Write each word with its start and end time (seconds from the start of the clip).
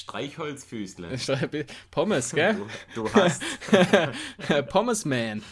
Streichholzfüßle. 0.00 1.08
Pommes, 1.90 2.32
gell? 2.32 2.56
Du, 2.94 3.02
du 3.04 3.12
hast 3.14 3.42
Pommes 4.70 5.04
Man. 5.04 5.42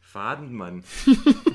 Fadenmann. 0.00 0.84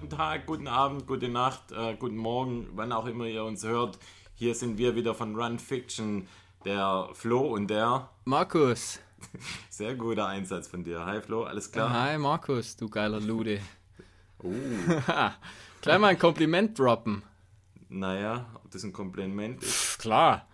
guten 0.00 0.10
Tag, 0.10 0.46
guten 0.46 0.68
Abend, 0.68 1.06
gute 1.06 1.28
Nacht, 1.28 1.72
äh, 1.72 1.94
guten 1.96 2.16
Morgen, 2.16 2.68
wann 2.74 2.92
auch 2.92 3.06
immer 3.06 3.24
ihr 3.26 3.44
uns 3.44 3.64
hört. 3.64 3.98
Hier 4.34 4.54
sind 4.54 4.78
wir 4.78 4.94
wieder 4.94 5.14
von 5.14 5.34
Run 5.34 5.58
Fiction, 5.58 6.28
der 6.64 7.08
Flo 7.14 7.40
und 7.54 7.68
der 7.68 8.08
Markus. 8.24 9.00
Sehr 9.70 9.96
guter 9.96 10.26
Einsatz 10.28 10.68
von 10.68 10.84
dir. 10.84 11.04
Hi 11.04 11.20
Flo, 11.20 11.44
alles 11.44 11.72
klar? 11.72 11.90
Hi 11.90 12.16
Markus, 12.18 12.76
du 12.76 12.88
geiler 12.88 13.20
Lude. 13.20 13.60
Oh, 14.40 14.52
Gleich 15.82 15.98
mal 15.98 16.06
ein 16.08 16.18
Kompliment 16.18 16.78
droppen. 16.78 17.24
naja, 17.88 18.46
ob 18.54 18.70
das 18.70 18.84
ein 18.84 18.92
Kompliment 18.92 19.60
ist. 19.64 19.72
Pff, 19.72 19.98
klar, 19.98 20.46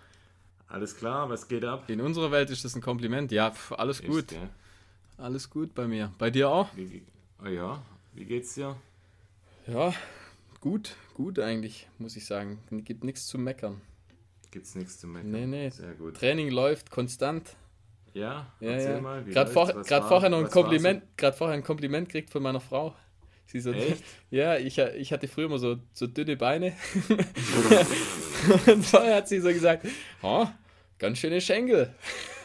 Alles 0.68 0.96
klar, 0.96 1.28
was 1.28 1.46
geht 1.48 1.66
ab? 1.66 1.84
in 1.90 2.00
unserer 2.00 2.30
Welt 2.30 2.48
ist 2.48 2.64
das 2.64 2.74
ein 2.74 2.80
Kompliment. 2.80 3.30
Ja, 3.30 3.50
pff, 3.50 3.72
alles 3.72 4.00
Ist, 4.00 4.08
gut. 4.08 4.28
gell? 4.28 4.48
Alles 5.18 5.50
gut 5.50 5.74
bei 5.74 5.86
mir. 5.86 6.10
Bei 6.16 6.30
dir 6.30 6.48
auch? 6.48 6.70
Wie, 6.74 7.02
oh 7.44 7.48
ja, 7.48 7.82
wie 8.14 8.24
geht's 8.24 8.54
dir? 8.54 8.74
Ja, 9.66 9.94
gut, 10.60 10.96
gut 11.14 11.38
eigentlich, 11.38 11.88
muss 11.98 12.16
ich 12.16 12.26
sagen. 12.26 12.58
Gibt 12.84 13.04
nichts 13.04 13.26
zu 13.26 13.38
meckern. 13.38 13.80
Gibt's 14.50 14.74
nichts 14.74 14.98
zu 15.00 15.06
meckern? 15.06 15.30
Nee, 15.30 15.46
nee. 15.46 15.70
Sehr 15.70 15.94
gut. 15.94 16.16
Training 16.16 16.50
läuft 16.50 16.90
konstant. 16.90 17.56
Ja, 18.12 18.52
Ja, 18.60 18.70
erzähl 18.70 18.94
ja. 18.94 19.00
mal. 19.00 19.24
Gerade 19.24 19.50
vor, 19.50 19.84
vorher 19.84 20.28
noch 20.28 20.38
ein 20.38 20.48
Kompliment, 20.48 21.02
gerade 21.16 21.36
vorher 21.36 21.56
ein 21.56 21.64
Kompliment 21.64 22.08
kriegt 22.08 22.30
von 22.30 22.42
meiner 22.42 22.60
Frau. 22.60 22.94
Sie 23.46 23.60
so, 23.60 23.72
Echt? 23.72 24.04
ja, 24.30 24.56
ich, 24.56 24.78
ich 24.78 25.12
hatte 25.12 25.28
früher 25.28 25.46
immer 25.46 25.58
so, 25.58 25.78
so 25.92 26.06
dünne 26.06 26.36
Beine. 26.36 26.74
Und 28.66 28.84
vorher 28.84 29.16
hat 29.16 29.28
sie 29.28 29.40
so 29.40 29.48
gesagt, 29.48 29.86
oh, 30.22 30.46
ganz 30.98 31.18
schöne 31.18 31.40
Schenkel. 31.40 31.94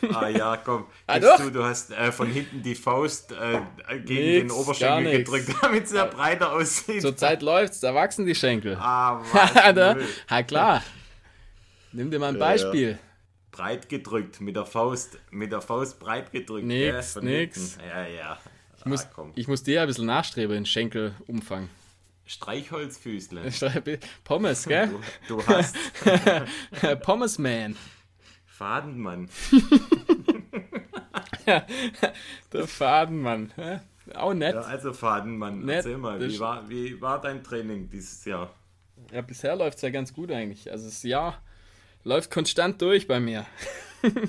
Ah 0.14 0.28
ja, 0.30 0.58
komm. 0.58 0.86
Ah, 1.08 1.20
Gibst 1.20 1.40
du, 1.40 1.50
du 1.50 1.64
hast 1.64 1.92
äh, 1.92 2.12
von 2.12 2.28
hinten 2.28 2.62
die 2.64 2.76
Faust 2.76 3.32
äh, 3.32 3.60
gegen 4.06 4.26
Nix, 4.26 4.40
den 4.42 4.52
Oberschenkel 4.52 5.18
gedrückt, 5.20 5.50
damit 5.62 5.86
es 5.86 5.92
ja 5.92 6.06
breiter 6.06 6.54
aussieht. 6.54 7.02
Zur 7.02 7.16
Zeit 7.18 7.42
läuft's, 7.42 7.80
da 7.80 7.94
wachsen 7.94 8.26
die 8.26 8.36
Schenkel. 8.36 8.76
Ah, 8.80 9.22
was? 9.32 10.04
ha, 10.30 10.44
klar. 10.44 10.84
Nimm 11.92 12.12
dir 12.12 12.20
mal 12.20 12.30
ein 12.30 12.36
Ja, 12.36 12.40
ja. 12.42 12.46
Beispiel. 12.52 13.00
breit 13.52 13.90
gedrückt, 13.90 14.40
mit 14.42 14.56
der 14.56 14.66
Faust, 14.66 15.18
mit 15.32 15.52
der 15.52 15.62
Faust 15.62 16.00
breit 16.00 16.32
gedrückt. 16.32 16.66
Nix, 16.68 17.14
von 17.14 17.26
nix. 17.26 17.58
hinten. 17.76 17.90
Ja, 17.90 18.08
ja. 18.08 18.38
Ich 18.78 18.86
muss, 18.86 19.08
ah, 19.18 19.26
ich 19.36 19.48
muss 19.48 19.64
dir 19.64 19.82
ein 19.82 19.88
bisschen 19.88 20.06
nachstreben 20.06 20.56
in 20.56 20.66
Schenkelumfang. 20.66 21.70
Streichholzfüßle. 22.26 23.42
Pommes, 24.24 24.66
gell? 24.66 24.90
Du, 25.28 25.38
du 25.38 25.48
hast 25.48 25.76
Pommes 27.02 27.40
Man. 27.40 27.76
Fadenmann. 28.60 29.30
Der 32.52 32.68
Fadenmann. 32.68 33.54
Auch 34.14 34.34
nett. 34.34 34.54
Ja, 34.54 34.62
also 34.62 34.92
Fadenmann, 34.92 35.64
Nett, 35.64 35.78
erzähl 35.78 35.98
mal, 35.98 36.20
wie 36.20 36.38
war, 36.42 36.70
wie 36.70 37.00
war 37.00 37.22
dein 37.22 37.42
Training 37.42 37.90
dieses 37.90 38.26
Jahr? 38.26 38.54
Ja, 39.14 39.22
bisher 39.22 39.56
läuft 39.56 39.78
es 39.78 39.82
ja 39.84 39.92
ganz 39.92 40.14
gut 40.14 40.30
eigentlich. 40.30 40.70
Also 40.70 40.88
das 40.88 41.04
Jahr 41.04 41.42
läuft 42.04 42.32
konstant 42.32 42.82
durch 42.82 43.08
bei 43.08 43.22
mir. 43.22 43.46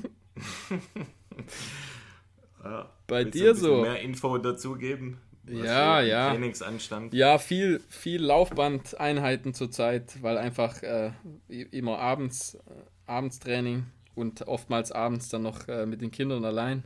Ja, 2.62 2.90
Bei 3.06 3.24
dir 3.24 3.54
so? 3.54 3.80
mehr 3.80 4.00
Info 4.00 4.36
dazugeben? 4.36 5.18
Was 5.44 5.64
Ja, 5.66 6.02
ja. 6.02 6.30
Trainingsanstand. 6.30 7.14
Ja, 7.14 7.38
viel, 7.38 7.80
viel 7.88 8.22
Laufbandeinheiten 8.22 9.54
zurzeit, 9.54 10.22
weil 10.22 10.36
einfach 10.36 10.82
äh, 10.82 11.12
immer 11.48 11.98
abends, 11.98 12.56
äh, 12.56 12.58
Abendstraining 13.06 13.86
und 14.14 14.46
oftmals 14.48 14.92
abends 14.92 15.28
dann 15.28 15.42
noch 15.42 15.68
äh, 15.68 15.86
mit 15.86 16.00
den 16.00 16.10
Kindern 16.10 16.44
allein. 16.44 16.84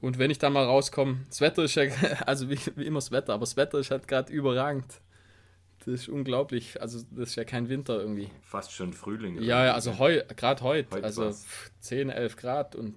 Und 0.00 0.18
wenn 0.18 0.30
ich 0.30 0.38
dann 0.38 0.52
mal 0.52 0.64
rauskomme, 0.64 1.18
das 1.28 1.40
Wetter 1.40 1.64
ist 1.64 1.74
ja, 1.74 1.84
also 2.26 2.50
wie, 2.50 2.58
wie 2.76 2.84
immer 2.84 2.98
das 2.98 3.10
Wetter, 3.10 3.34
aber 3.34 3.42
das 3.42 3.56
Wetter 3.56 3.78
ist 3.78 3.90
halt 3.90 4.08
gerade 4.08 4.32
überragend. 4.32 5.00
Das 5.78 5.88
ist 5.88 6.08
unglaublich. 6.08 6.80
Also 6.80 7.00
das 7.12 7.30
ist 7.30 7.36
ja 7.36 7.44
kein 7.44 7.68
Winter 7.68 8.00
irgendwie. 8.00 8.28
Fast 8.42 8.72
schon 8.72 8.92
Frühling. 8.92 9.40
Ja, 9.40 9.64
ja, 9.64 9.74
also 9.74 9.98
heu, 9.98 10.20
gerade 10.36 10.62
heute, 10.62 10.96
Heut 10.96 11.04
also 11.04 11.26
war's. 11.26 11.46
10, 11.80 12.10
11 12.10 12.36
Grad 12.36 12.74
und 12.74 12.96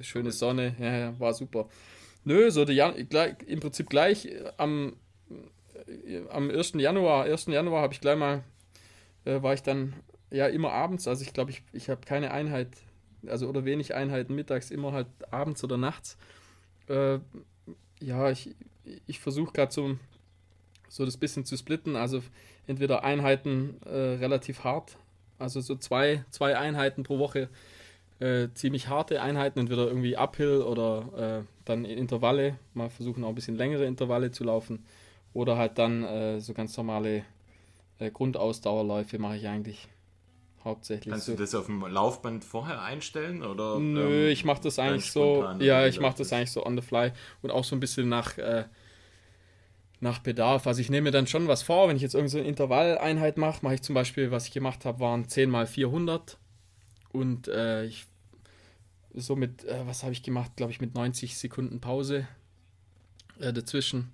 schöne 0.00 0.32
Sonne, 0.32 0.74
ja, 0.78 0.96
ja, 0.96 1.20
war 1.20 1.34
super. 1.34 1.68
Nö, 2.24 2.50
so 2.50 2.64
der 2.64 2.74
Jan 2.74 3.08
gleich, 3.08 3.36
im 3.46 3.60
Prinzip 3.60 3.88
gleich 3.88 4.26
äh, 4.26 4.50
am, 4.56 4.96
äh, 5.86 6.22
am 6.30 6.50
1. 6.50 6.72
Januar, 6.74 7.24
1. 7.24 7.46
Januar 7.46 7.82
habe 7.82 7.94
ich 7.94 8.00
gleich 8.00 8.18
mal, 8.18 8.42
äh, 9.24 9.42
war 9.42 9.54
ich 9.54 9.62
dann 9.62 9.94
ja 10.30 10.46
immer 10.46 10.72
abends, 10.72 11.06
also 11.08 11.22
ich 11.22 11.32
glaube, 11.32 11.50
ich, 11.50 11.62
ich 11.72 11.88
habe 11.88 12.00
keine 12.04 12.30
Einheit, 12.30 12.68
also 13.26 13.48
oder 13.48 13.64
wenig 13.64 13.94
Einheiten 13.94 14.34
mittags, 14.34 14.70
immer 14.70 14.92
halt 14.92 15.06
abends 15.30 15.62
oder 15.64 15.76
nachts. 15.76 16.16
Äh, 16.88 17.18
ja, 18.00 18.30
ich, 18.30 18.54
ich 19.06 19.20
versuche 19.20 19.52
gerade 19.52 19.72
so, 19.72 19.96
so 20.88 21.04
das 21.04 21.16
bisschen 21.16 21.44
zu 21.44 21.56
splitten, 21.56 21.96
also 21.96 22.22
entweder 22.66 23.04
Einheiten 23.04 23.80
äh, 23.84 24.16
relativ 24.16 24.64
hart, 24.64 24.96
also 25.38 25.60
so 25.60 25.76
zwei, 25.76 26.24
zwei 26.30 26.56
Einheiten 26.56 27.02
pro 27.02 27.18
Woche, 27.18 27.48
äh, 28.18 28.48
ziemlich 28.54 28.88
harte 28.88 29.20
Einheiten, 29.20 29.60
entweder 29.60 29.86
irgendwie 29.86 30.16
Uphill 30.16 30.62
oder 30.62 31.42
äh, 31.42 31.44
dann 31.64 31.84
in 31.84 31.98
Intervalle, 31.98 32.58
mal 32.74 32.88
versuchen 32.88 33.24
auch 33.24 33.30
ein 33.30 33.34
bisschen 33.34 33.56
längere 33.56 33.84
Intervalle 33.84 34.30
zu 34.30 34.44
laufen. 34.44 34.84
Oder 35.34 35.58
halt 35.58 35.76
dann 35.76 36.02
äh, 36.02 36.40
so 36.40 36.54
ganz 36.54 36.74
normale 36.78 37.24
äh, 37.98 38.10
Grundausdauerläufe 38.10 39.18
mache 39.18 39.36
ich 39.36 39.46
eigentlich 39.48 39.86
hauptsächlich. 40.66 41.10
Kannst 41.10 41.26
so. 41.26 41.32
du 41.32 41.38
das 41.38 41.54
auf 41.54 41.66
dem 41.66 41.80
Laufband 41.80 42.44
vorher 42.44 42.82
einstellen? 42.82 43.42
Oder, 43.42 43.78
Nö, 43.78 44.26
ähm, 44.26 44.32
ich 44.32 44.44
mache 44.44 44.62
das 44.62 44.78
eigentlich 44.78 45.10
so, 45.10 45.48
ja, 45.60 45.86
ich 45.86 46.00
mache 46.00 46.18
das 46.18 46.32
eigentlich 46.32 46.50
so 46.50 46.66
on 46.66 46.76
the 46.76 46.82
fly 46.82 47.12
und 47.40 47.50
auch 47.50 47.64
so 47.64 47.74
ein 47.74 47.80
bisschen 47.80 48.10
nach, 48.10 48.36
äh, 48.36 48.64
nach 50.00 50.18
Bedarf. 50.18 50.66
Also 50.66 50.80
ich 50.80 50.90
nehme 50.90 51.04
mir 51.04 51.10
dann 51.12 51.26
schon 51.26 51.48
was 51.48 51.62
vor, 51.62 51.88
wenn 51.88 51.96
ich 51.96 52.02
jetzt 52.02 52.14
irgendeine 52.14 52.30
so 52.30 52.38
eine 52.38 52.48
Intervalleinheit 52.48 53.38
mache, 53.38 53.60
mache 53.62 53.76
ich 53.76 53.82
zum 53.82 53.94
Beispiel, 53.94 54.30
was 54.30 54.46
ich 54.48 54.52
gemacht 54.52 54.84
habe, 54.84 55.00
waren 55.00 55.28
10 55.28 55.48
mal 55.48 55.66
400 55.66 56.36
und 57.12 57.48
äh, 57.48 57.84
ich 57.86 58.06
so 59.14 59.34
mit, 59.34 59.64
äh, 59.64 59.86
was 59.86 60.02
habe 60.02 60.12
ich 60.12 60.22
gemacht, 60.22 60.56
glaube 60.56 60.72
ich 60.72 60.80
mit 60.80 60.94
90 60.94 61.38
Sekunden 61.38 61.80
Pause 61.80 62.28
äh, 63.40 63.52
dazwischen. 63.52 64.12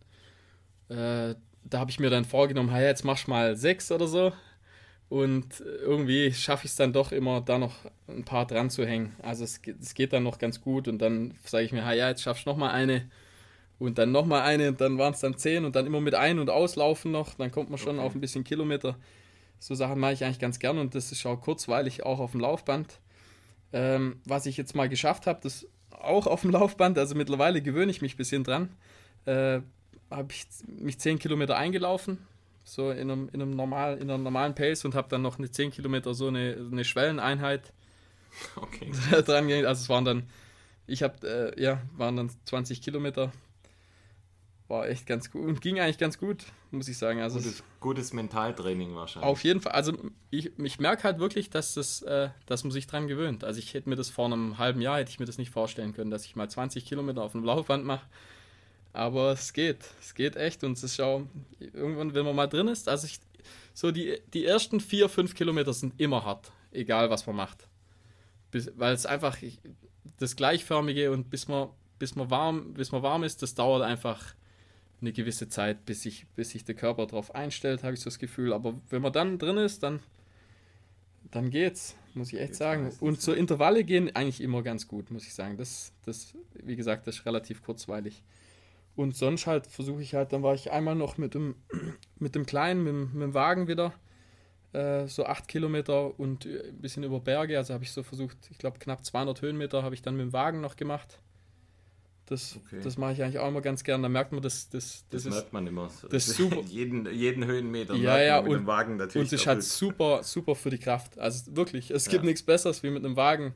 Äh, 0.88 1.34
da 1.64 1.78
habe 1.78 1.90
ich 1.90 1.98
mir 1.98 2.10
dann 2.10 2.24
vorgenommen, 2.24 2.70
hey, 2.70 2.86
jetzt 2.86 3.04
machst 3.04 3.26
mal 3.26 3.56
6 3.56 3.92
oder 3.92 4.06
so. 4.06 4.32
Und 5.12 5.60
irgendwie 5.60 6.32
schaffe 6.32 6.64
ich 6.64 6.70
es 6.70 6.76
dann 6.76 6.94
doch 6.94 7.12
immer, 7.12 7.42
da 7.42 7.58
noch 7.58 7.74
ein 8.08 8.24
paar 8.24 8.46
dran 8.46 8.70
zu 8.70 8.86
hängen. 8.86 9.14
Also 9.20 9.44
es, 9.44 9.60
geht- 9.60 9.78
es 9.78 9.92
geht 9.92 10.14
dann 10.14 10.22
noch 10.22 10.38
ganz 10.38 10.62
gut 10.62 10.88
und 10.88 11.00
dann 11.00 11.34
sage 11.44 11.66
ich 11.66 11.72
mir, 11.72 11.84
ha, 11.84 11.92
ja, 11.92 12.08
jetzt 12.08 12.22
schaffst 12.22 12.46
du 12.46 12.50
noch 12.50 12.56
mal 12.56 12.70
eine 12.70 13.10
und 13.78 13.98
dann 13.98 14.10
noch 14.10 14.24
mal 14.24 14.40
eine 14.40 14.68
und 14.70 14.80
dann 14.80 14.96
waren 14.96 15.12
es 15.12 15.20
dann 15.20 15.36
zehn 15.36 15.66
und 15.66 15.76
dann 15.76 15.84
immer 15.84 16.00
mit 16.00 16.14
ein- 16.14 16.38
und 16.38 16.48
auslaufen 16.48 17.12
noch. 17.12 17.34
Dann 17.34 17.50
kommt 17.50 17.68
man 17.68 17.78
schon 17.78 17.98
Okay. 17.98 18.06
auf 18.06 18.14
ein 18.14 18.22
bisschen 18.22 18.42
Kilometer. 18.42 18.96
So 19.58 19.74
Sachen 19.74 20.00
mache 20.00 20.14
ich 20.14 20.24
eigentlich 20.24 20.38
ganz 20.38 20.58
gern 20.58 20.78
und 20.78 20.94
das 20.94 21.12
ist 21.12 21.26
auch 21.26 21.36
kurzweilig 21.42 22.04
auch 22.06 22.18
auf 22.18 22.30
dem 22.30 22.40
Laufband. 22.40 22.98
Ähm, 23.74 24.16
was 24.24 24.46
ich 24.46 24.56
jetzt 24.56 24.74
mal 24.74 24.88
geschafft 24.88 25.26
habe, 25.26 25.40
das 25.42 25.66
auch 25.90 26.26
auf 26.26 26.40
dem 26.40 26.52
Laufband, 26.52 26.96
also 26.96 27.14
mittlerweile 27.14 27.60
gewöhne 27.60 27.90
ich 27.90 28.00
mich 28.00 28.14
ein 28.14 28.16
bisschen 28.16 28.44
dran, 28.44 28.70
äh, 29.26 29.60
habe 30.10 30.28
ich 30.32 30.46
mich 30.66 30.98
10 30.98 31.18
Kilometer 31.18 31.58
eingelaufen, 31.58 32.16
so 32.64 32.90
in 32.90 33.10
einem, 33.10 33.28
in 33.32 33.42
einem 33.42 33.50
normal, 33.56 33.96
in 33.98 34.04
einer 34.10 34.18
normalen 34.18 34.54
Pace 34.54 34.84
und 34.84 34.94
habe 34.94 35.08
dann 35.08 35.22
noch 35.22 35.38
eine 35.38 35.50
10 35.50 35.70
Kilometer 35.70 36.14
so 36.14 36.28
eine, 36.28 36.56
eine 36.70 36.84
Schwelleneinheit 36.84 37.72
Okay. 38.56 38.90
dran 39.24 39.48
gehängt. 39.48 39.66
Also 39.66 39.82
es 39.82 39.88
waren 39.88 40.04
dann, 40.04 40.22
ich 40.86 41.02
habe, 41.02 41.52
äh, 41.56 41.62
ja, 41.62 41.80
waren 41.96 42.16
dann 42.16 42.30
20 42.44 42.80
Kilometer. 42.82 43.32
War 44.68 44.88
echt 44.88 45.06
ganz 45.06 45.30
gut 45.30 45.46
und 45.46 45.60
ging 45.60 45.78
eigentlich 45.80 45.98
ganz 45.98 46.16
gut, 46.16 46.46
muss 46.70 46.88
ich 46.88 46.96
sagen. 46.96 47.20
Also 47.20 47.38
es- 47.38 47.44
Gutes, 47.44 47.64
gutes 47.80 48.12
Mentaltraining 48.14 48.94
wahrscheinlich. 48.94 49.28
auf 49.28 49.44
jeden 49.44 49.60
Fall. 49.60 49.72
Also 49.72 49.92
ich, 50.30 50.56
ich 50.58 50.80
merke 50.80 51.02
halt 51.02 51.18
wirklich, 51.18 51.50
dass, 51.50 51.74
das, 51.74 52.00
äh, 52.02 52.30
dass 52.46 52.64
man 52.64 52.70
sich 52.70 52.86
dran 52.86 53.06
gewöhnt. 53.06 53.44
Also 53.44 53.58
ich 53.58 53.74
hätte 53.74 53.88
mir 53.90 53.96
das 53.96 54.08
vor 54.08 54.26
einem 54.26 54.56
halben 54.56 54.80
Jahr, 54.80 54.98
hätte 54.98 55.10
ich 55.10 55.18
mir 55.20 55.26
das 55.26 55.36
nicht 55.36 55.50
vorstellen 55.50 55.92
können, 55.92 56.10
dass 56.10 56.24
ich 56.24 56.36
mal 56.36 56.48
20 56.48 56.86
Kilometer 56.86 57.22
auf 57.22 57.34
einem 57.34 57.44
Laufband 57.44 57.84
mache. 57.84 58.06
Aber 58.92 59.32
es 59.32 59.52
geht. 59.52 59.78
Es 60.00 60.14
geht 60.14 60.36
echt 60.36 60.64
und 60.64 60.72
es 60.72 60.84
ist 60.84 61.00
auch, 61.00 61.22
irgendwann, 61.58 62.14
wenn 62.14 62.24
man 62.24 62.36
mal 62.36 62.46
drin 62.46 62.68
ist, 62.68 62.88
also 62.88 63.06
ich, 63.06 63.20
so 63.74 63.90
die, 63.90 64.18
die 64.32 64.44
ersten 64.44 64.80
vier, 64.80 65.08
fünf 65.08 65.34
Kilometer 65.34 65.72
sind 65.72 65.98
immer 65.98 66.24
hart, 66.24 66.52
egal 66.72 67.10
was 67.10 67.26
man 67.26 67.36
macht. 67.36 67.68
Weil 68.52 68.92
es 68.92 69.06
einfach 69.06 69.38
das 70.18 70.36
Gleichförmige 70.36 71.10
und 71.10 71.30
bis 71.30 71.48
man, 71.48 71.70
bis 71.98 72.14
man 72.14 72.30
warm, 72.30 72.74
bis 72.74 72.92
man 72.92 73.02
warm 73.02 73.24
ist, 73.24 73.40
das 73.42 73.54
dauert 73.54 73.82
einfach 73.82 74.34
eine 75.00 75.12
gewisse 75.12 75.48
Zeit, 75.48 75.84
bis 75.84 76.02
sich, 76.02 76.26
bis 76.36 76.50
sich 76.50 76.64
der 76.64 76.74
Körper 76.74 77.06
darauf 77.06 77.34
einstellt, 77.34 77.82
habe 77.82 77.94
ich 77.94 78.00
so 78.00 78.04
das 78.04 78.18
Gefühl. 78.18 78.52
Aber 78.52 78.80
wenn 78.90 79.02
man 79.02 79.12
dann 79.12 79.38
drin 79.38 79.56
ist, 79.56 79.82
dann, 79.82 80.00
dann 81.30 81.50
geht's, 81.50 81.96
muss 82.14 82.28
ich 82.28 82.38
echt 82.38 82.48
geht's 82.48 82.58
sagen. 82.58 82.92
Und 83.00 83.20
so 83.20 83.32
Intervalle 83.32 83.84
gehen 83.84 84.14
eigentlich 84.14 84.40
immer 84.40 84.62
ganz 84.62 84.86
gut, 84.86 85.10
muss 85.10 85.26
ich 85.26 85.34
sagen. 85.34 85.56
Das, 85.56 85.92
das, 86.04 86.34
wie 86.54 86.76
gesagt, 86.76 87.06
das 87.06 87.16
ist 87.16 87.26
relativ 87.26 87.62
kurzweilig. 87.62 88.22
Und 88.94 89.16
sonst 89.16 89.46
halt 89.46 89.66
versuche 89.66 90.02
ich 90.02 90.14
halt, 90.14 90.32
dann 90.32 90.42
war 90.42 90.54
ich 90.54 90.70
einmal 90.70 90.94
noch 90.94 91.16
mit 91.16 91.34
dem, 91.34 91.54
mit 92.18 92.34
dem 92.34 92.44
Kleinen, 92.44 92.84
mit, 92.84 93.14
mit 93.14 93.22
dem 93.22 93.34
Wagen 93.34 93.66
wieder, 93.68 93.94
äh, 94.72 95.06
so 95.06 95.24
acht 95.24 95.48
Kilometer 95.48 96.18
und 96.18 96.44
ein 96.44 96.78
bisschen 96.80 97.02
über 97.02 97.20
Berge. 97.20 97.56
Also 97.56 97.72
habe 97.72 97.84
ich 97.84 97.92
so 97.92 98.02
versucht, 98.02 98.36
ich 98.50 98.58
glaube 98.58 98.78
knapp 98.78 99.04
200 99.04 99.40
Höhenmeter 99.40 99.82
habe 99.82 99.94
ich 99.94 100.02
dann 100.02 100.16
mit 100.16 100.26
dem 100.26 100.32
Wagen 100.32 100.60
noch 100.60 100.76
gemacht. 100.76 101.18
Das, 102.26 102.56
okay. 102.56 102.80
das 102.82 102.96
mache 102.96 103.12
ich 103.12 103.22
eigentlich 103.22 103.38
auch 103.38 103.48
immer 103.48 103.60
ganz 103.60 103.82
gern. 103.82 104.02
Da 104.02 104.08
merkt 104.08 104.32
man, 104.32 104.40
das, 104.42 104.70
das, 104.70 105.04
das, 105.10 105.24
das 105.24 105.26
ist, 105.26 105.32
merkt 105.32 105.52
man 105.52 105.66
immer. 105.66 105.90
Das 106.10 106.28
ist 106.28 106.36
super. 106.36 106.60
jeden, 106.66 107.12
jeden 107.12 107.44
Höhenmeter 107.44 107.94
ja, 107.94 108.18
ja, 108.20 108.40
mit 108.40 108.52
und, 108.52 108.58
dem 108.58 108.66
Wagen 108.66 108.96
natürlich. 108.96 109.16
Und 109.16 109.34
es 109.34 109.40
ist 109.42 109.46
halt 109.46 109.62
super, 109.62 110.22
super 110.22 110.54
für 110.54 110.70
die 110.70 110.78
Kraft. 110.78 111.18
Also 111.18 111.56
wirklich, 111.56 111.90
es 111.90 112.08
gibt 112.08 112.22
ja. 112.22 112.28
nichts 112.28 112.42
Besseres, 112.42 112.82
wie 112.82 112.90
mit 112.90 113.04
einem 113.04 113.16
Wagen 113.16 113.54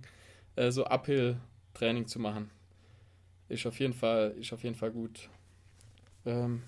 äh, 0.56 0.70
so 0.70 0.84
Uphill-Training 0.84 2.06
zu 2.06 2.18
machen. 2.18 2.50
Ist 3.48 3.66
auf 3.66 3.78
jeden 3.78 3.94
Fall, 3.94 4.34
ist 4.38 4.52
auf 4.52 4.64
jeden 4.64 4.74
Fall 4.74 4.90
gut. 4.90 5.28
Ähm, 6.24 6.62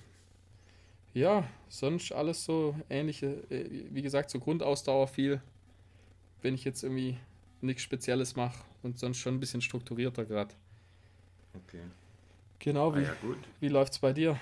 ja, 1.14 1.44
sonst 1.69 2.12
alles 2.12 2.44
so 2.44 2.76
ähnliche, 2.88 3.42
äh, 3.50 3.86
wie 3.90 4.02
gesagt, 4.02 4.30
so 4.30 4.38
Grundausdauer 4.38 5.08
viel, 5.08 5.40
wenn 6.42 6.54
ich 6.54 6.64
jetzt 6.64 6.82
irgendwie 6.84 7.19
nichts 7.60 7.82
Spezielles 7.82 8.36
mache 8.36 8.64
und 8.82 8.98
sonst 8.98 9.19
schon 9.19 9.34
ein 9.34 9.40
bisschen 9.40 9.60
strukturierter 9.60 10.25
gerade. 10.25 10.54
Okay. 11.66 11.82
Genau, 12.60 12.94
wie, 12.94 13.00
ah, 13.00 13.02
ja, 13.02 13.16
wie 13.60 13.69
läuft 13.69 13.94
es 13.94 13.98
bei 13.98 14.12
dir? 14.12 14.38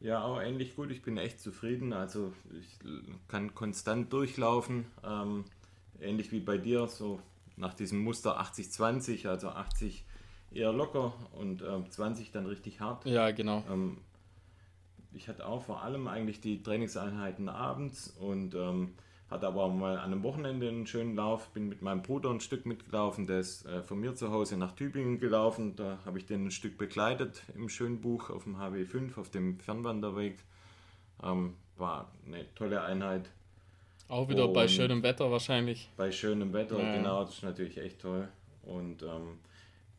Ja, 0.00 0.22
auch 0.22 0.40
ähnlich 0.40 0.76
gut. 0.76 0.90
Ich 0.90 1.02
bin 1.02 1.16
echt 1.16 1.40
zufrieden. 1.40 1.94
Also 1.94 2.34
ich 2.52 2.78
kann 3.28 3.54
konstant 3.54 4.12
durchlaufen. 4.12 4.84
Ähm, 5.02 5.44
ähnlich 6.00 6.32
wie 6.32 6.40
bei 6.40 6.58
dir, 6.58 6.86
so 6.88 7.20
nach 7.56 7.72
diesem 7.72 8.00
Muster 8.00 8.38
80-20, 8.38 9.26
also 9.28 9.48
80 9.48 10.04
eher 10.54 10.72
locker 10.72 11.12
und 11.32 11.62
äh, 11.62 11.88
20 11.88 12.30
dann 12.32 12.46
richtig 12.46 12.80
hart. 12.80 13.04
Ja, 13.06 13.30
genau. 13.30 13.62
Ähm, 13.70 13.98
ich 15.12 15.28
hatte 15.28 15.46
auch 15.46 15.62
vor 15.62 15.82
allem 15.82 16.08
eigentlich 16.08 16.40
die 16.40 16.62
Trainingseinheiten 16.62 17.48
abends 17.48 18.08
und 18.18 18.54
ähm, 18.54 18.94
hatte 19.30 19.46
aber 19.46 19.68
mal 19.68 19.98
an 19.98 20.12
einem 20.12 20.22
Wochenende 20.22 20.68
einen 20.68 20.86
schönen 20.86 21.16
Lauf, 21.16 21.48
bin 21.50 21.68
mit 21.68 21.82
meinem 21.82 22.02
Bruder 22.02 22.30
ein 22.30 22.40
Stück 22.40 22.66
mitgelaufen, 22.66 23.26
der 23.26 23.40
ist 23.40 23.66
äh, 23.66 23.82
von 23.82 24.00
mir 24.00 24.14
zu 24.14 24.30
Hause 24.30 24.56
nach 24.56 24.72
Tübingen 24.72 25.18
gelaufen, 25.18 25.76
da 25.76 25.98
habe 26.04 26.18
ich 26.18 26.26
den 26.26 26.46
ein 26.46 26.50
Stück 26.50 26.78
begleitet 26.78 27.42
im 27.54 27.68
schönen 27.68 28.00
Buch 28.00 28.30
auf 28.30 28.44
dem 28.44 28.56
HW5, 28.56 29.18
auf 29.18 29.30
dem 29.30 29.58
Fernwanderweg. 29.58 30.38
Ähm, 31.22 31.54
war 31.76 32.12
eine 32.26 32.44
tolle 32.54 32.82
Einheit. 32.82 33.30
Auch 34.08 34.28
wieder 34.28 34.46
und 34.46 34.52
bei 34.52 34.68
schönem 34.68 35.02
Wetter 35.02 35.30
wahrscheinlich. 35.30 35.88
Bei 35.96 36.12
schönem 36.12 36.52
Wetter, 36.52 36.78
ja. 36.78 36.96
genau, 36.96 37.24
das 37.24 37.34
ist 37.34 37.42
natürlich 37.42 37.78
echt 37.78 38.00
toll. 38.00 38.28
Und 38.62 39.02
ähm, 39.02 39.38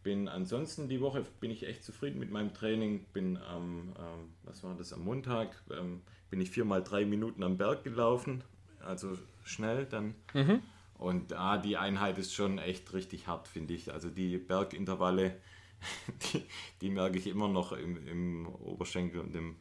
bin 0.05 0.27
ansonsten 0.27 0.87
die 0.87 1.01
Woche 1.01 1.23
bin 1.39 1.49
ich 1.49 1.65
echt 1.65 1.83
zufrieden 1.83 2.19
mit 2.19 2.29
meinem 2.29 2.53
Training. 2.53 3.05
Bin 3.11 3.37
am, 3.37 3.95
ähm, 3.97 4.29
was 4.43 4.63
war 4.63 4.75
das, 4.75 4.93
am 4.93 5.03
Montag, 5.03 5.59
ähm, 5.75 6.03
bin 6.29 6.39
ich 6.39 6.51
viermal 6.51 6.83
drei 6.83 7.05
Minuten 7.05 7.41
am 7.41 7.57
Berg 7.57 7.83
gelaufen, 7.83 8.43
also 8.85 9.17
schnell 9.43 9.87
dann. 9.87 10.13
Mhm. 10.35 10.61
Und 10.99 11.33
ah, 11.33 11.57
die 11.57 11.75
Einheit 11.75 12.19
ist 12.19 12.35
schon 12.35 12.59
echt 12.59 12.93
richtig 12.93 13.25
hart, 13.25 13.47
finde 13.47 13.73
ich. 13.73 13.91
Also 13.91 14.11
die 14.11 14.37
Bergintervalle, 14.37 15.37
die, 16.33 16.43
die, 16.81 16.91
merke 16.91 17.17
ich 17.17 17.25
immer 17.25 17.47
noch 17.47 17.71
im, 17.71 18.07
im 18.07 18.47
Oberschenkel 18.47 19.21
und 19.21 19.35
im, 19.35 19.55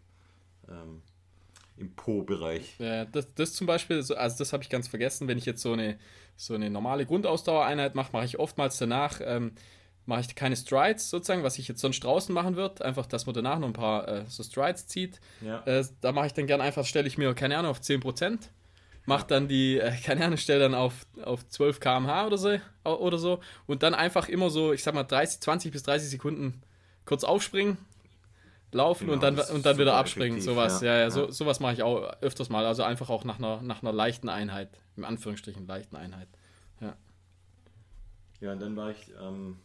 ähm, 0.69 1.01
im 1.79 1.97
Po-Bereich. 1.97 2.79
Ja, 2.79 3.07
das, 3.07 3.33
das 3.35 3.55
zum 3.55 3.67
Beispiel, 3.67 3.97
also 3.97 4.15
das 4.15 4.53
habe 4.53 4.63
ich 4.63 4.69
ganz 4.69 4.89
vergessen, 4.89 5.27
wenn 5.27 5.39
ich 5.39 5.47
jetzt 5.47 5.63
so 5.63 5.73
eine, 5.73 5.99
so 6.37 6.55
eine 6.55 6.69
normale 6.69 7.07
Grundausdauereinheit 7.07 7.95
mache, 7.95 8.13
mache 8.13 8.27
ich 8.27 8.39
oftmals 8.39 8.77
danach, 8.77 9.23
ähm, 9.25 9.53
mache 10.07 10.21
ich 10.21 10.35
keine 10.35 10.57
Strides 10.57 11.11
sozusagen, 11.11 11.43
was 11.43 11.59
ich 11.59 11.69
jetzt 11.69 11.81
sonst 11.81 12.01
draußen 12.01 12.35
machen 12.35 12.57
würde, 12.57 12.85
einfach, 12.85 13.07
dass 13.07 13.27
man 13.27 13.35
danach 13.35 13.59
noch 13.59 13.69
ein 13.69 13.73
paar 13.73 14.09
äh, 14.09 14.25
so 14.29 14.43
Strides 14.43 14.87
zieht. 14.87 15.21
Ja. 15.41 15.63
Äh, 15.65 15.85
da 16.01 16.13
mache 16.13 16.27
ich 16.27 16.33
dann 16.35 16.47
gerne 16.47 16.63
einfach, 16.63 16.85
stelle 16.85 17.09
ich 17.09 17.19
mir, 17.19 17.33
keine 17.35 17.57
Ahnung, 17.57 17.71
auf 17.71 17.81
10%, 17.81 18.39
mache 19.07 19.27
dann 19.27 19.49
die, 19.49 19.79
äh, 19.79 19.93
keine 20.05 20.25
Ahnung, 20.25 20.37
stelle 20.37 20.61
dann 20.61 20.75
auf, 20.75 21.07
auf 21.23 21.49
12 21.49 21.81
km/h 21.81 22.27
oder 22.27 22.39
so, 22.39 22.59
oder 22.85 23.19
so 23.19 23.41
und 23.67 23.83
dann 23.83 23.95
einfach 23.95 24.29
immer 24.29 24.51
so, 24.51 24.73
ich 24.73 24.83
sag 24.83 24.95
mal 24.95 25.05
30, 25.05 25.41
20 25.41 25.73
bis 25.73 25.83
30 25.85 26.11
Sekunden 26.11 26.63
kurz 27.07 27.25
aufspringen, 27.25 27.79
laufen 28.73 29.07
genau, 29.07 29.15
und 29.15 29.23
dann, 29.23 29.39
und 29.55 29.65
dann 29.65 29.79
wieder 29.79 29.95
abspringen, 29.95 30.41
sowas. 30.41 30.81
Ja, 30.83 30.95
ja, 30.95 31.01
ja, 31.01 31.11
so, 31.11 31.31
sowas 31.31 31.61
mache 31.61 31.75
ich 31.75 31.83
auch 31.83 32.03
öfters 32.21 32.51
mal, 32.51 32.67
also 32.67 32.83
einfach 32.83 33.09
auch 33.09 33.25
nach 33.25 33.39
einer, 33.39 33.63
nach 33.63 33.83
einer 33.83 33.93
leichten 33.93 34.29
Einheit, 34.29 34.69
im 34.97 35.05
Anführungsstrichen 35.05 35.67
leichten 35.67 35.97
Einheit. 35.97 36.29
Ja. 36.81 36.97
Ja, 38.41 38.53
und 38.53 38.61
dann 38.61 38.77
war 38.77 38.91
ich 38.91 39.13
ähm, 39.21 39.59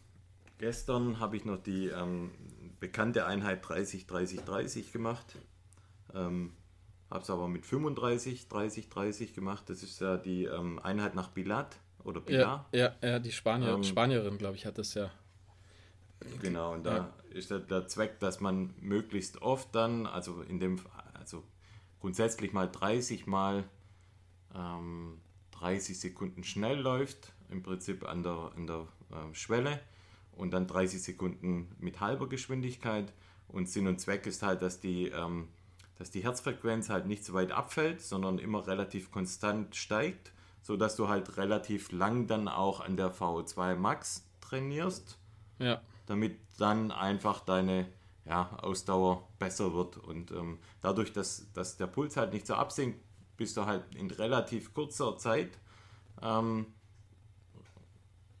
gestern, 0.60 1.18
habe 1.18 1.36
ich 1.36 1.44
noch 1.44 1.60
die 1.60 1.88
ähm, 1.88 2.30
bekannte 2.78 3.26
Einheit 3.26 3.66
30, 3.66 4.06
30, 4.06 4.40
30 4.42 4.92
gemacht. 4.92 5.36
Ähm, 6.14 6.52
habe 7.10 7.22
es 7.22 7.30
aber 7.30 7.48
mit 7.48 7.66
35, 7.66 8.48
30, 8.48 8.88
30 8.88 9.34
gemacht. 9.34 9.68
Das 9.68 9.82
ist 9.82 10.00
ja 10.00 10.16
die 10.16 10.44
ähm, 10.44 10.78
Einheit 10.78 11.14
nach 11.16 11.30
Bilat 11.30 11.76
oder 12.04 12.20
Pilar. 12.20 12.68
Ja, 12.72 12.94
ja, 13.02 13.08
ja 13.08 13.18
die 13.18 13.32
Spanier, 13.32 13.70
ähm, 13.70 13.82
Spanierin, 13.82 14.38
glaube 14.38 14.56
ich, 14.56 14.66
hat 14.66 14.78
das 14.78 14.94
ja. 14.94 15.10
Genau, 16.42 16.74
und 16.74 16.84
da 16.84 16.96
ja. 16.96 17.14
ist 17.30 17.50
der, 17.50 17.60
der, 17.60 17.88
Zweck, 17.88 18.20
dass 18.20 18.40
man 18.40 18.74
möglichst 18.80 19.40
oft 19.40 19.74
dann, 19.74 20.06
also 20.06 20.42
in 20.42 20.60
dem, 20.60 20.78
also 21.14 21.42
grundsätzlich 21.98 22.52
mal 22.52 22.70
30 22.70 23.26
mal 23.26 23.64
ähm, 24.54 25.18
30 25.52 25.98
Sekunden 25.98 26.44
schnell 26.44 26.78
läuft, 26.78 27.32
im 27.48 27.62
Prinzip 27.62 28.06
an 28.06 28.22
der, 28.22 28.52
an 28.54 28.66
der 28.66 28.86
äh, 29.10 29.34
Schwelle 29.34 29.80
und 30.32 30.52
dann 30.52 30.66
30 30.66 31.02
Sekunden 31.02 31.74
mit 31.78 32.00
halber 32.00 32.28
Geschwindigkeit. 32.28 33.12
Und 33.48 33.68
Sinn 33.68 33.88
und 33.88 34.00
Zweck 34.00 34.26
ist 34.26 34.42
halt, 34.42 34.62
dass 34.62 34.80
die 34.80 35.08
ähm, 35.08 35.48
dass 36.00 36.10
die 36.10 36.24
Herzfrequenz 36.24 36.88
halt 36.88 37.04
nicht 37.04 37.26
so 37.26 37.34
weit 37.34 37.52
abfällt, 37.52 38.00
sondern 38.00 38.38
immer 38.38 38.66
relativ 38.66 39.10
konstant 39.10 39.76
steigt, 39.76 40.32
sodass 40.62 40.96
du 40.96 41.08
halt 41.08 41.36
relativ 41.36 41.92
lang 41.92 42.26
dann 42.26 42.48
auch 42.48 42.80
an 42.80 42.96
der 42.96 43.14
VO2 43.14 43.74
Max 43.74 44.26
trainierst. 44.40 45.18
Ja. 45.58 45.82
Damit 46.06 46.38
dann 46.56 46.90
einfach 46.90 47.40
deine 47.40 47.86
ja, 48.24 48.48
Ausdauer 48.62 49.28
besser 49.38 49.74
wird. 49.74 49.98
Und 49.98 50.30
ähm, 50.30 50.58
dadurch, 50.80 51.12
dass, 51.12 51.52
dass 51.52 51.76
der 51.76 51.86
Puls 51.86 52.16
halt 52.16 52.32
nicht 52.32 52.46
so 52.46 52.54
absinkt, 52.54 52.98
bist 53.36 53.58
du 53.58 53.66
halt 53.66 53.94
in 53.94 54.10
relativ 54.10 54.72
kurzer 54.72 55.18
Zeit 55.18 55.58
ähm, 56.22 56.64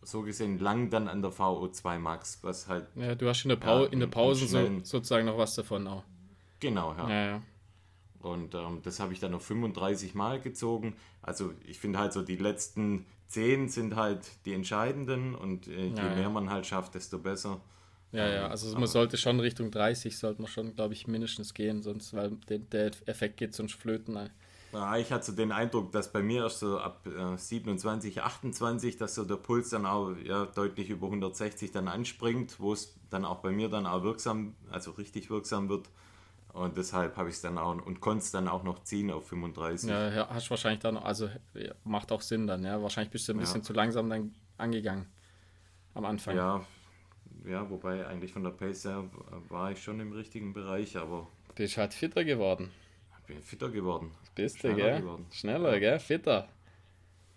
so 0.02 0.22
gesehen 0.22 0.58
lang 0.58 0.90
dann 0.90 1.08
an 1.08 1.22
der 1.22 1.32
VO2 1.32 1.98
Max, 1.98 2.38
was 2.42 2.68
halt. 2.68 2.86
Ja, 2.94 3.14
du 3.14 3.28
hast 3.28 3.44
in 3.44 3.50
der, 3.50 3.56
Pau 3.56 3.84
ja, 3.84 3.90
in 3.90 4.00
der 4.00 4.06
Pause 4.06 4.46
so, 4.46 4.80
sozusagen 4.82 5.26
noch 5.26 5.38
was 5.38 5.54
davon 5.54 5.86
auch. 5.86 6.04
Genau, 6.60 6.94
ja. 6.94 7.08
ja, 7.08 7.26
ja. 7.26 7.42
Und 8.20 8.54
ähm, 8.54 8.80
das 8.82 9.00
habe 9.00 9.12
ich 9.12 9.20
dann 9.20 9.32
noch 9.32 9.40
35 9.40 10.14
Mal 10.14 10.40
gezogen. 10.40 10.94
Also 11.22 11.52
ich 11.64 11.78
finde 11.78 11.98
halt 11.98 12.12
so, 12.12 12.22
die 12.22 12.36
letzten 12.36 13.06
10 13.28 13.68
sind 13.68 13.96
halt 13.96 14.20
die 14.44 14.52
entscheidenden 14.52 15.34
und 15.34 15.68
äh, 15.68 15.86
je 15.86 15.96
ja, 15.96 16.14
mehr 16.14 16.30
man 16.30 16.50
halt 16.50 16.66
schafft, 16.66 16.94
desto 16.94 17.18
besser. 17.18 17.60
Ja, 18.12 18.28
ja, 18.28 18.44
ähm, 18.46 18.50
also 18.50 18.76
man 18.76 18.88
sollte 18.88 19.16
schon 19.16 19.40
Richtung 19.40 19.70
30, 19.70 20.18
sollte 20.18 20.42
man 20.42 20.50
schon, 20.50 20.74
glaube 20.74 20.94
ich, 20.94 21.06
mindestens 21.06 21.54
gehen, 21.54 21.82
sonst, 21.82 22.12
weil 22.12 22.32
der, 22.48 22.58
der 22.58 22.90
Effekt 23.06 23.36
geht 23.36 23.54
sonst 23.54 23.74
flöten. 23.74 24.30
Ja, 24.72 24.96
ich 24.96 25.10
hatte 25.10 25.26
so 25.26 25.32
den 25.32 25.50
Eindruck, 25.50 25.90
dass 25.92 26.12
bei 26.12 26.22
mir 26.22 26.44
erst 26.44 26.60
so 26.60 26.78
ab 26.78 27.06
äh, 27.06 27.36
27, 27.36 28.22
28, 28.22 28.96
dass 28.96 29.14
so 29.14 29.24
der 29.24 29.36
Puls 29.36 29.70
dann 29.70 29.84
auch 29.84 30.14
ja, 30.24 30.46
deutlich 30.46 30.90
über 30.90 31.06
160 31.06 31.72
dann 31.72 31.88
anspringt, 31.88 32.60
wo 32.60 32.72
es 32.72 32.94
dann 33.10 33.24
auch 33.24 33.38
bei 33.38 33.50
mir 33.50 33.68
dann 33.68 33.86
auch 33.86 34.02
wirksam, 34.02 34.54
also 34.70 34.92
richtig 34.92 35.30
wirksam 35.30 35.68
wird. 35.68 35.88
Und 36.52 36.76
deshalb 36.76 37.16
habe 37.16 37.28
ich 37.28 37.36
es 37.36 37.42
dann 37.42 37.58
auch 37.58 37.84
und 37.84 38.00
konnte 38.00 38.24
es 38.24 38.32
dann 38.32 38.48
auch 38.48 38.64
noch 38.64 38.82
ziehen 38.82 39.10
auf 39.10 39.28
35. 39.28 39.88
Ja, 39.88 40.28
hast 40.30 40.50
wahrscheinlich 40.50 40.80
dann, 40.80 40.96
also 40.96 41.28
macht 41.84 42.10
auch 42.10 42.22
Sinn 42.22 42.46
dann, 42.46 42.64
ja. 42.64 42.82
Wahrscheinlich 42.82 43.10
bist 43.10 43.28
du 43.28 43.32
ein 43.32 43.36
ja. 43.36 43.42
bisschen 43.42 43.62
zu 43.62 43.72
langsam 43.72 44.08
dann 44.10 44.34
angegangen 44.58 45.06
am 45.94 46.04
Anfang. 46.04 46.36
Ja, 46.36 46.64
ja, 47.48 47.68
wobei 47.70 48.06
eigentlich 48.06 48.32
von 48.32 48.42
der 48.42 48.50
Pace 48.50 48.84
her 48.84 49.04
war 49.48 49.72
ich 49.72 49.82
schon 49.82 50.00
im 50.00 50.12
richtigen 50.12 50.52
Bereich, 50.52 50.96
aber. 50.96 51.28
Bist 51.54 51.76
halt 51.76 51.94
fitter 51.94 52.24
geworden. 52.24 52.70
Bin 53.30 53.42
fitter 53.42 53.68
geworden. 53.68 54.10
Bist 54.34 54.64
du, 54.64 54.74
gell? 54.74 55.00
Geworden. 55.02 55.24
Schneller, 55.30 55.78
gell? 55.78 56.00
Fitter. 56.00 56.48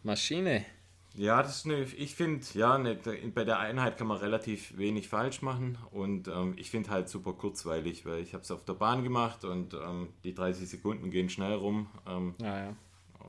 Maschine. 0.02 0.66
Ja, 1.16 1.44
das 1.44 1.58
ist 1.58 1.66
eine, 1.66 1.84
ich 1.84 2.16
finde, 2.16 2.44
ja, 2.56 2.74
eine, 2.74 2.96
bei 2.96 3.44
der 3.44 3.60
Einheit 3.60 3.98
kann 3.98 4.08
man 4.08 4.18
relativ 4.18 4.76
wenig 4.76 5.08
falsch 5.08 5.44
machen 5.44 5.78
und 5.92 6.28
ähm, 6.28 6.56
ich 6.58 6.72
finde 6.72 6.90
halt 6.90 7.08
super 7.10 7.34
kurzweilig, 7.34 8.08
weil 8.08 8.22
ich 8.22 8.34
habe 8.34 8.42
es 8.42 8.50
auf 8.50 8.66
der 8.66 8.74
Bahn 8.74 9.04
gemacht 9.04 9.46
und 9.46 9.76
ähm, 9.76 10.10
die 10.24 10.34
30 10.34 10.68
Sekunden 10.68 11.12
gehen 11.12 11.30
schnell 11.30 11.54
rum. 11.54 11.86
Ähm, 12.08 12.34
ja, 12.42 12.66
ja. 12.66 12.76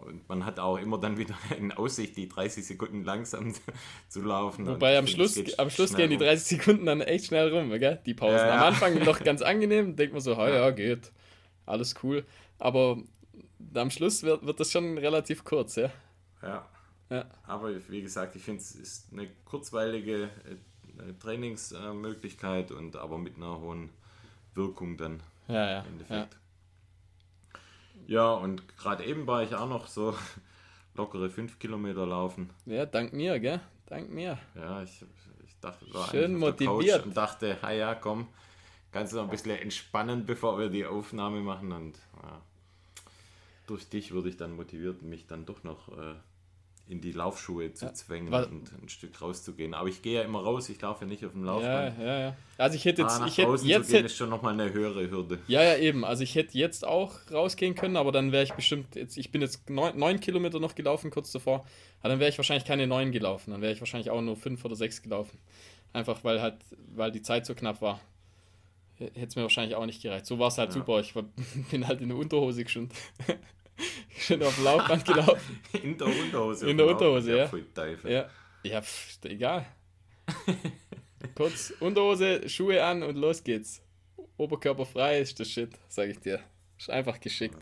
Und 0.07 0.27
man 0.27 0.47
hat 0.47 0.59
auch 0.59 0.79
immer 0.79 0.99
dann 0.99 1.19
wieder 1.19 1.37
in 1.59 1.71
Aussicht, 1.73 2.17
die 2.17 2.27
30 2.27 2.67
Sekunden 2.67 3.05
langsam 3.05 3.53
zu 4.09 4.23
laufen. 4.23 4.67
Wobei 4.67 4.97
am 4.97 5.07
Schluss, 5.07 5.39
am 5.59 5.69
Schluss 5.69 5.95
gehen 5.95 6.09
die 6.09 6.17
30 6.17 6.59
Sekunden 6.59 6.87
dann 6.87 7.03
echt 7.03 7.27
schnell 7.27 7.55
rum, 7.55 7.69
gell? 7.79 8.01
Die 8.07 8.15
Pausen. 8.15 8.37
Ja, 8.37 8.47
ja. 8.47 8.55
Am 8.57 8.63
Anfang 8.69 8.99
noch 9.05 9.21
ganz 9.25 9.43
angenehm, 9.43 9.95
denkt 9.95 10.15
man 10.15 10.23
so, 10.23 10.39
oh, 10.39 10.47
ja, 10.47 10.71
geht. 10.71 11.13
Alles 11.67 11.95
cool. 12.03 12.25
Aber 12.59 12.99
am 13.75 13.91
Schluss 13.91 14.23
wird, 14.23 14.45
wird 14.47 14.61
das 14.61 14.71
schon 14.71 14.99
relativ 14.99 15.45
kurz, 15.45 15.77
ja. 15.77 15.91
Ja. 16.43 16.67
ja. 17.11 17.25
Aber 17.47 17.71
wie 17.89 18.03
gesagt, 18.03 18.37
ich 18.37 18.43
finde 18.43 18.61
es 18.61 18.75
ist 18.75 19.13
eine 19.13 19.29
kurzweilige 19.45 20.25
äh, 20.25 21.13
Trainingsmöglichkeit 21.21 22.71
und 22.71 22.97
aber 22.97 23.19
mit 23.19 23.37
einer 23.37 23.59
hohen 23.61 23.91
Wirkung 24.55 24.97
dann 24.97 25.23
ja, 25.49 25.71
ja, 25.71 25.81
im 25.81 25.93
Endeffekt. 25.93 26.37
Ja, 28.07 28.15
ja 28.15 28.33
und 28.33 28.77
gerade 28.79 29.05
eben 29.05 29.27
war 29.27 29.43
ich 29.43 29.55
auch 29.55 29.69
noch 29.69 29.87
so 29.87 30.15
lockere 30.95 31.31
5 31.31 31.59
Kilometer 31.59 32.07
laufen. 32.07 32.51
Ja, 32.67 32.87
dank 32.87 33.13
mir, 33.13 33.39
gell? 33.41 33.61
Dank 33.87 34.11
mir. 34.11 34.39
Ja, 34.55 34.83
ich, 34.83 35.05
ich 35.45 35.59
dachte, 35.61 35.93
war 35.93 36.09
Schön 36.09 36.37
motiviert. 36.37 37.05
und 37.05 37.17
dachte, 37.17 37.59
ja, 37.63 37.95
komm, 37.95 38.29
kannst 38.95 39.13
du 39.13 39.17
noch 39.17 39.25
ein 39.25 39.31
bisschen 39.31 39.59
entspannen, 39.59 40.25
bevor 40.25 40.59
wir 40.59 40.69
die 40.69 40.87
Aufnahme 40.87 41.41
machen 41.41 41.73
und 41.73 41.99
ja, 42.23 42.41
durch 43.67 43.89
dich 43.89 44.13
würde 44.13 44.29
ich 44.29 44.37
dann 44.37 44.55
motiviert, 44.55 45.03
mich 45.03 45.27
dann 45.27 45.45
doch 45.45 45.65
noch 45.65 45.89
äh, 45.89 46.15
in 46.87 47.01
die 47.01 47.11
Laufschuhe 47.11 47.73
zu 47.73 47.87
ja, 47.87 47.95
zwängen 47.95 48.33
und 48.33 48.71
ein 48.81 48.89
Stück 48.89 49.21
rauszugehen. 49.21 49.75
Aber 49.75 49.89
ich 49.89 50.03
gehe 50.03 50.17
ja 50.17 50.23
immer 50.23 50.41
raus, 50.43 50.69
ich 50.69 50.81
laufe 50.81 51.05
ja 51.05 51.11
nicht 51.11 51.25
auf 51.25 51.33
dem 51.33 51.43
Laufband. 51.43 51.99
Ja, 51.99 52.05
ja, 52.05 52.21
ja. 52.21 52.37
Also 52.57 52.77
ich 52.77 52.85
hätte 52.85 53.03
jetzt, 53.03 53.21
ah, 53.21 53.27
ich 53.27 53.39
hätte 53.39 53.65
jetzt 53.65 53.93
hätte, 53.93 54.07
ist 54.07 54.17
schon 54.17 54.29
nochmal 54.29 54.53
eine 54.53 54.73
höhere 54.73 55.11
Hürde. 55.11 55.39
Ja, 55.49 55.63
ja, 55.63 55.77
eben. 55.77 56.05
Also 56.05 56.23
ich 56.23 56.35
hätte 56.37 56.57
jetzt 56.57 56.87
auch 56.87 57.15
rausgehen 57.33 57.75
können, 57.75 57.97
aber 57.97 58.13
dann 58.13 58.31
wäre 58.31 58.45
ich 58.45 58.53
bestimmt 58.53 58.95
jetzt, 58.95 59.17
ich 59.17 59.33
bin 59.33 59.41
jetzt 59.41 59.69
neun, 59.71 59.99
neun 59.99 60.21
Kilometer 60.21 60.61
noch 60.61 60.75
gelaufen 60.75 61.11
kurz 61.11 61.33
davor, 61.33 61.67
aber 62.01 62.11
dann 62.11 62.21
wäre 62.21 62.31
ich 62.31 62.39
wahrscheinlich 62.39 62.67
keine 62.67 62.87
neun 62.87 63.11
gelaufen, 63.11 63.51
dann 63.51 63.63
wäre 63.63 63.73
ich 63.73 63.81
wahrscheinlich 63.81 64.11
auch 64.11 64.21
nur 64.21 64.37
fünf 64.37 64.65
oder 64.65 64.77
sechs 64.77 65.03
gelaufen. 65.03 65.39
Einfach 65.95 66.23
weil 66.23 66.43
halt, 66.43 66.59
weil 66.95 67.11
die 67.11 67.23
Zeit 67.23 67.47
so 67.47 67.55
knapp 67.55 67.81
war. 67.81 67.99
Hätte 68.99 69.27
es 69.27 69.37
mir 69.37 69.43
wahrscheinlich 69.43 69.75
auch 69.75 69.87
nicht 69.87 70.03
gereicht. 70.03 70.27
So 70.27 70.39
war 70.39 70.49
es 70.49 70.59
halt 70.59 70.71
ja. 70.71 70.75
super. 70.75 71.01
Ich 71.01 71.15
war, 71.15 71.25
bin 71.71 71.87
halt 71.87 72.01
in 72.01 72.09
der 72.09 72.19
Unterhose 72.19 72.67
schon. 72.69 72.89
Schön 74.17 74.43
auf 74.43 74.55
dem 74.55 74.65
Laufband 74.65 75.05
gelaufen. 75.07 75.61
In 75.83 75.99
der 75.99 76.07
Unterhose. 76.07 76.71
In 76.71 76.77
der 76.77 76.87
Unterhose, 76.87 77.37
ja. 77.37 77.51
Ja, 78.09 78.31
ja 78.63 78.83
pff, 78.83 79.19
egal. 79.25 79.67
Kurz 81.35 81.73
Unterhose, 81.81 82.49
Schuhe 82.49 82.83
an 82.85 83.03
und 83.03 83.17
los 83.17 83.43
geht's. 83.43 83.83
Oberkörper 84.37 84.87
frei 84.87 85.21
ist 85.21 85.39
das 85.41 85.49
Shit, 85.49 85.71
sag 85.89 86.09
ich 86.09 86.21
dir. 86.21 86.41
Ist 86.79 86.91
einfach 86.91 87.19
geschickt. 87.19 87.59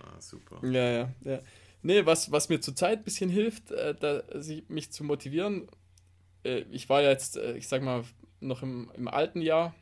Ah, 0.00 0.12
ah, 0.16 0.20
super. 0.20 0.60
Ja, 0.66 0.90
ja, 0.90 1.14
ja. 1.24 1.40
Nee, 1.82 2.04
was, 2.04 2.32
was 2.32 2.48
mir 2.48 2.60
zurzeit 2.60 2.98
ein 2.98 3.04
bisschen 3.04 3.30
hilft, 3.30 3.70
äh, 3.70 3.94
da, 3.94 4.22
mich 4.68 4.90
zu 4.90 5.04
motivieren, 5.04 5.68
äh, 6.44 6.64
ich 6.70 6.88
war 6.88 7.02
ja 7.02 7.10
jetzt, 7.10 7.36
äh, 7.36 7.56
ich 7.56 7.68
sag 7.68 7.82
mal, 7.82 8.04
noch 8.40 8.62
im, 8.62 8.90
im 8.96 9.08
alten 9.08 9.40
Jahr, 9.40 9.74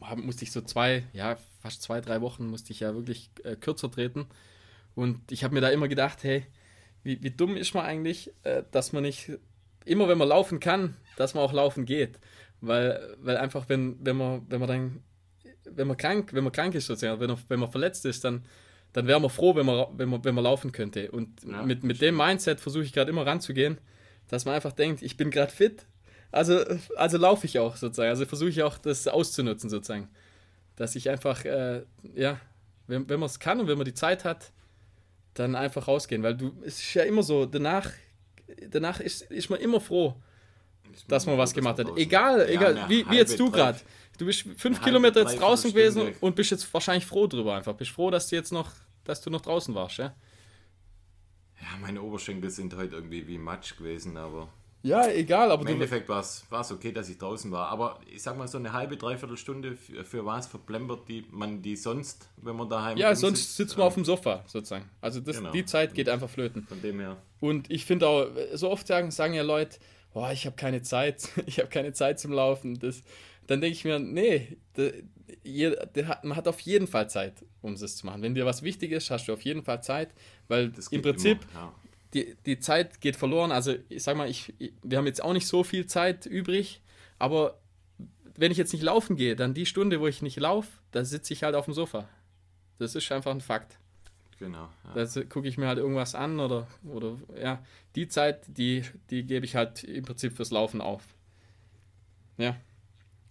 hab, 0.00 0.18
musste 0.18 0.44
ich 0.44 0.52
so 0.52 0.60
zwei, 0.60 1.04
ja, 1.12 1.36
fast 1.60 1.82
zwei, 1.82 2.00
drei 2.00 2.20
Wochen 2.20 2.46
musste 2.46 2.72
ich 2.72 2.80
ja 2.80 2.94
wirklich 2.94 3.30
äh, 3.44 3.56
kürzer 3.56 3.90
treten. 3.90 4.26
Und 4.94 5.30
ich 5.30 5.44
habe 5.44 5.54
mir 5.54 5.60
da 5.60 5.68
immer 5.68 5.88
gedacht, 5.88 6.24
hey, 6.24 6.46
wie, 7.02 7.22
wie 7.22 7.30
dumm 7.30 7.56
ist 7.56 7.74
man 7.74 7.84
eigentlich, 7.84 8.32
äh, 8.42 8.62
dass 8.70 8.92
man 8.92 9.02
nicht, 9.02 9.30
immer 9.84 10.08
wenn 10.08 10.18
man 10.18 10.28
laufen 10.28 10.60
kann, 10.60 10.96
dass 11.16 11.34
man 11.34 11.44
auch 11.44 11.52
laufen 11.52 11.84
geht. 11.84 12.18
Weil, 12.60 13.16
weil 13.20 13.36
einfach, 13.36 13.68
wenn, 13.68 13.96
wenn 14.04 14.16
man, 14.16 14.46
wenn 14.48 14.60
man 14.60 14.68
dann, 14.68 15.00
wenn 15.64 15.86
man 15.86 15.96
krank, 15.96 16.32
wenn 16.32 16.44
man 16.44 16.52
krank 16.52 16.74
ist 16.74 16.86
sozusagen, 16.86 17.20
wenn, 17.20 17.28
man, 17.28 17.38
wenn 17.48 17.60
man 17.60 17.70
verletzt 17.70 18.04
ist, 18.06 18.24
dann, 18.24 18.44
dann 18.92 19.06
wäre 19.06 19.20
man 19.20 19.30
froh, 19.30 19.54
wenn 19.54 19.66
man, 19.66 19.86
wenn 19.96 20.08
man, 20.08 20.24
wenn 20.24 20.34
man 20.34 20.44
laufen 20.44 20.72
könnte. 20.72 21.10
Und 21.10 21.42
ja, 21.44 21.62
mit, 21.62 21.84
mit 21.84 22.00
dem 22.00 22.16
Mindset 22.16 22.60
versuche 22.60 22.84
ich 22.84 22.92
gerade 22.92 23.10
immer 23.10 23.26
ranzugehen, 23.26 23.78
dass 24.28 24.44
man 24.44 24.54
einfach 24.54 24.72
denkt, 24.72 25.02
ich 25.02 25.16
bin 25.16 25.30
gerade 25.30 25.52
fit, 25.52 25.86
also, 26.36 26.64
also 26.96 27.18
laufe 27.18 27.46
ich 27.46 27.58
auch 27.58 27.76
sozusagen. 27.76 28.10
Also 28.10 28.26
versuche 28.26 28.50
ich 28.50 28.62
auch 28.62 28.78
das 28.78 29.08
auszunutzen 29.08 29.70
sozusagen. 29.70 30.08
Dass 30.76 30.94
ich 30.94 31.08
einfach, 31.08 31.44
äh, 31.44 31.82
ja, 32.14 32.38
wenn, 32.86 33.08
wenn 33.08 33.18
man 33.18 33.28
es 33.28 33.40
kann 33.40 33.60
und 33.60 33.66
wenn 33.66 33.78
man 33.78 33.86
die 33.86 33.94
Zeit 33.94 34.24
hat, 34.24 34.52
dann 35.34 35.54
einfach 35.54 35.88
rausgehen, 35.88 36.22
weil 36.22 36.36
du, 36.36 36.52
es 36.64 36.78
ist 36.78 36.94
ja 36.94 37.02
immer 37.02 37.22
so, 37.22 37.46
danach, 37.46 37.90
danach 38.70 39.00
ist, 39.00 39.22
ist 39.22 39.50
man 39.50 39.60
immer 39.60 39.80
froh, 39.80 40.14
dass 41.08 41.26
man 41.26 41.36
was 41.36 41.52
gemacht 41.52 41.78
hat. 41.78 41.96
Egal, 41.96 42.40
ja, 42.40 42.46
egal, 42.46 42.88
wie, 42.88 43.08
wie 43.10 43.16
jetzt 43.16 43.38
du 43.38 43.50
gerade. 43.50 43.78
Du 44.18 44.24
bist 44.24 44.46
fünf 44.56 44.80
Kilometer 44.82 45.20
jetzt 45.20 45.38
draußen 45.38 45.72
gewesen 45.72 46.14
und 46.20 46.36
bist 46.36 46.50
jetzt 46.50 46.72
wahrscheinlich 46.72 47.04
froh 47.04 47.26
drüber 47.26 47.54
einfach. 47.54 47.74
Bist 47.74 47.90
froh, 47.90 48.10
dass 48.10 48.28
du 48.28 48.36
jetzt 48.36 48.52
noch, 48.52 48.72
dass 49.04 49.20
du 49.20 49.30
noch 49.30 49.42
draußen 49.42 49.74
warst, 49.74 49.98
ja? 49.98 50.14
Ja, 51.60 51.78
meine 51.80 52.00
Oberschenkel 52.00 52.50
sind 52.50 52.74
heute 52.76 52.96
irgendwie 52.96 53.26
wie 53.26 53.38
Matsch 53.38 53.76
gewesen, 53.76 54.16
aber. 54.16 54.48
Ja, 54.86 55.08
egal, 55.08 55.50
aber 55.50 55.62
Im 55.62 55.68
Endeffekt 55.68 56.08
war 56.08 56.20
es 56.20 56.72
okay, 56.72 56.92
dass 56.92 57.08
ich 57.08 57.18
draußen 57.18 57.50
war. 57.50 57.68
Aber 57.70 57.98
ich 58.08 58.22
sag 58.22 58.38
mal, 58.38 58.46
so 58.46 58.56
eine 58.56 58.72
halbe, 58.72 58.96
dreiviertel 58.96 59.36
Stunde 59.36 59.74
für, 59.74 60.04
für 60.04 60.24
was 60.24 60.46
verplempert 60.46 61.08
die, 61.08 61.26
man 61.32 61.60
die 61.60 61.74
sonst, 61.74 62.28
wenn 62.36 62.54
man 62.54 62.68
daheim 62.68 62.96
Ja, 62.96 63.12
sonst 63.16 63.56
sitzt 63.56 63.76
man 63.76 63.88
auf 63.88 63.94
dem 63.94 64.04
Sofa 64.04 64.44
sozusagen. 64.46 64.88
Also 65.00 65.18
das, 65.18 65.38
genau. 65.38 65.50
die 65.50 65.64
Zeit 65.64 65.92
geht 65.92 66.08
einfach 66.08 66.30
flöten. 66.30 66.62
Von 66.68 66.80
dem 66.82 67.00
her. 67.00 67.16
Und 67.40 67.68
ich 67.68 67.84
finde 67.84 68.06
auch, 68.06 68.28
so 68.54 68.70
oft 68.70 68.86
sagen, 68.86 69.10
sagen 69.10 69.34
ja 69.34 69.42
Leute, 69.42 69.78
boah, 70.14 70.30
ich 70.30 70.46
habe 70.46 70.54
keine 70.54 70.82
Zeit, 70.82 71.30
ich 71.46 71.58
habe 71.58 71.68
keine 71.68 71.92
Zeit 71.92 72.20
zum 72.20 72.30
Laufen. 72.30 72.78
Das, 72.78 73.02
dann 73.48 73.60
denke 73.60 73.76
ich 73.76 73.84
mir, 73.84 73.98
nee, 73.98 74.56
der, 74.76 74.92
der 75.86 76.08
hat, 76.08 76.22
man 76.22 76.36
hat 76.36 76.46
auf 76.46 76.60
jeden 76.60 76.86
Fall 76.86 77.10
Zeit, 77.10 77.44
um 77.60 77.72
es 77.72 77.96
zu 77.96 78.06
machen. 78.06 78.22
Wenn 78.22 78.36
dir 78.36 78.46
was 78.46 78.62
wichtig 78.62 78.92
ist, 78.92 79.10
hast 79.10 79.26
du 79.26 79.32
auf 79.32 79.42
jeden 79.42 79.64
Fall 79.64 79.82
Zeit, 79.82 80.10
weil 80.46 80.72
im 80.92 81.02
Prinzip 81.02 81.40
immer, 81.42 81.60
ja 81.60 81.72
die, 82.16 82.36
die 82.46 82.58
Zeit 82.58 83.00
geht 83.00 83.16
verloren. 83.16 83.52
Also 83.52 83.74
ich 83.90 84.02
sag 84.02 84.16
mal, 84.16 84.28
ich, 84.28 84.54
wir 84.82 84.96
haben 84.96 85.06
jetzt 85.06 85.22
auch 85.22 85.34
nicht 85.34 85.46
so 85.46 85.62
viel 85.64 85.86
Zeit 85.86 86.24
übrig, 86.24 86.80
aber 87.18 87.58
wenn 88.34 88.50
ich 88.50 88.58
jetzt 88.58 88.72
nicht 88.72 88.82
laufen 88.82 89.16
gehe, 89.16 89.36
dann 89.36 89.52
die 89.52 89.66
Stunde, 89.66 90.00
wo 90.00 90.06
ich 90.06 90.22
nicht 90.22 90.38
laufe, 90.38 90.68
da 90.92 91.04
sitze 91.04 91.34
ich 91.34 91.42
halt 91.42 91.54
auf 91.54 91.66
dem 91.66 91.74
Sofa. 91.74 92.08
Das 92.78 92.94
ist 92.94 93.10
einfach 93.12 93.30
ein 93.30 93.40
Fakt. 93.40 93.78
Genau. 94.38 94.68
Ja. 94.94 95.04
Da 95.04 95.22
gucke 95.24 95.48
ich 95.48 95.56
mir 95.58 95.66
halt 95.66 95.78
irgendwas 95.78 96.14
an 96.14 96.40
oder, 96.40 96.66
oder 96.84 97.16
ja, 97.40 97.62
die 97.94 98.08
Zeit, 98.08 98.44
die, 98.48 98.82
die 99.10 99.24
gebe 99.24 99.46
ich 99.46 99.56
halt 99.56 99.84
im 99.84 100.04
Prinzip 100.04 100.36
fürs 100.36 100.50
Laufen 100.50 100.80
auf. 100.80 101.02
Ja. 102.36 102.56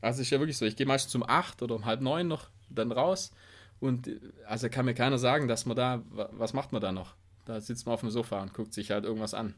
Also 0.01 0.22
ist 0.22 0.30
ja 0.30 0.39
wirklich 0.39 0.58
so. 0.58 0.65
Ich 0.65 0.75
gehe 0.75 0.86
meistens 0.86 1.13
um 1.15 1.24
acht 1.24 1.62
oder 1.62 1.75
um 1.75 1.86
halb 1.86 2.01
neun 2.01 2.27
noch 2.27 2.50
dann 2.70 2.92
raus 2.92 3.32
und 3.80 4.10
also 4.48 4.70
kann 4.70 4.86
mir 4.86 4.94
keiner 4.94 5.18
sagen, 5.18 5.48
dass 5.48 5.65
man 5.65 5.75
da, 5.75 6.04
was 6.10 6.54
macht 6.54 6.72
man 6.72 6.82
da 6.82 6.92
noch? 6.92 7.15
Da 7.45 7.61
sitzt 7.61 7.85
man 7.85 7.93
auf 7.93 8.01
dem 8.01 8.09
Sofa 8.09 8.41
und 8.41 8.53
guckt 8.53 8.73
sich 8.73 8.91
halt 8.91 9.05
irgendwas 9.05 9.33
an. 9.33 9.53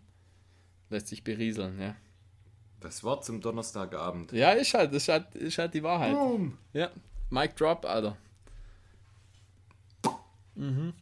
Lässt 0.89 1.07
sich 1.07 1.23
berieseln, 1.23 1.79
ja. 1.79 1.95
Das 2.79 3.03
Wort 3.03 3.25
zum 3.25 3.41
Donnerstagabend. 3.41 4.31
Ja, 4.33 4.51
ist 4.51 4.73
halt, 4.73 4.93
ist 4.93 5.07
halt, 5.07 5.33
ist 5.35 5.57
halt 5.57 5.73
die 5.73 5.83
Wahrheit. 5.83 6.13
Boom. 6.13 6.57
Ja, 6.73 6.91
Mic 7.29 7.55
Drop, 7.55 7.85
Alter. 7.85 8.15
Mhm. 10.55 10.93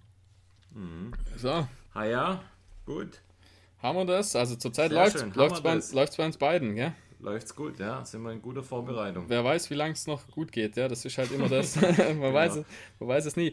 Mhm. 0.71 1.11
So. 1.37 1.67
Ah 1.93 2.03
ja, 2.05 2.41
gut. 2.85 3.19
Haben 3.81 3.97
wir 3.99 4.05
das? 4.05 4.35
Also 4.35 4.55
zurzeit 4.55 4.91
läuft 4.91 5.15
es 5.15 5.31
bei, 5.91 6.05
bei 6.17 6.25
uns 6.25 6.37
beiden, 6.37 6.75
gell? 6.75 6.93
Läuft's 7.19 7.55
gut, 7.55 7.79
ja. 7.79 8.03
Sind 8.05 8.23
wir 8.23 8.31
in 8.31 8.41
guter 8.41 8.63
Vorbereitung. 8.63 9.25
Wer 9.27 9.43
weiß, 9.43 9.69
wie 9.69 9.75
lange 9.75 9.93
es 9.93 10.07
noch 10.07 10.27
gut 10.27 10.51
geht, 10.51 10.75
ja. 10.77 10.87
Das 10.87 11.05
ist 11.05 11.17
halt 11.17 11.31
immer 11.31 11.49
das. 11.49 11.75
man, 11.81 11.95
genau. 11.95 12.33
weiß 12.33 12.55
es, 12.57 12.65
man 12.99 13.09
weiß 13.09 13.25
es 13.25 13.35
nie. 13.35 13.51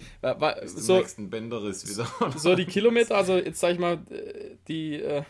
Bis 0.61 0.75
so, 0.75 0.99
nächsten 0.99 1.31
Bänderriss 1.31 1.89
wieder. 1.89 2.07
so 2.37 2.55
die 2.55 2.65
Kilometer, 2.67 3.17
also 3.17 3.37
jetzt 3.37 3.61
sag 3.61 3.73
ich 3.73 3.79
mal, 3.79 3.95
äh, 4.11 4.57
die. 4.69 4.95
Äh, 5.01 5.23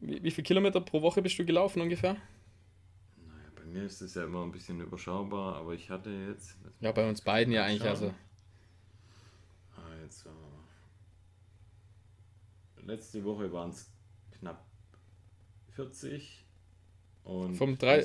wie, 0.00 0.22
wie 0.22 0.30
viele 0.30 0.44
Kilometer 0.44 0.80
pro 0.80 1.00
Woche 1.00 1.22
bist 1.22 1.38
du 1.38 1.44
gelaufen 1.44 1.80
ungefähr? 1.80 2.16
Naja, 3.16 3.50
bei 3.56 3.64
mir 3.64 3.84
ist 3.84 4.02
es 4.02 4.14
ja 4.14 4.24
immer 4.24 4.42
ein 4.42 4.52
bisschen 4.52 4.80
überschaubar, 4.80 5.56
aber 5.56 5.72
ich 5.72 5.88
hatte 5.88 6.10
jetzt. 6.10 6.56
Ja, 6.80 6.92
bei 6.92 7.08
uns 7.08 7.22
beiden 7.22 7.52
ja 7.52 7.64
eigentlich, 7.64 7.88
also. 7.88 8.12
Ah, 9.76 10.02
jetzt. 10.02 10.26
letzte 12.86 13.24
Woche 13.24 13.50
waren 13.52 13.70
es 13.70 13.90
knapp 14.38 14.66
40 15.70 16.43
und 17.24 17.56
Vom 17.56 17.78
3, 17.78 18.04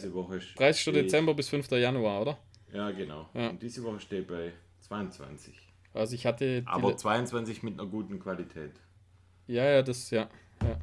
30. 0.58 0.94
Dezember 0.94 1.34
bis 1.34 1.50
5. 1.50 1.72
Januar, 1.72 2.22
oder? 2.22 2.38
Ja, 2.74 2.92
genau. 2.92 3.30
Ja. 3.34 3.50
Und 3.50 3.62
diese 3.62 3.84
Woche 3.84 4.00
steht 4.00 4.28
bei 4.28 4.54
22. 4.82 5.54
Also 5.94 6.16
ich 6.16 6.26
hatte. 6.26 6.64
Aber 6.66 6.96
22 6.96 7.64
mit 7.64 7.80
einer 7.80 7.90
guten 7.90 8.20
Qualität. 8.20 8.72
Ja, 9.48 9.66
ja, 9.66 9.82
das, 9.82 10.10
ja. 10.12 10.30
ja. 10.62 10.78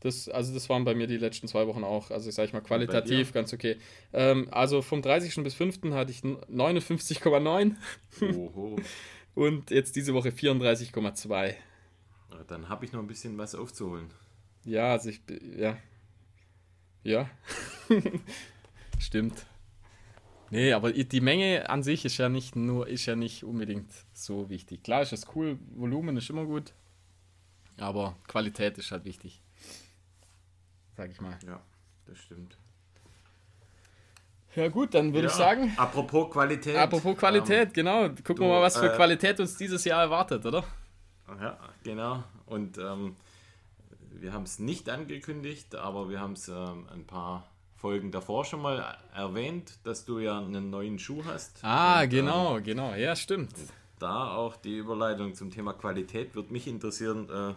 Das, 0.00 0.28
also 0.28 0.54
das 0.54 0.68
waren 0.68 0.84
bei 0.84 0.94
mir 0.94 1.06
die 1.06 1.16
letzten 1.16 1.48
zwei 1.48 1.66
Wochen 1.66 1.84
auch. 1.84 2.10
Also 2.10 2.28
ich 2.28 2.34
sage 2.34 2.52
mal 2.52 2.60
qualitativ 2.60 3.32
ganz 3.32 3.52
okay. 3.52 3.76
Ähm, 4.12 4.48
also 4.50 4.80
vom 4.82 5.02
30. 5.02 5.42
bis 5.42 5.54
5. 5.54 5.80
hatte 5.92 6.10
ich 6.10 6.20
59,9. 6.20 7.74
Oho. 8.34 8.76
Und 9.34 9.70
jetzt 9.70 9.96
diese 9.96 10.14
Woche 10.14 10.30
34,2. 10.30 11.54
Dann 12.48 12.68
habe 12.68 12.84
ich 12.84 12.92
noch 12.92 13.00
ein 13.00 13.06
bisschen 13.06 13.36
was 13.38 13.54
aufzuholen. 13.54 14.10
Ja, 14.64 14.92
also 14.92 15.10
ich, 15.10 15.20
ja, 15.56 15.76
ja. 17.02 17.28
Stimmt. 18.98 19.46
Nee, 20.50 20.72
aber 20.72 20.92
die 20.92 21.20
Menge 21.20 21.70
an 21.70 21.82
sich 21.82 22.04
ist 22.04 22.16
ja 22.18 22.28
nicht 22.28 22.56
nur, 22.56 22.88
ist 22.88 23.06
ja 23.06 23.14
nicht 23.16 23.44
unbedingt 23.44 23.90
so 24.12 24.48
wichtig. 24.50 24.82
Klar 24.82 25.02
ist 25.02 25.12
es 25.12 25.26
cool, 25.34 25.58
Volumen 25.76 26.16
ist 26.16 26.28
immer 26.28 26.44
gut, 26.44 26.72
aber 27.78 28.16
Qualität 28.26 28.76
ist 28.78 28.90
halt 28.90 29.04
wichtig. 29.04 29.40
Sag 30.96 31.10
ich 31.10 31.20
mal. 31.20 31.38
Ja, 31.46 31.60
das 32.06 32.18
stimmt. 32.18 32.58
Ja 34.56 34.66
gut, 34.68 34.94
dann 34.94 35.12
würde 35.14 35.28
Ja, 35.28 35.30
ich 35.32 35.38
sagen, 35.38 35.72
Apropos 35.76 36.30
Qualität. 36.32 36.76
apropos 36.76 37.16
Qualität, 37.16 37.68
Ähm, 37.68 37.72
genau. 37.72 38.08
Gucken 38.08 38.34
du, 38.34 38.42
wir 38.42 38.48
mal, 38.48 38.62
was 38.62 38.76
für 38.76 38.92
äh, 38.92 38.96
Qualität 38.96 39.38
uns 39.38 39.56
dieses 39.56 39.84
Jahr 39.84 40.02
erwartet, 40.02 40.44
oder? 40.44 40.64
Ja, 41.40 41.56
genau. 41.84 42.24
Und 42.46 42.76
ähm, 42.76 43.14
wir 44.10 44.32
haben 44.32 44.44
es 44.44 44.58
nicht 44.58 44.88
angekündigt, 44.88 45.74
aber 45.74 46.08
wir 46.08 46.20
haben 46.20 46.32
es 46.34 46.48
ähm, 46.48 46.86
ein 46.92 47.06
paar 47.06 47.46
Folgen 47.76 48.10
davor 48.10 48.44
schon 48.44 48.60
mal 48.62 48.98
erwähnt, 49.14 49.78
dass 49.84 50.04
du 50.04 50.18
ja 50.18 50.38
einen 50.38 50.70
neuen 50.70 50.98
Schuh 50.98 51.22
hast. 51.24 51.60
Ah, 51.62 51.98
Und, 51.98 52.04
ähm, 52.04 52.10
genau, 52.10 52.60
genau. 52.60 52.94
Ja, 52.94 53.16
stimmt. 53.16 53.54
da 53.98 54.34
auch 54.34 54.56
die 54.56 54.76
Überleitung 54.76 55.34
zum 55.34 55.50
Thema 55.50 55.72
Qualität 55.72 56.34
würde 56.34 56.52
mich 56.52 56.66
interessieren. 56.66 57.28
Äh, 57.30 57.54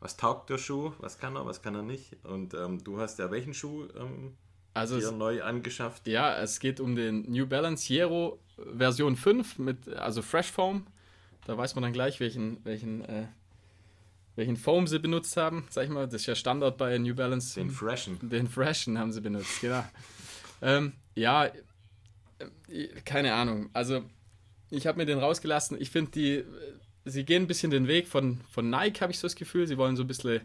was 0.00 0.16
taugt 0.16 0.48
der 0.50 0.58
Schuh? 0.58 0.92
Was 1.00 1.18
kann 1.18 1.34
er? 1.34 1.44
Was 1.44 1.60
kann 1.60 1.74
er 1.74 1.82
nicht? 1.82 2.16
Und 2.24 2.54
ähm, 2.54 2.82
du 2.84 3.00
hast 3.00 3.18
ja 3.18 3.30
welchen 3.32 3.52
Schuh 3.52 3.88
ähm, 3.98 4.36
Also 4.74 4.96
es, 4.96 5.10
neu 5.10 5.42
angeschafft? 5.42 6.06
ja, 6.06 6.36
es 6.38 6.60
geht 6.60 6.78
um 6.78 6.94
den 6.94 7.22
New 7.28 7.46
Balance 7.48 7.84
Hero 7.92 8.38
Version 8.76 9.16
5 9.16 9.58
mit 9.58 9.88
also 9.88 10.22
Fresh 10.22 10.52
Foam. 10.52 10.86
Da 11.46 11.56
weiß 11.58 11.74
man 11.74 11.82
dann 11.82 11.92
gleich, 11.92 12.20
welchen, 12.20 12.64
welchen, 12.64 13.00
äh, 13.04 13.26
welchen 14.38 14.56
Foam 14.56 14.86
sie 14.86 15.00
benutzt 15.00 15.36
haben. 15.36 15.66
Sag 15.68 15.84
ich 15.84 15.90
mal, 15.90 16.06
das 16.06 16.22
ist 16.22 16.26
ja 16.26 16.34
Standard 16.34 16.78
bei 16.78 16.96
New 16.96 17.14
Balance. 17.14 17.58
Den 17.58 17.70
Freshen. 17.70 18.18
Den 18.22 18.48
Freshen 18.48 18.96
haben 18.96 19.12
sie 19.12 19.20
benutzt, 19.20 19.60
genau. 19.60 19.84
ähm, 20.62 20.92
ja, 21.16 21.46
äh, 21.46 22.86
keine 23.04 23.34
Ahnung. 23.34 23.68
Also, 23.72 24.04
ich 24.70 24.86
habe 24.86 24.98
mir 24.98 25.06
den 25.06 25.18
rausgelassen. 25.18 25.80
Ich 25.80 25.90
finde, 25.90 26.12
die, 26.12 26.34
äh, 26.36 26.44
sie 27.04 27.24
gehen 27.24 27.42
ein 27.42 27.46
bisschen 27.48 27.72
den 27.72 27.88
Weg 27.88 28.06
von, 28.06 28.40
von 28.50 28.70
Nike, 28.70 29.00
habe 29.00 29.12
ich 29.12 29.18
so 29.18 29.26
das 29.26 29.34
Gefühl. 29.34 29.66
Sie 29.66 29.76
wollen 29.76 29.96
so 29.96 30.04
ein 30.04 30.08
bisschen 30.08 30.40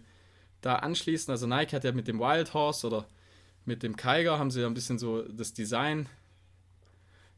da 0.61 0.77
anschließen. 0.77 1.31
Also, 1.31 1.45
Nike 1.45 1.75
hat 1.75 1.83
ja 1.83 1.91
mit 1.91 2.07
dem 2.07 2.19
Wild 2.19 2.53
Horse 2.55 2.87
oder 2.87 3.07
mit 3.63 3.83
dem 3.83 3.95
Kiger 3.95 4.39
haben 4.39 4.49
sie 4.49 4.61
ja 4.61 4.67
ein 4.67 4.73
bisschen 4.73 4.97
so 4.97 5.21
das 5.21 5.53
Design. 5.53 6.09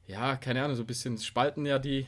Ja, 0.07 0.37
keine 0.37 0.63
Ahnung, 0.63 0.77
so 0.77 0.83
ein 0.83 0.87
bisschen 0.87 1.17
spalten 1.17 1.65
ja 1.65 1.79
die, 1.79 2.07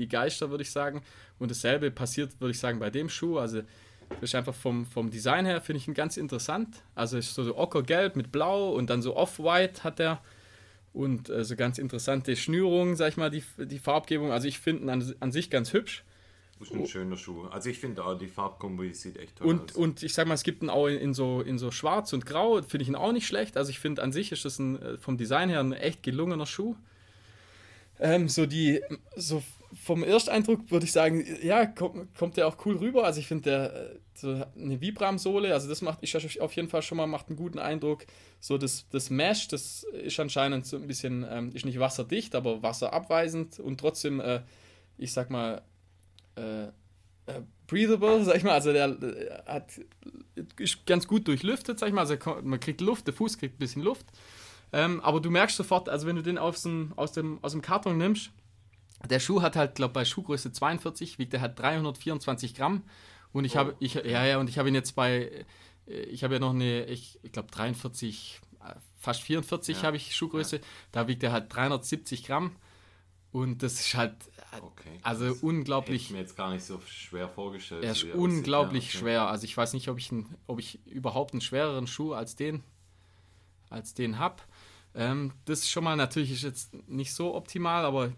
die 0.00 0.08
Geister, 0.08 0.50
würde 0.50 0.62
ich 0.62 0.70
sagen. 0.70 1.02
Und 1.38 1.50
dasselbe 1.50 1.90
passiert, 1.90 2.40
würde 2.40 2.50
ich 2.50 2.58
sagen, 2.58 2.78
bei 2.78 2.90
dem 2.90 3.08
Schuh. 3.08 3.38
Also, 3.38 3.62
das 4.08 4.22
ist 4.30 4.34
einfach 4.34 4.54
vom, 4.54 4.86
vom 4.86 5.10
Design 5.10 5.46
her, 5.46 5.60
finde 5.60 5.78
ich 5.78 5.88
ihn 5.88 5.94
ganz 5.94 6.16
interessant. 6.16 6.82
Also 6.96 7.16
ist 7.18 7.34
so, 7.34 7.44
so 7.44 7.56
ockergelb 7.56 8.16
mit 8.16 8.32
blau 8.32 8.70
und 8.72 8.90
dann 8.90 9.02
so 9.02 9.16
off-white 9.16 9.84
hat 9.84 10.00
er. 10.00 10.20
Und 10.92 11.30
äh, 11.30 11.44
so 11.44 11.54
ganz 11.54 11.78
interessante 11.78 12.34
Schnürungen, 12.34 12.96
sag 12.96 13.10
ich 13.10 13.16
mal, 13.16 13.30
die, 13.30 13.44
die 13.58 13.78
Farbgebung. 13.78 14.32
Also 14.32 14.48
ich 14.48 14.58
finde 14.58 14.82
ihn 14.82 14.88
an, 14.88 15.14
an 15.20 15.30
sich 15.30 15.48
ganz 15.48 15.72
hübsch. 15.72 16.02
Das 16.58 16.68
ist 16.68 16.74
ein 16.74 16.86
schöner 16.86 17.16
Schuh. 17.16 17.46
Also 17.46 17.70
ich 17.70 17.78
finde 17.78 18.04
auch 18.04 18.18
die 18.18 18.26
Farbkombi 18.26 18.92
sieht 18.92 19.16
echt 19.16 19.36
toll 19.36 19.46
Und, 19.46 19.70
aus. 19.70 19.76
und 19.76 20.02
ich 20.02 20.12
sag 20.12 20.26
mal, 20.26 20.34
es 20.34 20.42
gibt 20.42 20.62
ihn 20.62 20.68
auch 20.68 20.88
in, 20.88 20.98
in, 20.98 21.14
so, 21.14 21.40
in 21.40 21.58
so 21.58 21.70
schwarz 21.70 22.12
und 22.12 22.26
grau, 22.26 22.60
finde 22.60 22.82
ich 22.82 22.88
ihn 22.88 22.96
auch 22.96 23.12
nicht 23.12 23.26
schlecht. 23.26 23.56
Also 23.56 23.70
ich 23.70 23.78
finde 23.78 24.02
an 24.02 24.12
sich 24.12 24.32
ist 24.32 24.44
das 24.44 24.58
ein, 24.58 24.82
äh, 24.82 24.98
vom 24.98 25.16
Design 25.16 25.48
her 25.48 25.60
ein 25.60 25.72
echt 25.72 26.02
gelungener 26.02 26.44
Schuh. 26.46 26.74
Ähm, 28.00 28.28
so 28.28 28.44
die, 28.44 28.82
so 29.16 29.42
vom 29.72 30.02
Ersteindruck 30.02 30.70
würde 30.70 30.84
ich 30.84 30.92
sagen, 30.92 31.24
ja, 31.42 31.66
kommt, 31.66 32.14
kommt 32.16 32.36
der 32.36 32.48
auch 32.48 32.56
cool 32.64 32.76
rüber. 32.76 33.04
Also 33.04 33.20
ich 33.20 33.26
finde 33.26 33.50
der, 33.50 33.74
äh, 33.74 33.98
so 34.14 34.44
eine 34.56 34.80
Vibram-Sohle, 34.80 35.52
also 35.52 35.68
das 35.68 35.80
macht, 35.82 35.98
ich 36.02 36.40
auf 36.40 36.52
jeden 36.54 36.68
Fall 36.68 36.82
schon 36.82 36.98
mal, 36.98 37.06
macht 37.06 37.28
einen 37.28 37.36
guten 37.36 37.58
Eindruck. 37.58 38.04
So 38.40 38.58
das, 38.58 38.88
das 38.90 39.10
Mesh, 39.10 39.48
das 39.48 39.84
ist 39.84 40.18
anscheinend 40.18 40.66
so 40.66 40.76
ein 40.76 40.86
bisschen, 40.86 41.24
ähm, 41.28 41.50
ist 41.54 41.64
nicht 41.64 41.78
wasserdicht, 41.78 42.34
aber 42.34 42.62
wasserabweisend 42.62 43.60
und 43.60 43.78
trotzdem, 43.78 44.20
äh, 44.20 44.40
ich 44.98 45.12
sag 45.12 45.30
mal, 45.30 45.62
äh, 46.36 46.64
äh, 46.64 47.42
breathable, 47.66 48.24
sag 48.24 48.36
ich 48.36 48.42
mal, 48.42 48.52
also 48.52 48.72
der 48.72 48.88
äh, 48.88 49.42
hat, 49.46 49.80
ist 50.58 50.84
ganz 50.86 51.06
gut 51.06 51.28
durchlüftet, 51.28 51.78
sag 51.78 51.88
ich 51.88 51.94
mal, 51.94 52.06
also 52.06 52.16
man 52.42 52.58
kriegt 52.58 52.80
Luft, 52.80 53.06
der 53.06 53.14
Fuß 53.14 53.38
kriegt 53.38 53.56
ein 53.56 53.58
bisschen 53.58 53.82
Luft, 53.82 54.06
ähm, 54.72 55.00
aber 55.00 55.20
du 55.20 55.30
merkst 55.30 55.56
sofort, 55.56 55.88
also 55.88 56.06
wenn 56.06 56.16
du 56.16 56.22
den 56.22 56.38
aus 56.38 56.62
dem, 56.62 56.92
aus 56.96 57.12
dem 57.12 57.62
Karton 57.62 57.96
nimmst, 57.96 58.30
der 59.08 59.20
Schuh 59.20 59.42
hat 59.42 59.56
halt, 59.56 59.74
glaube 59.76 59.94
bei 59.94 60.04
Schuhgröße 60.04 60.52
42 60.52 61.18
wiegt 61.18 61.32
er 61.34 61.40
halt 61.40 61.58
324 61.58 62.54
Gramm 62.54 62.82
und 63.32 63.44
ich 63.44 63.54
Oh, 63.54 63.58
habe, 63.60 63.76
ich, 63.80 63.94
ja, 63.94 64.24
ja, 64.24 64.38
und 64.38 64.48
ich 64.50 64.58
habe 64.58 64.68
ihn 64.68 64.74
jetzt 64.74 64.92
bei, 64.94 65.44
äh, 65.86 66.00
ich 66.02 66.24
habe 66.24 66.34
ja 66.34 66.40
noch 66.40 66.50
eine, 66.54 66.84
ich, 66.86 67.18
ich 67.22 67.32
glaube 67.32 67.50
43, 67.50 68.40
äh, 68.64 68.74
fast 68.98 69.22
44 69.22 69.78
Ja, 69.78 69.82
habe 69.84 69.96
ich 69.96 70.14
Schuhgröße, 70.14 70.60
da 70.92 71.08
wiegt 71.08 71.22
er 71.22 71.32
halt 71.32 71.54
370 71.54 72.24
Gramm 72.24 72.56
und 73.32 73.62
das 73.62 73.74
ist 73.80 73.94
halt, 73.94 74.14
Okay. 74.60 74.98
also 75.02 75.26
das 75.28 75.42
Hätte 75.42 75.92
ich 75.92 76.10
mir 76.10 76.18
jetzt 76.18 76.36
gar 76.36 76.50
nicht 76.50 76.64
so 76.64 76.80
schwer 76.80 77.28
vorgestellt. 77.28 77.84
er 77.84 77.92
ist 77.92 78.04
wie 78.04 78.12
aussieht. 78.12 78.20
unglaublich 78.20 78.92
Ja, 78.92 78.98
schwer. 79.00 79.28
Also 79.28 79.44
ich 79.44 79.56
weiß 79.56 79.74
nicht, 79.74 79.88
ob 79.88 79.98
ich, 79.98 80.10
einen, 80.10 80.34
ob 80.48 80.58
ich 80.58 80.84
überhaupt 80.86 81.32
einen 81.34 81.40
schwereren 81.40 81.86
Schuh 81.86 82.12
als 82.14 82.34
den, 82.34 82.64
als 83.68 83.94
den 83.94 84.18
habe. 84.18 84.42
Ähm, 84.96 85.32
das 85.44 85.60
ist 85.60 85.70
schon 85.70 85.84
mal 85.84 85.94
natürlich 85.94 86.32
ist 86.32 86.42
jetzt 86.42 86.74
nicht 86.88 87.14
so 87.14 87.36
optimal, 87.36 87.84
aber 87.84 88.12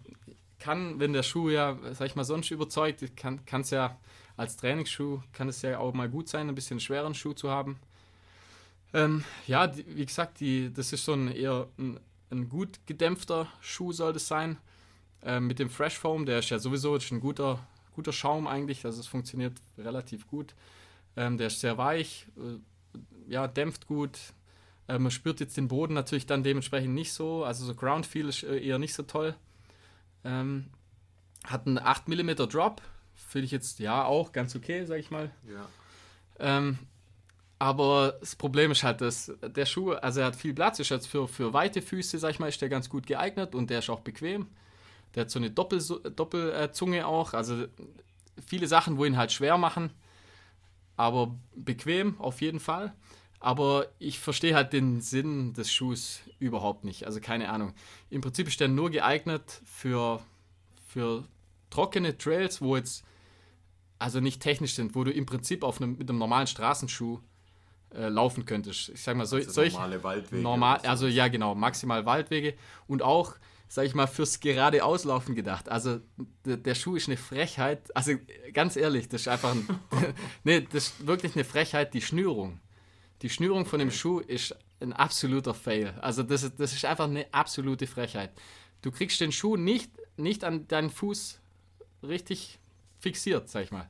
kann, 0.63 0.97
wenn 0.99 1.11
der 1.11 1.23
Schuh 1.23 1.49
ja, 1.49 1.77
sag 1.91 2.07
ich 2.07 2.15
mal, 2.15 2.23
sonst 2.23 2.49
überzeugt, 2.49 3.03
kann 3.17 3.41
es 3.51 3.69
ja 3.69 3.97
als 4.37 4.55
Trainingsschuh, 4.55 5.21
kann 5.33 5.49
es 5.49 5.61
ja 5.61 5.77
auch 5.77 5.93
mal 5.93 6.09
gut 6.09 6.29
sein, 6.29 6.47
ein 6.47 6.55
bisschen 6.55 6.79
schweren 6.79 7.13
Schuh 7.13 7.33
zu 7.33 7.51
haben. 7.51 7.77
Ähm, 8.93 9.25
ja, 9.45 9.67
die, 9.67 9.85
wie 9.93 10.05
gesagt, 10.05 10.39
die, 10.39 10.71
das 10.73 10.93
ist 10.93 11.03
so 11.03 11.13
ein 11.13 11.27
eher 11.27 11.67
ein, 11.77 11.99
ein 12.31 12.47
gut 12.47 12.79
gedämpfter 12.85 13.47
Schuh 13.59 13.91
soll 13.91 14.13
das 14.13 14.27
sein. 14.27 14.57
Ähm, 15.21 15.47
mit 15.47 15.59
dem 15.59 15.69
Fresh 15.69 15.99
Foam, 15.99 16.25
der 16.25 16.39
ist 16.39 16.49
ja 16.49 16.59
sowieso 16.59 16.95
ist 16.95 17.11
ein 17.11 17.19
guter, 17.19 17.59
guter 17.93 18.13
Schaum 18.13 18.47
eigentlich, 18.47 18.85
also 18.85 19.01
es 19.01 19.07
funktioniert 19.07 19.53
relativ 19.77 20.27
gut. 20.27 20.55
Ähm, 21.17 21.37
der 21.37 21.47
ist 21.47 21.59
sehr 21.59 21.77
weich, 21.77 22.27
äh, 22.37 23.31
ja, 23.31 23.47
dämpft 23.47 23.85
gut. 23.85 24.17
Äh, 24.87 24.97
man 24.97 25.11
spürt 25.11 25.41
jetzt 25.41 25.57
den 25.57 25.67
Boden 25.67 25.93
natürlich 25.93 26.25
dann 26.25 26.41
dementsprechend 26.41 26.93
nicht 26.93 27.11
so, 27.11 27.43
also 27.43 27.65
so 27.65 27.75
Ground 27.75 28.05
Feel 28.05 28.29
ist 28.29 28.43
äh, 28.43 28.59
eher 28.59 28.79
nicht 28.79 28.93
so 28.93 29.03
toll. 29.03 29.35
Ähm, 30.23 30.69
hat 31.45 31.67
einen 31.67 31.77
8 31.77 32.07
mm 32.07 32.35
Drop, 32.49 32.81
finde 33.15 33.45
ich 33.45 33.51
jetzt 33.51 33.79
ja 33.79 34.05
auch 34.05 34.31
ganz 34.31 34.55
okay, 34.55 34.85
sag 34.85 34.99
ich 34.99 35.11
mal. 35.11 35.31
Ja. 35.47 35.67
Ähm, 36.39 36.79
aber 37.59 38.17
das 38.19 38.35
Problem 38.35 38.71
ist 38.71 38.83
halt, 38.83 39.01
dass 39.01 39.31
der 39.41 39.65
Schuh, 39.65 39.93
also 39.93 40.19
er 40.19 40.27
hat 40.27 40.35
viel 40.35 40.53
Platz, 40.53 40.79
ist 40.79 40.89
jetzt 40.89 41.07
für, 41.07 41.27
für 41.27 41.53
weite 41.53 41.81
Füße, 41.81 42.19
sag 42.19 42.31
ich 42.31 42.39
mal, 42.39 42.49
ist 42.49 42.61
der 42.61 42.69
ganz 42.69 42.89
gut 42.89 43.07
geeignet 43.07 43.55
und 43.55 43.69
der 43.69 43.79
ist 43.79 43.89
auch 43.89 44.01
bequem. 44.01 44.47
Der 45.15 45.21
hat 45.21 45.29
so 45.29 45.39
eine 45.39 45.51
Doppelzunge 45.51 46.11
Doppel, 46.11 46.51
äh, 46.53 46.71
Zunge 46.71 47.07
auch, 47.07 47.33
also 47.33 47.65
viele 48.45 48.67
Sachen, 48.67 48.97
wo 48.97 49.05
ihn 49.05 49.17
halt 49.17 49.31
schwer 49.31 49.57
machen, 49.57 49.91
aber 50.97 51.35
bequem 51.55 52.19
auf 52.19 52.41
jeden 52.41 52.59
Fall. 52.59 52.93
Aber 53.43 53.87
ich 53.99 54.19
verstehe 54.19 54.55
halt 54.55 54.71
den 54.71 55.01
Sinn 55.01 55.51
des 55.51 55.69
Schuhs 55.69 56.21
überhaupt 56.39 56.85
nicht. 56.85 57.05
Also 57.05 57.19
keine 57.19 57.49
Ahnung. 57.49 57.73
Im 58.09 58.21
Prinzip 58.21 58.47
ist 58.47 58.61
der 58.61 58.69
nur 58.69 58.89
geeignet 58.89 59.61
für, 59.65 60.21
für 60.87 61.25
trockene 61.69 62.17
Trails, 62.17 62.61
wo 62.61 62.77
jetzt 62.77 63.03
also 63.99 64.21
nicht 64.21 64.41
technisch 64.41 64.75
sind, 64.75 64.95
wo 64.95 65.03
du 65.03 65.11
im 65.11 65.25
Prinzip 65.25 65.63
auf 65.63 65.81
einem, 65.81 65.97
mit 65.97 66.09
einem 66.09 66.19
normalen 66.19 66.47
Straßenschuh 66.47 67.19
äh, 67.93 68.07
laufen 68.07 68.45
könntest. 68.45 68.87
Ich 68.87 69.03
sag 69.03 69.17
mal, 69.17 69.25
so, 69.25 69.35
Also 69.35 69.51
solch, 69.51 69.73
normale 69.73 70.01
Waldwege. 70.03 70.41
normal, 70.41 70.77
also 70.83 71.07
ja 71.07 71.27
genau, 71.27 71.53
maximal 71.53 72.05
Waldwege 72.05 72.53
und 72.87 73.01
auch, 73.01 73.35
sag 73.67 73.85
ich 73.85 73.93
mal, 73.93 74.07
fürs 74.07 74.39
gerade 74.39 74.85
Auslaufen 74.85 75.35
gedacht. 75.35 75.67
Also 75.67 75.99
der, 76.45 76.55
der 76.55 76.75
Schuh 76.75 76.95
ist 76.95 77.09
eine 77.09 77.17
Frechheit. 77.17 77.93
Also 77.93 78.13
ganz 78.53 78.77
ehrlich, 78.77 79.09
das 79.09 79.21
ist 79.21 79.27
einfach 79.27 79.51
ein, 79.51 79.67
nee, 80.45 80.61
das 80.61 80.87
ist 80.87 81.07
wirklich 81.07 81.35
eine 81.35 81.43
Frechheit, 81.43 81.93
die 81.93 82.01
Schnürung. 82.01 82.61
Die 83.23 83.29
Schnürung 83.29 83.65
von 83.65 83.79
dem 83.79 83.89
Schuh 83.89 84.19
ist 84.19 84.55
ein 84.79 84.93
absoluter 84.93 85.53
Fail. 85.55 85.93
Also 86.01 86.21
das 86.23 86.43
ist, 86.43 86.59
das 86.59 86.73
ist 86.73 86.85
einfach 86.85 87.05
eine 87.05 87.25
absolute 87.33 87.87
Frechheit. 87.87 88.31
Du 88.81 88.91
kriegst 88.91 89.19
den 89.21 89.31
Schuh 89.31 89.55
nicht, 89.57 89.89
nicht 90.17 90.43
an 90.43 90.67
deinen 90.67 90.89
Fuß 90.91 91.39
richtig 92.03 92.59
fixiert, 92.99 93.49
sag 93.49 93.63
ich 93.63 93.71
mal. 93.71 93.89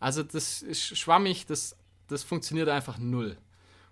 Also 0.00 0.22
das 0.22 0.62
ist 0.62 0.96
schwammig, 0.98 1.46
das, 1.46 1.76
das 2.08 2.22
funktioniert 2.22 2.68
einfach 2.68 2.98
null. 2.98 3.36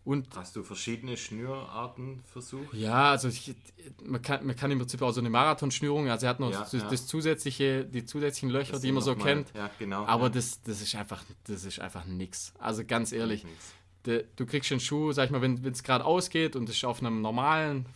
Und 0.02 0.34
Hast 0.34 0.56
du 0.56 0.62
verschiedene 0.62 1.14
Schnürarten 1.18 2.22
versucht? 2.24 2.72
ja, 2.72 3.10
also 3.10 3.28
ich, 3.28 3.54
man, 4.02 4.22
kann, 4.22 4.46
man 4.46 4.56
kann 4.56 4.70
im 4.70 4.78
Prinzip 4.78 5.02
auch 5.02 5.12
so 5.12 5.20
eine 5.20 5.28
Marathonschnürung, 5.28 6.08
also 6.08 6.24
er 6.24 6.30
hat 6.30 6.40
noch 6.40 6.50
Ja, 6.50 6.60
das, 6.60 6.72
ja. 6.72 6.88
das 6.88 7.06
zusätzliche, 7.06 7.84
die 7.84 8.06
zusätzlichen 8.06 8.48
Löcher, 8.48 8.72
Das 8.72 8.80
die 8.80 8.92
man 8.92 9.02
so 9.02 9.14
mal- 9.14 9.22
kennt. 9.24 9.52
Ja, 9.54 9.70
genau. 9.78 10.06
Aber 10.06 10.30
das, 10.30 10.62
das 10.62 10.80
ist 10.80 10.94
einfach, 10.94 11.22
das 11.44 11.64
ist 11.64 11.80
einfach 11.80 12.06
nix. 12.06 12.54
Also 12.58 12.82
ganz 12.84 13.12
ehrlich, 13.12 13.44
Nichts. 13.44 13.74
De, 14.06 14.26
du 14.36 14.46
kriegst 14.46 14.70
den 14.70 14.80
Schuh, 14.80 15.12
sag 15.12 15.26
ich 15.26 15.30
mal, 15.30 15.42
wenn 15.42 15.64
es 15.64 15.82
gerade 15.82 16.04
ausgeht 16.04 16.56
und 16.56 16.68
ist 16.68 16.84
auf 16.84 17.00
einem 17.00 17.20
normalen 17.20 17.86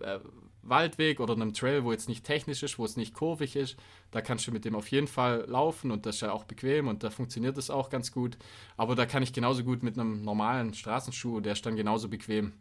äh, 0.00 0.18
Waldweg 0.62 1.20
oder 1.20 1.34
einem 1.34 1.52
Trail, 1.52 1.84
wo 1.84 1.92
jetzt 1.92 2.08
nicht 2.08 2.24
technisch 2.24 2.62
ist, 2.62 2.78
wo 2.78 2.84
es 2.84 2.96
nicht 2.96 3.14
kurvig 3.14 3.56
ist, 3.56 3.76
da 4.10 4.20
kannst 4.20 4.46
du 4.46 4.52
mit 4.52 4.64
dem 4.64 4.74
auf 4.74 4.90
jeden 4.90 5.06
Fall 5.06 5.44
laufen 5.46 5.90
und 5.90 6.06
das 6.06 6.16
ist 6.16 6.20
ja 6.22 6.32
auch 6.32 6.44
bequem 6.44 6.88
und 6.88 7.02
da 7.02 7.10
funktioniert 7.10 7.56
das 7.56 7.70
auch 7.70 7.90
ganz 7.90 8.12
gut. 8.12 8.36
Aber 8.76 8.94
da 8.94 9.06
kann 9.06 9.22
ich 9.22 9.32
genauso 9.32 9.64
gut 9.64 9.82
mit 9.82 9.98
einem 9.98 10.22
normalen 10.22 10.74
Straßenschuh, 10.74 11.40
der 11.40 11.52
ist 11.52 11.64
dann 11.66 11.76
genauso 11.76 12.08
bequem. 12.08 12.52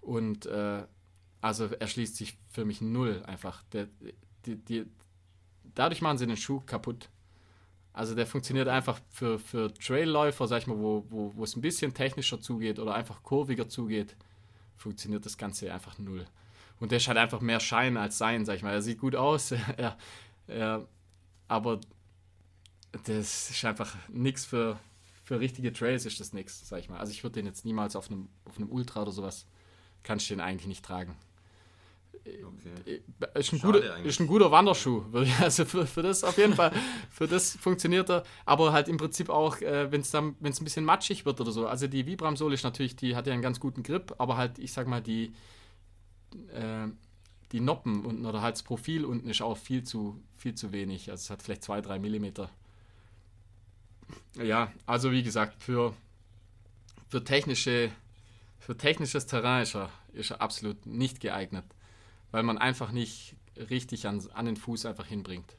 Und 0.00 0.46
äh, 0.46 0.84
also 1.40 1.66
erschließt 1.66 2.16
sich 2.16 2.38
für 2.48 2.64
mich 2.64 2.80
null 2.80 3.22
einfach. 3.26 3.62
Der, 3.72 3.88
die, 4.46 4.56
die, 4.56 4.86
dadurch 5.74 6.02
machen 6.02 6.18
sie 6.18 6.26
den 6.26 6.36
Schuh 6.36 6.60
kaputt. 6.60 7.08
Also 7.98 8.14
der 8.14 8.28
funktioniert 8.28 8.68
einfach 8.68 9.00
für, 9.10 9.40
für 9.40 9.74
Trailläufer, 9.74 10.46
sag 10.46 10.62
ich 10.62 10.66
mal, 10.68 10.78
wo, 10.78 11.04
wo, 11.10 11.32
wo 11.34 11.42
es 11.42 11.56
ein 11.56 11.60
bisschen 11.60 11.92
technischer 11.92 12.40
zugeht 12.40 12.78
oder 12.78 12.94
einfach 12.94 13.24
kurviger 13.24 13.68
zugeht, 13.68 14.14
funktioniert 14.76 15.26
das 15.26 15.36
Ganze 15.36 15.74
einfach 15.74 15.98
null. 15.98 16.24
Und 16.78 16.92
der 16.92 16.98
ist 16.98 17.08
halt 17.08 17.18
einfach 17.18 17.40
mehr 17.40 17.58
Schein 17.58 17.96
als 17.96 18.16
Sein, 18.16 18.44
sag 18.44 18.54
ich 18.54 18.62
mal. 18.62 18.72
Er 18.72 18.82
sieht 18.82 19.00
gut 19.00 19.16
aus, 19.16 19.50
er, 19.76 19.98
er, 20.46 20.86
aber 21.48 21.80
das 23.02 23.50
ist 23.50 23.64
einfach 23.64 23.96
nichts 24.08 24.44
für, 24.44 24.78
für 25.24 25.40
richtige 25.40 25.72
Trails, 25.72 26.06
ist 26.06 26.20
das 26.20 26.32
nichts, 26.32 26.68
sag 26.68 26.78
ich 26.78 26.88
mal. 26.88 27.00
Also 27.00 27.10
ich 27.10 27.24
würde 27.24 27.34
den 27.34 27.46
jetzt 27.46 27.64
niemals 27.64 27.96
auf 27.96 28.12
einem, 28.12 28.28
auf 28.44 28.58
einem 28.58 28.70
Ultra 28.70 29.02
oder 29.02 29.10
sowas, 29.10 29.44
kannst 30.04 30.30
du 30.30 30.34
den 30.34 30.40
eigentlich 30.40 30.68
nicht 30.68 30.84
tragen. 30.84 31.16
Okay. 32.24 33.02
Äh, 33.34 33.38
ist, 33.38 33.52
ein 33.52 33.60
guter, 33.60 34.04
ist 34.04 34.20
ein 34.20 34.26
guter 34.26 34.50
Wanderschuh. 34.50 35.04
Also 35.40 35.64
für, 35.64 35.86
für 35.86 36.02
das 36.02 36.24
auf 36.24 36.36
jeden 36.38 36.54
Fall, 36.54 36.72
für 37.10 37.26
das 37.26 37.56
funktioniert 37.56 38.10
er. 38.10 38.24
Aber 38.44 38.72
halt 38.72 38.88
im 38.88 38.96
Prinzip 38.96 39.28
auch, 39.28 39.60
äh, 39.60 39.90
wenn 39.90 40.00
es 40.00 40.10
dann, 40.10 40.36
wenn 40.40 40.52
es 40.52 40.60
ein 40.60 40.64
bisschen 40.64 40.84
matschig 40.84 41.24
wird 41.24 41.40
oder 41.40 41.52
so. 41.52 41.66
Also 41.66 41.86
die 41.86 42.06
Vibram-Sohle 42.06 42.54
ist 42.54 42.64
natürlich, 42.64 42.96
die 42.96 43.16
hat 43.16 43.26
ja 43.26 43.32
einen 43.32 43.42
ganz 43.42 43.60
guten 43.60 43.82
Grip, 43.82 44.14
aber 44.18 44.36
halt, 44.36 44.58
ich 44.58 44.72
sag 44.72 44.86
mal, 44.86 45.00
die, 45.00 45.32
äh, 46.52 46.88
die 47.52 47.60
Noppen 47.60 48.04
unten 48.04 48.26
oder 48.26 48.42
halt 48.42 48.56
das 48.56 48.62
Profil 48.62 49.04
unten 49.04 49.28
ist 49.28 49.42
auch 49.42 49.56
viel 49.56 49.84
zu, 49.84 50.20
viel 50.36 50.54
zu 50.54 50.72
wenig. 50.72 51.10
Also 51.10 51.22
es 51.22 51.30
hat 51.30 51.42
vielleicht 51.42 51.62
2-3 51.62 51.98
Millimeter. 51.98 52.50
Ja, 54.42 54.72
also 54.86 55.12
wie 55.12 55.22
gesagt, 55.22 55.62
für, 55.62 55.94
für, 57.08 57.22
technische, 57.24 57.90
für 58.58 58.76
technisches 58.76 59.26
Terrain 59.26 59.62
ist 59.62 59.74
er, 59.74 59.90
ist 60.12 60.30
er 60.30 60.40
absolut 60.40 60.86
nicht 60.86 61.20
geeignet 61.20 61.64
weil 62.30 62.42
man 62.42 62.58
einfach 62.58 62.92
nicht 62.92 63.36
richtig 63.70 64.06
an, 64.06 64.22
an 64.34 64.46
den 64.46 64.56
Fuß 64.56 64.86
einfach 64.86 65.06
hinbringt. 65.06 65.56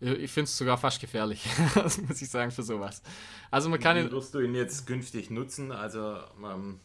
Ich 0.00 0.30
finde 0.30 0.44
es 0.44 0.56
sogar 0.56 0.78
fast 0.78 1.00
gefährlich, 1.00 1.44
muss 2.08 2.22
ich 2.22 2.30
sagen, 2.30 2.50
für 2.50 2.62
sowas. 2.62 3.02
Also 3.50 3.68
man 3.68 3.78
kann 3.78 3.98
Wie 3.98 4.10
wirst 4.10 4.34
du 4.34 4.40
ihn 4.40 4.54
jetzt 4.54 4.86
künftig 4.86 5.30
nutzen? 5.30 5.72
Also 5.72 6.16
ähm, 6.42 6.80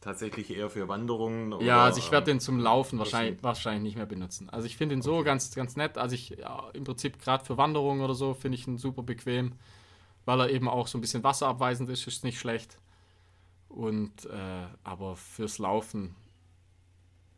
tatsächlich 0.00 0.50
eher 0.50 0.70
für 0.70 0.86
Wanderungen? 0.86 1.52
Oder, 1.52 1.64
ja, 1.64 1.84
also 1.84 1.98
ich 1.98 2.12
werde 2.12 2.26
den 2.26 2.38
zum 2.38 2.60
Laufen 2.60 3.00
wahrscheinlich, 3.00 3.42
wahrscheinlich 3.42 3.82
nicht 3.82 3.96
mehr 3.96 4.06
benutzen. 4.06 4.48
Also 4.50 4.66
ich 4.66 4.76
finde 4.76 4.94
ihn 4.94 5.02
so 5.02 5.14
okay. 5.14 5.24
ganz, 5.24 5.52
ganz 5.52 5.74
nett. 5.74 5.98
Also 5.98 6.14
ich 6.14 6.30
ja, 6.30 6.70
im 6.72 6.84
Prinzip 6.84 7.20
gerade 7.20 7.44
für 7.44 7.56
Wanderungen 7.56 8.02
oder 8.02 8.14
so 8.14 8.34
finde 8.34 8.56
ich 8.56 8.68
ihn 8.68 8.78
super 8.78 9.02
bequem, 9.02 9.54
weil 10.24 10.40
er 10.40 10.50
eben 10.50 10.68
auch 10.68 10.86
so 10.86 10.96
ein 10.96 11.00
bisschen 11.00 11.24
wasserabweisend 11.24 11.90
ist, 11.90 12.06
ist 12.06 12.22
nicht 12.22 12.38
schlecht. 12.38 12.78
Und 13.68 14.26
äh, 14.26 14.66
aber 14.84 15.16
fürs 15.16 15.58
Laufen 15.58 16.14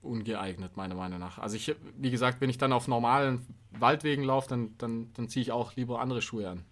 ungeeignet, 0.03 0.77
meiner 0.77 0.95
Meinung 0.95 1.19
nach. 1.19 1.39
Also 1.39 1.57
ich, 1.57 1.75
wie 1.97 2.11
gesagt, 2.11 2.41
wenn 2.41 2.51
ich 2.51 2.59
dann 2.59 2.73
auf 2.73 2.89
normalen 2.89 3.47
Waldwegen 3.71 4.25
laufe, 4.25 4.49
dann, 4.49 4.77
dann, 4.79 5.13
dann 5.15 5.29
ziehe 5.29 5.43
ich 5.43 5.53
auch 5.53 5.77
lieber 5.77 6.01
andere 6.01 6.23
Schuhe 6.23 6.49
an. 6.49 6.65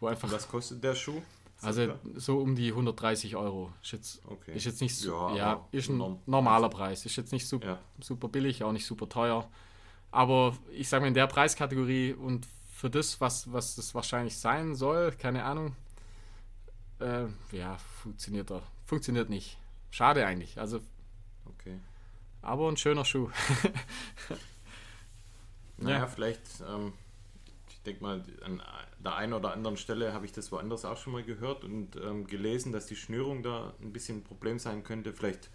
Wo 0.00 0.06
einfach, 0.06 0.30
Was 0.30 0.48
kostet 0.48 0.82
der 0.82 0.94
Schuh? 0.94 1.20
Also 1.62 1.94
so 2.14 2.38
um 2.38 2.56
die 2.56 2.70
130 2.70 3.36
Euro. 3.36 3.72
Ist 3.82 3.92
jetzt, 3.92 4.22
okay. 4.26 4.54
ist 4.54 4.64
jetzt 4.64 4.80
nicht 4.80 4.96
so, 4.96 5.12
ja, 5.30 5.36
ja 5.36 5.68
ist 5.72 5.90
ein 5.90 6.18
normaler 6.26 6.70
Preis. 6.70 7.04
Ist 7.04 7.16
jetzt 7.16 7.32
nicht 7.32 7.46
super, 7.46 7.66
ja. 7.66 7.78
super 8.00 8.28
billig, 8.28 8.64
auch 8.64 8.72
nicht 8.72 8.86
super 8.86 9.08
teuer. 9.08 9.48
Aber 10.10 10.56
ich 10.72 10.88
sage 10.88 11.02
mal, 11.02 11.08
in 11.08 11.14
der 11.14 11.26
Preiskategorie 11.26 12.14
und 12.14 12.46
für 12.74 12.88
das, 12.88 13.20
was, 13.20 13.52
was 13.52 13.76
das 13.76 13.94
wahrscheinlich 13.94 14.38
sein 14.38 14.74
soll, 14.74 15.12
keine 15.12 15.44
Ahnung, 15.44 15.76
äh, 16.98 17.26
ja, 17.52 17.76
funktioniert 18.02 18.50
er. 18.50 18.62
Funktioniert 18.86 19.28
nicht. 19.28 19.58
Schade 19.90 20.26
eigentlich. 20.26 20.58
Also 20.58 20.80
okay. 21.44 21.78
Aber 22.42 22.68
ein 22.68 22.76
schöner 22.76 23.04
Schuh. 23.04 23.30
naja, 25.76 25.98
ja. 25.98 26.06
vielleicht, 26.06 26.42
ähm, 26.68 26.92
ich 27.68 27.82
denke 27.82 28.02
mal, 28.02 28.22
an 28.42 28.62
der 29.04 29.16
einen 29.16 29.32
oder 29.32 29.52
anderen 29.52 29.76
Stelle 29.76 30.12
habe 30.12 30.26
ich 30.26 30.32
das 30.32 30.52
woanders 30.52 30.84
auch 30.84 30.96
schon 30.96 31.12
mal 31.12 31.22
gehört 31.22 31.64
und 31.64 31.96
ähm, 31.96 32.26
gelesen, 32.26 32.72
dass 32.72 32.86
die 32.86 32.96
Schnürung 32.96 33.42
da 33.42 33.74
ein 33.80 33.92
bisschen 33.92 34.18
ein 34.18 34.24
Problem 34.24 34.58
sein 34.58 34.82
könnte. 34.82 35.12
Vielleicht, 35.12 35.50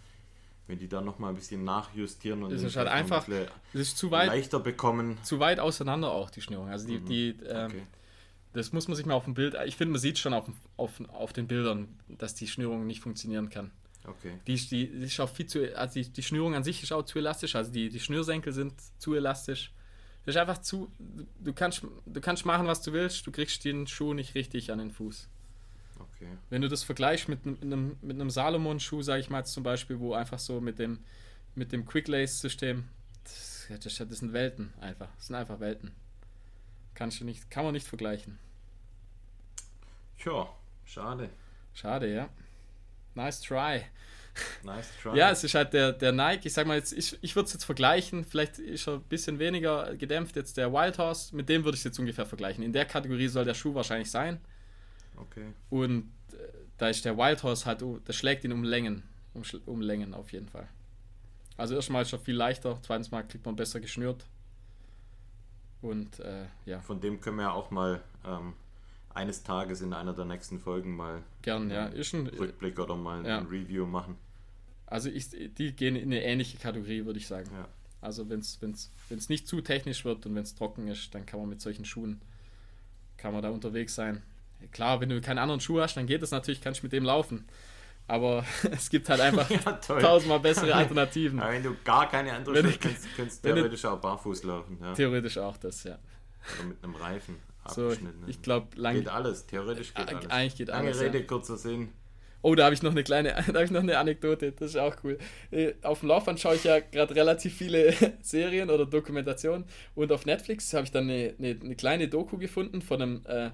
wenn 0.66 0.78
die 0.78 0.88
da 0.88 1.00
nochmal 1.00 1.30
ein 1.30 1.36
bisschen 1.36 1.64
nachjustieren 1.64 2.42
und 2.42 2.52
es 2.52 2.62
ist 2.62 2.76
halt 2.76 2.88
einfach 2.88 3.28
ein 3.28 3.46
es 3.72 3.80
ist 3.80 3.98
zu 3.98 4.10
weit, 4.10 4.28
leichter 4.28 4.60
bekommen. 4.60 5.18
Zu 5.22 5.38
weit 5.38 5.60
auseinander 5.60 6.10
auch 6.10 6.30
die 6.30 6.42
Schnürung. 6.42 6.68
Also 6.68 6.86
die, 6.86 6.98
mhm. 6.98 7.06
die 7.06 7.28
ähm, 7.48 7.66
okay. 7.66 7.82
das 8.52 8.72
muss 8.72 8.88
man 8.88 8.96
sich 8.96 9.06
mal 9.06 9.14
auf 9.14 9.24
dem 9.24 9.34
Bild, 9.34 9.56
ich 9.64 9.76
finde, 9.76 9.92
man 9.92 10.00
sieht 10.00 10.18
schon 10.18 10.34
auf, 10.34 10.46
auf, 10.76 11.00
auf 11.12 11.32
den 11.32 11.46
Bildern, 11.46 11.88
dass 12.08 12.34
die 12.34 12.48
Schnürung 12.48 12.86
nicht 12.86 13.00
funktionieren 13.00 13.48
kann. 13.50 13.70
Okay. 14.06 14.38
Die, 14.46 14.54
die, 14.54 14.88
die 14.88 15.04
ist 15.04 15.18
auch 15.20 15.28
viel 15.28 15.46
zu, 15.46 15.76
also 15.76 15.94
die, 15.94 16.08
die 16.08 16.22
Schnürung 16.22 16.54
an 16.54 16.64
sich 16.64 16.82
ist 16.82 16.92
auch 16.92 17.04
zu 17.04 17.18
elastisch, 17.18 17.56
also 17.56 17.72
die, 17.72 17.88
die 17.88 18.00
Schnürsenkel 18.00 18.52
sind 18.52 18.74
zu 18.98 19.14
elastisch. 19.14 19.72
Das 20.24 20.34
ist 20.34 20.40
einfach 20.40 20.58
zu, 20.58 20.90
du 20.98 21.52
kannst, 21.52 21.82
du 22.04 22.20
kannst 22.20 22.44
machen, 22.44 22.66
was 22.66 22.82
du 22.82 22.92
willst, 22.92 23.26
du 23.26 23.32
kriegst 23.32 23.64
den 23.64 23.86
Schuh 23.86 24.12
nicht 24.12 24.34
richtig 24.34 24.72
an 24.72 24.78
den 24.78 24.90
Fuß. 24.90 25.28
Okay. 25.98 26.28
Wenn 26.50 26.62
du 26.62 26.68
das 26.68 26.82
vergleichst 26.82 27.28
mit, 27.28 27.46
einem, 27.46 27.96
mit 28.02 28.16
einem 28.16 28.30
Salomon-Schuh, 28.30 29.02
sage 29.02 29.20
ich 29.20 29.30
mal 29.30 29.44
zum 29.44 29.62
Beispiel, 29.62 29.98
wo 29.98 30.14
einfach 30.14 30.38
so 30.38 30.60
mit 30.60 30.78
dem, 30.78 31.00
mit 31.54 31.72
dem 31.72 31.86
Quick-Lace-System, 31.86 32.84
das, 33.24 33.68
das, 33.68 33.96
das 33.96 34.18
sind 34.18 34.32
Welten 34.32 34.72
einfach, 34.80 35.08
das 35.16 35.28
sind 35.28 35.36
einfach 35.36 35.60
Welten. 35.60 35.92
Kannst 36.94 37.20
du 37.20 37.24
nicht, 37.24 37.50
kann 37.50 37.64
man 37.64 37.72
nicht 37.72 37.86
vergleichen. 37.86 38.38
Tja, 40.18 40.48
schade. 40.84 41.30
Schade, 41.74 42.12
ja. 42.12 42.28
Nice 43.16 43.40
try. 43.40 43.82
Nice 44.62 44.88
try. 45.02 45.16
Ja, 45.16 45.30
es 45.30 45.42
ist 45.42 45.54
halt 45.54 45.72
der, 45.72 45.92
der 45.92 46.12
Nike, 46.12 46.46
ich 46.46 46.52
sag 46.52 46.66
mal 46.66 46.76
jetzt, 46.76 46.92
ich, 46.92 47.18
ich 47.22 47.34
würde 47.34 47.46
es 47.46 47.54
jetzt 47.54 47.64
vergleichen, 47.64 48.24
vielleicht 48.24 48.58
ist 48.58 48.86
er 48.86 48.94
ein 48.94 49.02
bisschen 49.02 49.38
weniger 49.38 49.96
gedämpft, 49.96 50.36
jetzt 50.36 50.56
der 50.58 50.72
Wild 50.72 50.98
Horse, 50.98 51.34
mit 51.34 51.48
dem 51.48 51.64
würde 51.64 51.74
ich 51.74 51.80
es 51.80 51.84
jetzt 51.84 51.98
ungefähr 51.98 52.26
vergleichen. 52.26 52.62
In 52.62 52.72
der 52.72 52.84
Kategorie 52.84 53.28
soll 53.28 53.46
der 53.46 53.54
Schuh 53.54 53.74
wahrscheinlich 53.74 54.10
sein. 54.10 54.38
Okay. 55.16 55.46
Und 55.70 56.12
äh, 56.32 56.36
da 56.76 56.88
ist 56.88 57.04
der 57.04 57.16
Wild 57.16 57.42
Horse 57.42 57.64
halt, 57.64 57.82
das 58.04 58.14
schlägt 58.14 58.44
ihn 58.44 58.52
um 58.52 58.62
Längen, 58.62 59.02
um, 59.32 59.42
um 59.64 59.80
Längen 59.80 60.12
auf 60.12 60.32
jeden 60.32 60.48
Fall. 60.48 60.68
Also 61.56 61.74
erstmal 61.74 62.02
ist 62.02 62.12
er 62.12 62.18
viel 62.18 62.36
leichter, 62.36 62.78
zweitens 62.82 63.10
mal 63.10 63.22
kriegt 63.22 63.46
man 63.46 63.56
besser 63.56 63.80
geschnürt. 63.80 64.26
Und 65.80 66.20
äh, 66.20 66.44
ja. 66.66 66.80
Von 66.80 67.00
dem 67.00 67.20
können 67.20 67.38
wir 67.38 67.54
auch 67.54 67.70
mal 67.70 68.02
ähm, 68.26 68.52
eines 69.16 69.42
Tages 69.42 69.80
in 69.80 69.92
einer 69.92 70.12
der 70.12 70.26
nächsten 70.26 70.60
Folgen 70.60 70.94
mal 70.94 71.22
Gern, 71.42 71.70
ja. 71.70 71.86
Ist 71.86 72.12
ein, 72.12 72.26
Rückblick 72.26 72.78
oder 72.78 72.96
mal 72.96 73.24
ja. 73.26 73.38
ein 73.38 73.46
Review 73.46 73.86
machen. 73.86 74.16
Also 74.86 75.08
ich, 75.08 75.30
die 75.30 75.72
gehen 75.72 75.96
in 75.96 76.12
eine 76.12 76.22
ähnliche 76.22 76.58
Kategorie, 76.58 77.04
würde 77.04 77.18
ich 77.18 77.26
sagen. 77.26 77.50
Ja. 77.52 77.66
Also 78.00 78.28
wenn 78.30 78.40
es 78.40 79.28
nicht 79.28 79.48
zu 79.48 79.60
technisch 79.62 80.04
wird 80.04 80.26
und 80.26 80.34
wenn 80.34 80.42
es 80.42 80.54
trocken 80.54 80.86
ist, 80.86 81.14
dann 81.14 81.26
kann 81.26 81.40
man 81.40 81.48
mit 81.48 81.60
solchen 81.60 81.84
Schuhen, 81.84 82.20
kann 83.16 83.32
man 83.32 83.42
da 83.42 83.50
unterwegs 83.50 83.94
sein. 83.94 84.22
Klar, 84.70 85.00
wenn 85.00 85.08
du 85.08 85.20
keinen 85.20 85.38
anderen 85.38 85.60
Schuh 85.60 85.80
hast, 85.80 85.96
dann 85.96 86.06
geht 86.06 86.22
es 86.22 86.30
natürlich, 86.30 86.60
kannst 86.60 86.82
du 86.82 86.86
mit 86.86 86.92
dem 86.92 87.04
laufen. 87.04 87.46
Aber 88.06 88.44
es 88.70 88.90
gibt 88.90 89.08
halt 89.08 89.20
einfach 89.20 89.48
ja, 89.50 89.72
tausendmal 89.72 90.40
bessere 90.40 90.74
Alternativen. 90.74 91.40
Aber 91.40 91.52
wenn 91.52 91.62
du 91.62 91.74
gar 91.84 92.08
keine 92.08 92.32
andere 92.34 92.62
Schuhe 92.62 92.78
kannst, 92.78 93.08
kannst 93.16 93.44
du 93.44 93.52
theoretisch 93.52 93.84
auch 93.86 94.00
barfuß 94.00 94.44
laufen. 94.44 94.78
Ja. 94.80 94.92
Theoretisch 94.92 95.38
auch 95.38 95.56
das, 95.56 95.82
ja. 95.84 95.98
Oder 96.58 96.68
mit 96.68 96.84
einem 96.84 96.94
Reifen. 96.94 97.36
So, 97.68 97.92
ich 98.26 98.42
glaube, 98.42 98.68
lang 98.76 98.96
geht 98.96 99.08
alles, 99.08 99.46
theoretisch 99.46 99.94
geht 99.94 100.08
alles. 100.08 100.30
Eigentlich 100.30 100.56
geht 100.56 100.68
Lange 100.68 100.88
alles. 100.88 101.00
Rede, 101.00 101.18
ja. 101.18 101.24
kurzer 101.24 101.56
Sinn. 101.56 101.88
Oh, 102.42 102.54
da 102.54 102.66
habe 102.66 102.74
ich 102.74 102.82
noch 102.82 102.92
eine 102.92 103.02
kleine, 103.02 103.30
da 103.46 103.54
habe 103.54 103.64
ich 103.64 103.70
noch 103.70 103.80
eine 103.80 103.98
Anekdote, 103.98 104.52
das 104.52 104.70
ist 104.70 104.76
auch 104.76 104.94
cool. 105.02 105.18
Äh, 105.50 105.74
auf 105.82 106.00
dem 106.00 106.10
Laufband 106.10 106.38
schaue 106.38 106.54
ich 106.54 106.64
ja 106.64 106.78
gerade 106.78 107.14
relativ 107.14 107.56
viele 107.56 107.92
Serien 108.22 108.70
oder 108.70 108.86
Dokumentationen 108.86 109.64
und 109.94 110.12
auf 110.12 110.26
Netflix 110.26 110.72
habe 110.72 110.84
ich 110.84 110.92
dann 110.92 111.04
eine, 111.10 111.34
eine, 111.38 111.58
eine, 111.60 111.74
kleine 111.74 112.08
Doku 112.08 112.38
gefunden 112.38 112.82
von 112.82 113.02
einem 113.02 113.22
äh, 113.26 113.50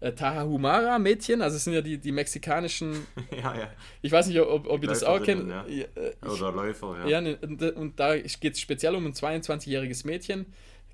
äh, 0.00 0.12
Tahahumara-Mädchen, 0.12 1.42
also 1.42 1.56
es 1.56 1.64
sind 1.64 1.74
ja 1.74 1.82
die, 1.82 1.98
die 1.98 2.12
mexikanischen. 2.12 3.06
ja, 3.36 3.54
ja. 3.54 3.70
Ich 4.00 4.12
weiß 4.12 4.28
nicht, 4.28 4.40
ob, 4.40 4.66
ob 4.66 4.82
ihr 4.82 4.88
das 4.88 5.04
auch 5.04 5.22
kennt. 5.22 5.50
Ja. 5.50 5.66
Äh, 5.66 5.86
Oder 6.26 6.52
Läufer, 6.52 6.98
ja. 7.00 7.08
ja 7.08 7.20
ne, 7.20 7.36
und 7.74 8.00
da 8.00 8.16
geht 8.16 8.54
es 8.54 8.60
speziell 8.60 8.94
um 8.94 9.06
ein 9.06 9.12
22-jähriges 9.12 10.06
Mädchen. 10.06 10.46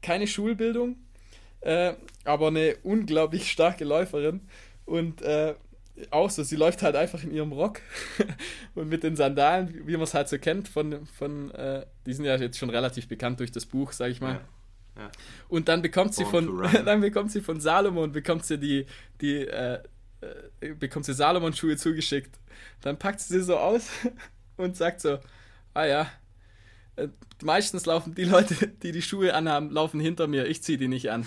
Keine 0.03 0.27
Schulbildung, 0.27 0.97
äh, 1.61 1.95
aber 2.25 2.49
eine 2.49 2.77
unglaublich 2.83 3.51
starke 3.51 3.85
Läuferin. 3.85 4.41
Und 4.85 5.23
äh, 5.23 5.55
auch 6.11 6.31
so, 6.31 6.43
sie 6.43 6.57
läuft 6.57 6.83
halt 6.83 6.95
einfach 6.95 7.23
in 7.23 7.33
ihrem 7.33 7.53
Rock 7.53 7.81
und 8.75 8.89
mit 8.89 9.03
den 9.03 9.17
Sandalen, 9.17 9.87
wie 9.87 9.93
man 9.93 10.03
es 10.03 10.15
halt 10.15 10.29
so 10.29 10.39
kennt, 10.39 10.69
von, 10.69 11.07
von 11.07 11.51
äh, 11.53 11.87
die 12.05 12.13
sind 12.13 12.25
ja 12.25 12.37
jetzt 12.37 12.59
schon 12.59 12.71
relativ 12.71 13.09
bekannt 13.09 13.41
durch 13.41 13.51
das 13.51 13.67
Buch, 13.67 13.93
sag 13.93 14.11
ich 14.11 14.21
mal. 14.21 14.35
Ja. 14.35 14.41
Ja. 14.99 15.11
Und 15.49 15.69
dann 15.69 15.83
bekommt 15.83 16.15
sie 16.15 16.25
von 16.25 16.63
dann 16.85 17.03
bekommt 17.03 17.31
sie 17.31 17.43
von 17.43 17.61
Salomon 17.61 18.13
bekommt 18.13 18.47
sie 18.47 18.59
die 18.59 18.87
die 19.21 19.47
äh, 19.47 19.81
äh, 20.61 20.75
bekommt 20.75 21.05
sie 21.05 21.15
Salomon 21.15 21.53
Schuhe 21.53 21.77
zugeschickt. 21.77 22.39
Dann 22.81 22.99
packt 22.99 23.21
sie 23.21 23.35
sie 23.35 23.45
so 23.45 23.59
aus 23.59 23.91
und 24.57 24.77
sagt 24.77 25.01
so, 25.01 25.19
ah 25.75 25.85
ja, 25.85 26.11
meistens 27.43 27.87
laufen 27.87 28.15
die 28.15 28.25
Leute, 28.25 28.55
die 28.83 28.93
die 28.93 29.03
Schuhe 29.03 29.35
anhaben, 29.35 29.71
laufen 29.71 30.01
hinter 30.01 30.27
mir. 30.27 30.47
Ich 30.47 30.63
ziehe 30.63 30.79
die 30.79 30.89
nicht 30.89 31.11
an. 31.11 31.27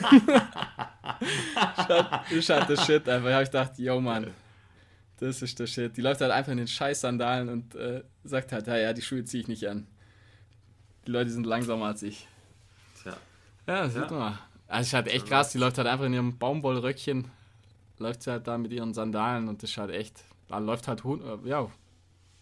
ist 2.30 2.50
halt 2.50 2.70
das 2.70 2.86
Shit 2.86 3.08
einfach. 3.08 3.40
Ich 3.40 3.50
gedacht, 3.50 3.78
yo 3.78 4.00
Mann, 4.00 4.32
das 5.18 5.42
ist 5.42 5.58
der 5.58 5.66
Shit. 5.66 5.96
Die 5.96 6.00
läuft 6.00 6.20
halt 6.20 6.32
einfach 6.32 6.52
in 6.52 6.58
den 6.58 6.68
scheiß 6.68 7.02
Sandalen 7.02 7.48
und 7.48 7.74
äh, 7.74 8.02
sagt 8.24 8.52
halt, 8.52 8.66
ja, 8.66 8.76
ja, 8.76 8.92
die 8.92 9.02
Schuhe 9.02 9.24
ziehe 9.24 9.42
ich 9.42 9.48
nicht 9.48 9.68
an. 9.68 9.86
Die 11.06 11.10
Leute 11.10 11.30
sind 11.30 11.46
langsamer 11.46 11.86
als 11.86 12.02
ich. 12.02 12.26
Tja. 13.02 13.16
Ja, 13.66 13.88
sieht 13.88 14.10
man. 14.10 14.38
Also 14.68 14.88
ist 14.88 14.94
halt 14.94 15.08
echt 15.08 15.26
krass. 15.26 15.52
Die 15.52 15.58
läuft 15.58 15.78
halt 15.78 15.88
einfach 15.88 16.06
in 16.06 16.14
ihrem 16.14 16.38
Baumwollröckchen, 16.38 17.30
läuft 17.98 18.22
sie 18.22 18.30
halt 18.30 18.46
da 18.46 18.56
mit 18.56 18.72
ihren 18.72 18.94
Sandalen 18.94 19.48
und 19.48 19.62
das 19.62 19.70
ist 19.70 19.76
halt 19.76 19.90
echt, 19.90 20.22
da 20.48 20.58
läuft 20.58 20.88
halt, 20.88 21.02
ja, 21.44 21.70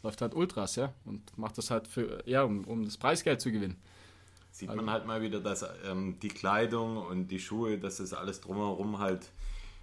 läuft 0.08 0.22
halt 0.22 0.34
Ultras, 0.34 0.76
ja, 0.76 0.94
und 1.04 1.36
macht 1.36 1.58
das 1.58 1.70
halt 1.70 1.86
für, 1.86 2.22
ja, 2.26 2.42
um, 2.42 2.64
um 2.64 2.82
das 2.82 2.96
Preisgeld 2.96 3.42
zu 3.42 3.52
gewinnen. 3.52 3.76
Sieht 4.50 4.70
also, 4.70 4.80
man 4.80 4.90
halt 4.90 5.06
mal 5.06 5.20
wieder, 5.20 5.38
dass 5.38 5.66
ähm, 5.84 6.18
die 6.22 6.28
Kleidung 6.28 6.96
und 6.96 7.28
die 7.28 7.38
Schuhe, 7.38 7.76
dass 7.76 7.98
das 7.98 8.14
alles 8.14 8.40
drumherum 8.40 9.00
halt 9.00 9.28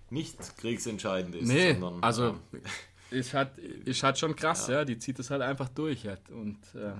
nicht 0.09 0.57
kriegsentscheidend 0.57 1.35
ist. 1.35 1.47
Nee, 1.47 1.73
sondern, 1.73 2.03
also 2.03 2.29
ähm, 2.29 2.61
ist, 3.11 3.35
halt, 3.35 3.55
ist 3.59 4.01
halt 4.01 4.17
schon 4.17 4.35
krass, 4.35 4.67
ja. 4.67 4.79
ja. 4.79 4.85
die 4.85 4.97
zieht 4.97 5.19
das 5.19 5.29
halt 5.29 5.43
einfach 5.43 5.69
durch 5.69 6.07
halt, 6.07 6.27
und 6.31 6.57
äh, 6.73 6.93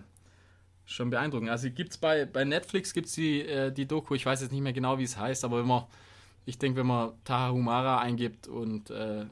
schon 0.85 1.09
beeindruckend. 1.09 1.49
Also 1.49 1.71
gibt 1.71 1.93
es 1.93 1.97
bei, 1.97 2.25
bei 2.25 2.43
Netflix 2.43 2.93
gibt's 2.93 3.13
die, 3.13 3.41
äh, 3.41 3.71
die 3.71 3.87
Doku, 3.87 4.13
ich 4.13 4.25
weiß 4.25 4.41
jetzt 4.41 4.51
nicht 4.51 4.61
mehr 4.61 4.73
genau, 4.73 4.99
wie 4.99 5.03
es 5.03 5.17
heißt, 5.17 5.43
aber 5.45 5.57
wenn 5.61 5.67
man, 5.67 5.85
ich 6.45 6.59
denke, 6.59 6.79
wenn 6.79 6.87
man 6.87 7.13
Tahahumara 7.23 7.97
eingibt 7.97 8.47
und 8.47 8.91
äh, 8.91 9.25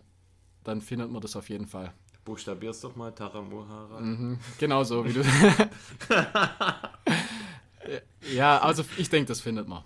dann 0.63 0.82
findet 0.82 1.12
man 1.12 1.21
das 1.21 1.36
auf 1.36 1.47
jeden 1.49 1.67
Fall. 1.67 1.93
Buchstabierst 2.25 2.83
doch 2.83 2.95
mal 2.95 3.12
Taramuhara. 3.12 3.99
Mhm, 3.99 4.39
genau 4.57 4.83
so, 4.83 5.05
wie 5.05 5.13
du. 5.13 5.21
ja, 8.33 8.59
also 8.59 8.83
ich 8.97 9.09
denke, 9.09 9.27
das 9.27 9.41
findet 9.41 9.67
man. 9.67 9.83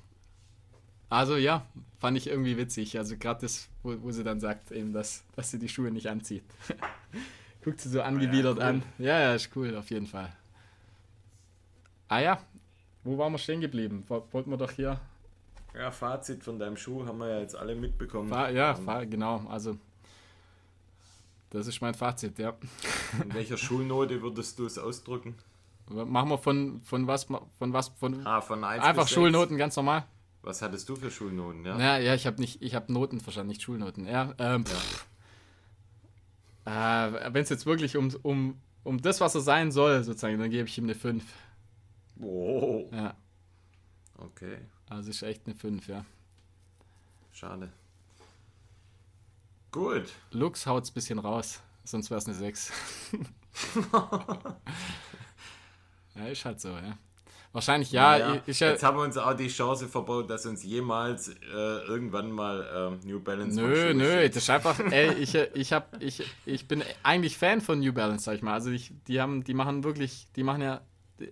Also 1.09 1.35
ja, 1.35 1.65
fand 1.97 2.17
ich 2.17 2.27
irgendwie 2.27 2.57
witzig. 2.57 2.97
Also 2.97 3.17
gerade 3.17 3.41
das, 3.41 3.69
wo, 3.81 3.95
wo, 4.01 4.11
sie 4.11 4.23
dann 4.23 4.39
sagt, 4.39 4.71
eben, 4.71 4.93
dass, 4.93 5.23
dass 5.35 5.51
sie 5.51 5.59
die 5.59 5.69
Schuhe 5.69 5.91
nicht 5.91 6.07
anzieht. 6.07 6.43
Guckt 7.63 7.81
sie 7.81 7.89
so 7.89 8.01
angewidert 8.01 8.59
ja, 8.59 8.63
cool. 8.63 8.69
an. 8.69 8.83
Ja, 8.99 9.19
ja, 9.19 9.33
ist 9.33 9.49
cool, 9.55 9.75
auf 9.75 9.89
jeden 9.89 10.07
Fall. 10.07 10.31
Ah 12.07 12.19
ja, 12.19 12.39
wo 13.03 13.17
waren 13.17 13.31
wir 13.31 13.39
stehen 13.39 13.61
geblieben? 13.61 14.05
Wollten 14.07 14.49
wir 14.49 14.57
doch 14.57 14.71
hier. 14.71 14.99
Ja, 15.73 15.91
Fazit 15.91 16.43
von 16.43 16.59
deinem 16.59 16.77
Schuh 16.77 17.05
haben 17.05 17.19
wir 17.19 17.29
ja 17.29 17.39
jetzt 17.39 17.55
alle 17.55 17.75
mitbekommen. 17.75 18.29
Fa 18.29 18.49
ja, 18.49 18.75
Fa 18.75 19.03
genau. 19.03 19.45
Also 19.49 19.77
das 21.49 21.67
ist 21.67 21.81
mein 21.81 21.93
Fazit, 21.93 22.39
ja. 22.39 22.55
In 23.23 23.33
welcher 23.33 23.57
Schulnote 23.57 24.21
würdest 24.21 24.59
du 24.59 24.65
es 24.65 24.77
ausdrücken? 24.77 25.35
Machen 25.89 26.29
wir 26.29 26.37
von, 26.37 26.81
von 26.81 27.07
was, 27.07 27.23
von 27.25 27.73
was, 27.73 27.87
von, 27.89 28.27
ah, 28.27 28.41
von 28.41 28.63
einfach 28.63 29.07
Schulnoten, 29.07 29.57
ganz 29.57 29.75
normal. 29.77 30.05
Was 30.41 30.61
hattest 30.61 30.87
du 30.89 30.95
für 30.95 31.09
Schulnoten, 31.09 31.65
ja? 31.65 31.79
Ja, 31.79 31.97
ja 31.97 32.13
ich 32.13 32.27
habe 32.27 32.41
nicht, 32.41 32.61
ich 32.61 32.75
habe 32.75 32.91
Noten 32.91 33.21
verstanden, 33.21 33.49
nicht 33.49 33.61
Schulnoten. 33.61 34.05
Ja, 34.05 34.33
ähm, 34.37 34.65
ja. 36.65 37.07
Äh, 37.07 37.33
wenn 37.33 37.43
es 37.43 37.49
jetzt 37.49 37.65
wirklich 37.65 37.95
um, 37.95 38.13
um, 38.23 38.59
um 38.83 39.01
das, 39.01 39.21
was 39.21 39.35
er 39.35 39.41
sein 39.41 39.71
soll, 39.71 40.03
sozusagen, 40.03 40.37
dann 40.39 40.49
gebe 40.49 40.67
ich 40.67 40.77
ihm 40.77 40.83
eine 40.83 40.95
5. 40.95 41.23
Wow. 42.15 42.91
Ja. 42.91 43.15
Okay. 44.17 44.57
Also 44.89 45.09
ist 45.09 45.21
echt 45.21 45.45
eine 45.45 45.55
5, 45.55 45.87
ja. 45.87 46.05
Schade. 47.31 47.71
Gut. 49.71 50.05
Lux 50.31 50.65
haut 50.65 50.83
es 50.83 50.91
ein 50.91 50.93
bisschen 50.93 51.19
raus, 51.19 51.61
sonst 51.83 52.09
wäre 52.09 52.19
es 52.19 52.25
eine 52.25 52.35
6. 52.35 52.71
ja, 56.15 56.27
ist 56.27 56.45
halt 56.45 56.61
so, 56.61 56.69
ja. 56.69 56.97
Wahrscheinlich 57.53 57.91
ja. 57.91 58.17
ja, 58.17 58.35
ja. 58.35 58.41
Jetzt 58.45 58.83
haben 58.83 58.97
wir 58.97 59.03
uns 59.03 59.17
auch 59.17 59.33
die 59.33 59.47
Chance 59.47 59.87
verbaut, 59.87 60.29
dass 60.29 60.45
uns 60.45 60.63
jemals 60.63 61.29
äh, 61.29 61.35
irgendwann 61.87 62.31
mal 62.31 62.99
äh, 63.03 63.07
New 63.07 63.19
Balance. 63.19 63.59
Nö, 63.59 63.93
nö, 63.93 64.05
steht. 64.05 64.35
das 64.35 64.43
ist 64.43 64.49
einfach. 64.49 64.79
ey, 64.91 65.13
ich, 65.19 65.33
ich, 65.33 65.73
hab, 65.73 66.01
ich, 66.01 66.23
ich 66.45 66.67
bin 66.67 66.83
eigentlich 67.03 67.37
Fan 67.37 67.61
von 67.61 67.79
New 67.79 67.93
Balance, 67.93 68.25
sag 68.25 68.35
ich 68.35 68.41
mal. 68.43 68.53
Also 68.53 68.69
ich, 68.69 68.91
die 69.07 69.19
haben, 69.19 69.43
die 69.43 69.53
machen 69.53 69.83
wirklich, 69.83 70.27
die 70.35 70.43
machen 70.43 70.61
ja, 70.61 70.81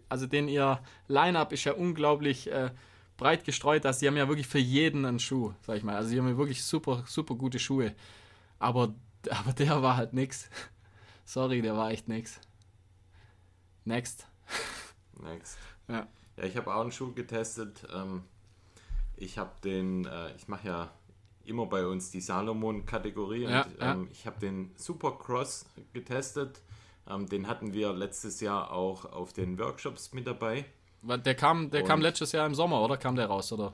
also 0.10 0.26
den 0.26 0.48
ihr 0.48 0.80
Line-up 1.08 1.54
ist 1.54 1.66
ja 1.66 1.74
unglaublich 1.74 2.52
äh, 2.52 2.72
breit 3.18 3.44
gestreut, 3.44 3.86
dass 3.86 4.00
die 4.00 4.08
haben 4.08 4.18
ja 4.18 4.28
wirklich 4.28 4.48
für 4.48 4.58
jeden 4.58 5.06
einen 5.06 5.20
Schuh, 5.20 5.54
sag 5.62 5.78
ich 5.78 5.84
mal. 5.84 5.96
Also 5.96 6.10
die 6.10 6.18
haben 6.18 6.28
ja 6.28 6.38
wirklich 6.38 6.64
super, 6.64 7.04
super 7.06 7.36
gute 7.36 7.60
Schuhe. 7.60 7.94
Aber, 8.66 8.96
aber 9.30 9.54
der 9.54 9.82
war 9.84 9.96
halt 9.96 10.14
nix. 10.14 10.50
Sorry, 11.24 11.62
der 11.62 11.78
war 11.78 11.92
echt 11.92 12.08
nix. 12.08 12.40
Next. 13.84 14.28
Next. 15.22 15.60
Ja. 15.88 16.08
Ja, 16.38 16.44
ich 16.44 16.58
habe 16.58 16.74
auch 16.74 16.82
einen 16.82 16.92
Schuh 16.92 17.14
getestet. 17.14 17.88
Ähm, 17.94 18.24
ich 19.18 19.38
habe 19.38 19.52
den, 19.64 20.06
äh, 20.06 20.36
ich 20.36 20.48
mache 20.48 20.68
ja 20.68 20.92
immer 21.46 21.68
bei 21.68 21.86
uns 21.86 22.10
die 22.10 22.22
Salomon-Kategorie 22.22 23.44
ja, 23.44 23.62
und 23.62 23.76
ähm, 23.80 24.08
ich 24.12 24.26
habe 24.26 24.40
den 24.40 24.72
Supercross 24.78 25.68
getestet. 25.94 26.62
Ähm, 27.08 27.30
den 27.30 27.48
hatten 27.48 27.72
wir 27.72 27.94
letztes 27.94 28.42
Jahr 28.42 28.72
auch 28.72 29.06
auf 29.06 29.32
den 29.32 29.60
Workshops 29.60 30.12
mit 30.12 30.26
dabei. 30.26 30.66
Der 31.04 31.36
kam, 31.36 31.70
der 31.70 31.84
kam 31.84 32.02
letztes 32.02 32.32
Jahr 32.32 32.48
im 32.48 32.56
Sommer, 32.56 32.82
oder? 32.82 32.98
Kam 32.98 33.16
der 33.16 33.28
raus, 33.28 33.54
oder? 33.54 33.74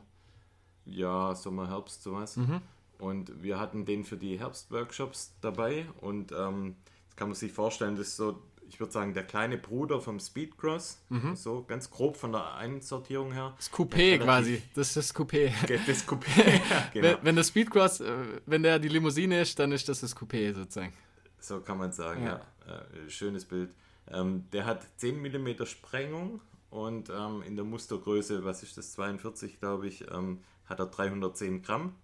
Ja, 0.83 1.33
Sommer, 1.33 1.69
Herbst, 1.69 2.03
sowas. 2.03 2.35
Mhm. 2.35 2.61
Und 3.01 3.41
wir 3.41 3.59
hatten 3.59 3.85
den 3.85 4.03
für 4.03 4.15
die 4.15 4.39
Herbstworkshops 4.39 5.33
dabei. 5.41 5.87
Und 6.01 6.31
ähm, 6.31 6.75
das 7.07 7.15
kann 7.15 7.29
man 7.29 7.35
sich 7.35 7.51
vorstellen, 7.51 7.95
das 7.95 8.09
ist 8.09 8.17
so, 8.17 8.43
ich 8.69 8.79
würde 8.79 8.93
sagen, 8.93 9.15
der 9.15 9.23
kleine 9.23 9.57
Bruder 9.57 9.99
vom 9.99 10.19
Speedcross. 10.19 11.01
Mhm. 11.09 11.35
So 11.35 11.63
ganz 11.63 11.89
grob 11.89 12.15
von 12.15 12.31
der 12.31 12.53
Einsortierung 12.53 13.31
her. 13.31 13.55
Das 13.57 13.71
Coupé 13.71 14.19
quasi. 14.19 14.61
Das 14.75 14.89
ist 14.89 14.97
das 14.97 15.15
Coupé. 15.15 15.51
Das 15.87 16.07
Coupé, 16.07 16.61
genau. 16.93 17.07
wenn, 17.07 17.17
wenn 17.23 17.35
das 17.35 17.47
Speedcross, 17.47 18.01
äh, 18.01 18.13
wenn 18.45 18.61
der 18.61 18.77
die 18.77 18.89
Limousine 18.89 19.41
ist, 19.41 19.57
dann 19.57 19.71
ist 19.71 19.89
das 19.89 20.01
das 20.01 20.15
Coupé 20.15 20.53
sozusagen. 20.53 20.93
So 21.39 21.59
kann 21.61 21.79
man 21.79 21.91
sagen, 21.91 22.23
ja. 22.23 22.39
ja. 22.67 22.81
Äh, 22.81 23.09
schönes 23.09 23.45
Bild. 23.45 23.75
Ähm, 24.11 24.45
der 24.53 24.65
hat 24.65 24.85
10 24.97 25.19
mm 25.19 25.65
Sprengung 25.65 26.39
und 26.69 27.09
ähm, 27.09 27.41
in 27.41 27.55
der 27.55 27.65
Mustergröße, 27.65 28.45
was 28.45 28.61
ist 28.61 28.77
das, 28.77 28.91
42 28.93 29.59
glaube 29.59 29.87
ich, 29.87 30.05
ähm, 30.11 30.41
hat 30.65 30.79
er 30.79 30.85
310 30.85 31.63
Gramm. 31.63 31.95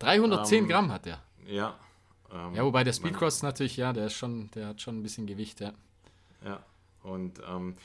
310 0.00 0.58
ähm, 0.58 0.68
Gramm 0.68 0.92
hat 0.92 1.06
er. 1.06 1.22
Ja. 1.46 1.78
Ähm, 2.32 2.54
ja, 2.54 2.64
wobei 2.64 2.84
der 2.84 2.92
Speedcross 2.92 3.42
natürlich, 3.42 3.76
ja, 3.76 3.92
der 3.92 4.06
ist 4.06 4.14
schon, 4.14 4.50
der 4.52 4.68
hat 4.68 4.80
schon 4.80 4.98
ein 4.98 5.02
bisschen 5.02 5.26
Gewicht, 5.26 5.60
ja. 5.60 5.72
Ja. 6.44 6.64
Und 7.02 7.40
ähm, 7.48 7.76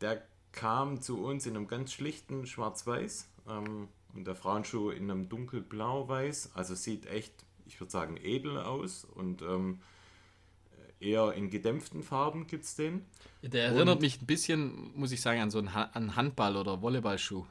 der 0.00 0.22
kam 0.52 1.00
zu 1.00 1.24
uns 1.24 1.46
in 1.46 1.56
einem 1.56 1.68
ganz 1.68 1.92
schlichten 1.92 2.46
Schwarz-Weiß 2.46 3.28
ähm, 3.48 3.88
und 4.14 4.26
der 4.26 4.34
Frauenschuh 4.34 4.90
in 4.90 5.10
einem 5.10 5.28
dunkelblau-weiß. 5.28 6.52
Also 6.54 6.74
sieht 6.74 7.06
echt, 7.06 7.32
ich 7.66 7.80
würde 7.80 7.90
sagen, 7.90 8.16
edel 8.16 8.58
aus 8.58 9.04
und 9.04 9.42
ähm, 9.42 9.80
eher 11.00 11.32
in 11.32 11.50
gedämpften 11.50 12.02
Farben 12.02 12.46
gibt 12.46 12.64
es 12.64 12.74
den. 12.76 13.06
Der 13.42 13.64
erinnert 13.64 13.96
und, 13.96 14.02
mich 14.02 14.20
ein 14.20 14.26
bisschen, 14.26 14.92
muss 14.94 15.12
ich 15.12 15.20
sagen, 15.20 15.40
an 15.40 15.50
so 15.50 15.58
einen, 15.58 15.74
ha 15.74 15.90
einen 15.94 16.16
Handball- 16.16 16.56
oder 16.56 16.82
Volleyballschuh. 16.82 17.46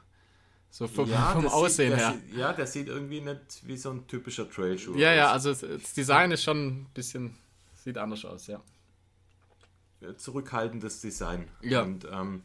So 0.70 0.86
vom, 0.86 1.10
ja, 1.10 1.32
vom 1.32 1.48
Aussehen 1.48 1.90
sieht, 1.92 1.98
her. 2.00 2.14
Sieht, 2.28 2.36
ja, 2.36 2.52
der 2.52 2.66
sieht 2.66 2.86
irgendwie 2.86 3.20
nicht 3.20 3.66
wie 3.66 3.76
so 3.76 3.90
ein 3.90 4.06
typischer 4.06 4.48
Trailschuh 4.48 4.94
Ja, 4.96 5.10
aus. 5.10 5.16
ja, 5.16 5.32
also 5.32 5.52
das 5.52 5.92
Design 5.94 6.30
ist 6.30 6.44
schon 6.44 6.66
ein 6.66 6.86
bisschen, 6.94 7.36
sieht 7.74 7.98
anders 7.98 8.24
aus, 8.24 8.46
ja. 8.46 8.62
Zurückhaltendes 10.16 11.00
Design. 11.00 11.48
Ja. 11.60 11.82
Und 11.82 12.06
ähm, 12.10 12.42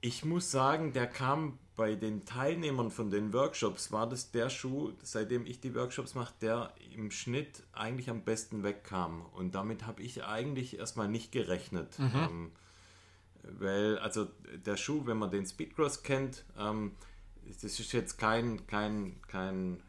ich 0.00 0.24
muss 0.24 0.50
sagen, 0.50 0.92
der 0.92 1.06
kam 1.06 1.58
bei 1.76 1.94
den 1.94 2.24
Teilnehmern 2.24 2.90
von 2.90 3.10
den 3.10 3.32
Workshops, 3.32 3.92
war 3.92 4.08
das 4.08 4.30
der 4.30 4.48
Schuh, 4.48 4.92
seitdem 5.02 5.46
ich 5.46 5.60
die 5.60 5.74
Workshops 5.74 6.14
mache, 6.14 6.34
der 6.40 6.72
im 6.94 7.10
Schnitt 7.10 7.62
eigentlich 7.72 8.10
am 8.10 8.22
besten 8.22 8.62
wegkam. 8.62 9.22
Und 9.32 9.54
damit 9.54 9.86
habe 9.86 10.02
ich 10.02 10.24
eigentlich 10.24 10.78
erstmal 10.78 11.08
nicht 11.08 11.32
gerechnet. 11.32 11.98
Mhm. 11.98 12.10
Ähm, 12.14 12.52
weil, 13.58 13.98
also 13.98 14.28
der 14.66 14.76
Schuh, 14.76 15.02
wenn 15.06 15.18
man 15.18 15.30
den 15.30 15.46
Speedcross 15.46 16.02
kennt, 16.02 16.44
ähm, 16.58 16.92
das 17.62 17.78
ist 17.78 17.92
jetzt 17.92 18.18
kein, 18.18 18.66
kein, 18.66 19.20
kein, 19.28 19.82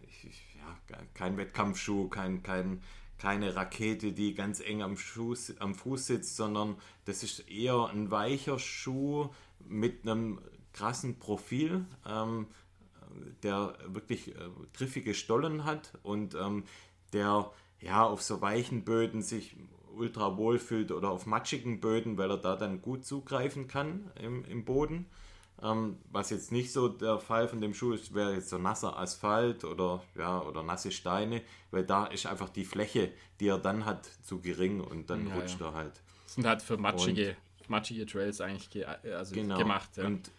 ja, 0.90 1.00
kein 1.14 1.38
Wettkampfschuh, 1.38 2.10
kein, 2.10 2.44
kein, 2.44 2.82
keine 3.18 3.56
Rakete, 3.56 4.12
die 4.12 4.36
ganz 4.36 4.60
eng 4.60 4.82
am, 4.82 4.98
Schuh, 4.98 5.36
am 5.60 5.74
Fuß 5.74 6.08
sitzt, 6.08 6.36
sondern 6.36 6.76
das 7.06 7.24
ist 7.24 7.50
eher 7.50 7.88
ein 7.88 8.12
weicher 8.12 8.60
Schuh 8.60 9.30
mit 9.68 10.04
einem 10.04 10.42
krassen 10.74 11.18
Profil, 11.18 11.86
ähm, 12.06 12.48
der 13.44 13.78
wirklich 13.88 14.36
äh, 14.36 14.50
griffige 14.74 15.14
Stollen 15.14 15.64
hat 15.64 15.94
und 16.04 16.36
ähm, 16.36 16.66
der 17.14 17.52
ja 17.80 18.04
auf 18.04 18.22
so 18.22 18.42
weichen 18.42 18.84
Böden 18.84 19.22
sich 19.22 19.56
ultra 19.96 20.38
wohl 20.38 20.60
fühlt 20.60 20.92
oder 20.92 21.10
auf 21.10 21.26
matschigen 21.26 21.80
Böden, 21.80 22.18
weil 22.18 22.30
er 22.30 22.38
da 22.38 22.56
dann 22.56 22.82
gut 22.82 23.06
zugreifen 23.06 23.68
kann 23.68 24.12
im, 24.22 24.46
im 24.46 24.66
Boden. 24.66 25.06
Ähm, 25.62 25.98
was 26.12 26.32
jetzt 26.32 26.52
nicht 26.52 26.74
so 26.74 26.90
der 26.90 27.18
Fall 27.20 27.48
von 27.48 27.62
dem 27.62 27.74
Schuh 27.74 27.94
ist, 27.94 28.14
wäre 28.14 28.34
jetzt 28.34 28.50
so 28.50 28.58
nasser 28.58 29.00
Asphalt 29.00 29.64
oder, 29.64 30.04
ja, 30.16 30.42
oder 30.42 30.64
nasse 30.64 30.92
Steine, 30.92 31.42
weil 31.72 31.86
da 31.86 32.08
ist 32.08 32.26
einfach 32.26 32.50
die 32.50 32.66
Fläche, 32.66 33.12
die 33.40 33.48
er 33.48 33.58
dann 33.58 33.86
hat, 33.86 34.06
zu 34.24 34.42
gering 34.42 34.82
und 34.82 35.10
dann 35.10 35.28
ja, 35.28 35.36
rutscht 35.36 35.62
ja. 35.62 35.68
er 35.68 35.74
halt. 35.74 36.02
Das 36.26 36.36
sind 36.36 36.46
halt 36.46 36.62
für 36.62 36.78
matschige, 36.78 37.38
und, 37.60 37.70
matschige 37.70 38.06
Trails 38.06 38.42
eigentlich 38.42 38.70
ge 38.70 38.84
also 38.86 39.34
genau. 39.34 39.58
gemacht. 39.58 39.96
Ja. 39.96 40.06
Und, 40.06 40.30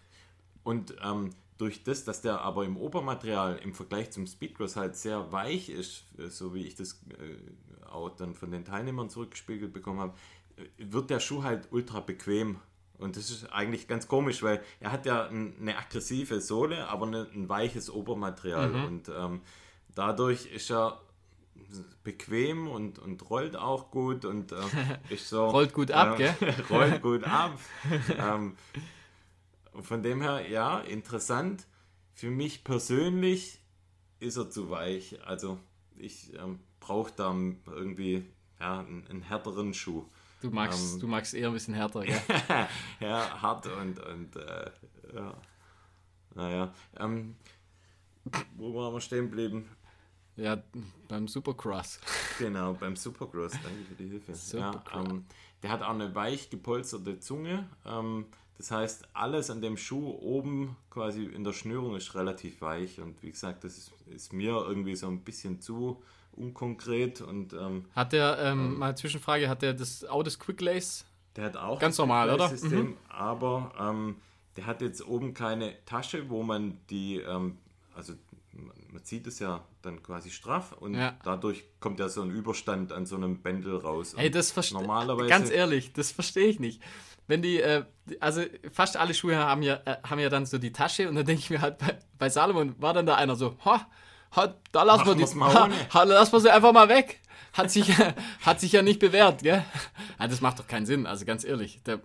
und 0.64 0.96
ähm, 1.02 1.30
durch 1.58 1.84
das, 1.84 2.04
dass 2.04 2.20
der 2.20 2.40
aber 2.42 2.64
im 2.64 2.76
Obermaterial 2.76 3.58
im 3.58 3.74
Vergleich 3.74 4.10
zum 4.10 4.26
Speedcross 4.26 4.76
halt 4.76 4.96
sehr 4.96 5.32
weich 5.32 5.68
ist, 5.68 6.04
so 6.28 6.54
wie 6.54 6.66
ich 6.66 6.74
das 6.74 7.00
äh, 7.18 7.88
auch 7.88 8.10
dann 8.10 8.34
von 8.34 8.50
den 8.50 8.64
Teilnehmern 8.64 9.08
zurückgespiegelt 9.08 9.72
bekommen 9.72 10.00
habe, 10.00 10.14
wird 10.78 11.10
der 11.10 11.20
Schuh 11.20 11.42
halt 11.42 11.68
ultra 11.70 12.00
bequem. 12.00 12.58
Und 12.98 13.16
das 13.16 13.30
ist 13.30 13.52
eigentlich 13.52 13.88
ganz 13.88 14.08
komisch, 14.08 14.42
weil 14.42 14.62
er 14.80 14.90
hat 14.90 15.04
ja 15.06 15.28
eine 15.28 15.76
aggressive 15.76 16.40
Sohle, 16.40 16.88
aber 16.88 17.06
ein 17.06 17.48
weiches 17.48 17.90
Obermaterial. 17.90 18.70
Mhm. 18.70 18.84
Und 18.84 19.08
ähm, 19.08 19.40
dadurch 19.94 20.46
ist 20.46 20.70
er 20.70 21.00
bequem 22.04 22.68
und, 22.68 22.98
und 22.98 23.28
rollt 23.28 23.56
auch 23.56 23.90
gut 23.90 24.24
und 24.24 24.52
äh, 24.52 24.56
ist 25.10 25.28
so. 25.28 25.48
rollt 25.48 25.72
gut 25.72 25.90
ab, 25.90 26.18
äh, 26.18 26.32
gell? 26.38 26.54
rollt 26.70 27.02
gut 27.02 27.24
ab. 27.28 27.58
ähm, 28.18 28.56
von 29.82 30.02
dem 30.02 30.22
her, 30.22 30.48
ja, 30.48 30.80
interessant. 30.80 31.66
Für 32.14 32.30
mich 32.30 32.64
persönlich 32.64 33.60
ist 34.20 34.36
er 34.36 34.50
zu 34.50 34.70
weich. 34.70 35.18
Also 35.26 35.58
ich 35.96 36.34
ähm, 36.34 36.60
brauche 36.80 37.12
da 37.14 37.34
irgendwie 37.66 38.24
ja, 38.60 38.80
einen, 38.80 39.06
einen, 39.08 39.22
härteren 39.22 39.74
Schuh. 39.74 40.04
Du 40.40 40.50
magst, 40.50 40.94
ähm, 40.94 41.00
du 41.00 41.06
magst 41.06 41.34
eher 41.34 41.48
ein 41.48 41.54
bisschen 41.54 41.74
härter, 41.74 42.02
gell? 42.04 42.20
ja, 43.00 43.42
hart 43.42 43.66
und, 43.66 43.98
und 43.98 44.36
äh, 44.36 44.70
ja. 45.14 45.34
Naja. 46.34 46.74
Ähm, 46.98 47.36
wo 48.56 48.74
waren 48.74 48.92
wir 48.92 49.00
stehen 49.00 49.30
geblieben? 49.30 49.68
Ja, 50.36 50.62
beim 51.08 51.28
Supercross. 51.28 51.98
Genau, 52.38 52.74
beim 52.74 52.96
Supercross. 52.96 53.52
Danke 53.52 53.84
für 53.88 53.94
die 53.94 54.10
Hilfe. 54.10 54.34
Ja, 54.58 54.84
ähm, 54.94 55.24
der 55.62 55.70
hat 55.70 55.80
auch 55.80 55.94
eine 55.94 56.14
weich 56.14 56.50
gepolsterte 56.50 57.18
Zunge. 57.18 57.66
Ähm, 57.86 58.26
das 58.58 58.70
heißt, 58.70 59.08
alles 59.12 59.50
an 59.50 59.60
dem 59.60 59.76
Schuh 59.76 60.10
oben 60.20 60.76
quasi 60.90 61.24
in 61.24 61.44
der 61.44 61.52
Schnürung 61.52 61.94
ist 61.94 62.14
relativ 62.14 62.60
weich. 62.62 63.00
Und 63.00 63.22
wie 63.22 63.30
gesagt, 63.30 63.64
das 63.64 63.76
ist, 63.76 63.92
ist 64.06 64.32
mir 64.32 64.52
irgendwie 64.66 64.96
so 64.96 65.08
ein 65.08 65.20
bisschen 65.20 65.60
zu 65.60 66.02
unkonkret. 66.32 67.20
Und, 67.20 67.52
ähm, 67.52 67.84
hat 67.94 68.12
der, 68.12 68.38
ähm, 68.38 68.72
ähm, 68.72 68.78
mal 68.78 68.96
Zwischenfrage, 68.96 69.48
hat 69.48 69.62
der 69.62 69.74
das 69.74 70.04
Autos 70.04 70.38
Quick 70.38 70.60
Lace? 70.60 71.04
Der 71.36 71.44
hat 71.44 71.56
auch 71.56 71.78
ganz 71.78 71.98
normal, 71.98 72.30
oder? 72.30 72.48
System, 72.48 72.86
mhm. 72.86 72.96
Aber 73.08 73.72
ähm, 73.78 74.16
der 74.56 74.64
hat 74.64 74.80
jetzt 74.80 75.06
oben 75.06 75.34
keine 75.34 75.74
Tasche, 75.84 76.30
wo 76.30 76.42
man 76.42 76.78
die, 76.88 77.16
ähm, 77.18 77.58
also 77.94 78.14
man 78.90 79.04
zieht 79.04 79.26
es 79.26 79.38
ja 79.38 79.62
dann 79.82 80.02
quasi 80.02 80.30
straff 80.30 80.72
und 80.72 80.94
ja. 80.94 81.14
dadurch 81.22 81.64
kommt 81.80 82.00
ja 82.00 82.08
so 82.08 82.22
ein 82.22 82.30
Überstand 82.30 82.92
an 82.92 83.04
so 83.04 83.16
einem 83.16 83.42
Bändel 83.42 83.76
raus. 83.76 84.14
Hey, 84.16 84.30
das 84.30 84.50
verstehe 84.50 84.78
normalerweise 84.78 85.28
Ganz 85.28 85.50
ehrlich, 85.50 85.92
das 85.92 86.12
verstehe 86.12 86.46
ich 86.46 86.58
nicht. 86.58 86.80
Wenn 87.26 87.42
die, 87.42 87.60
äh, 87.60 87.84
also 88.20 88.42
fast 88.72 88.96
alle 88.96 89.14
Schuhe 89.14 89.36
haben 89.36 89.62
ja, 89.62 89.80
äh, 89.84 89.96
haben 90.08 90.18
ja 90.18 90.28
dann 90.28 90.46
so 90.46 90.58
die 90.58 90.72
Tasche 90.72 91.08
und 91.08 91.16
dann 91.16 91.26
denke 91.26 91.40
ich 91.40 91.50
mir 91.50 91.60
halt, 91.60 91.78
bei, 91.78 91.98
bei 92.18 92.28
Salomon 92.28 92.74
war 92.80 92.94
dann 92.94 93.06
da 93.06 93.16
einer 93.16 93.36
so, 93.36 93.56
ha, 93.64 93.86
ha 94.34 94.54
da 94.72 94.82
lassen 94.82 95.06
wir 95.06 95.14
die, 95.14 95.24
ha, 95.24 95.68
ha, 95.92 96.02
lassen 96.04 96.32
wir 96.32 96.40
sie 96.40 96.50
einfach 96.50 96.72
mal 96.72 96.88
weg. 96.88 97.20
Hat 97.52 97.70
sich, 97.70 97.90
hat 98.42 98.60
sich 98.60 98.72
ja 98.72 98.82
nicht 98.82 99.00
bewährt, 99.00 99.42
gell? 99.42 99.64
Ja, 100.18 100.28
das 100.28 100.40
macht 100.40 100.58
doch 100.58 100.66
keinen 100.66 100.86
Sinn, 100.86 101.06
also 101.06 101.24
ganz 101.24 101.42
ehrlich. 101.42 101.80
Da 101.84 101.98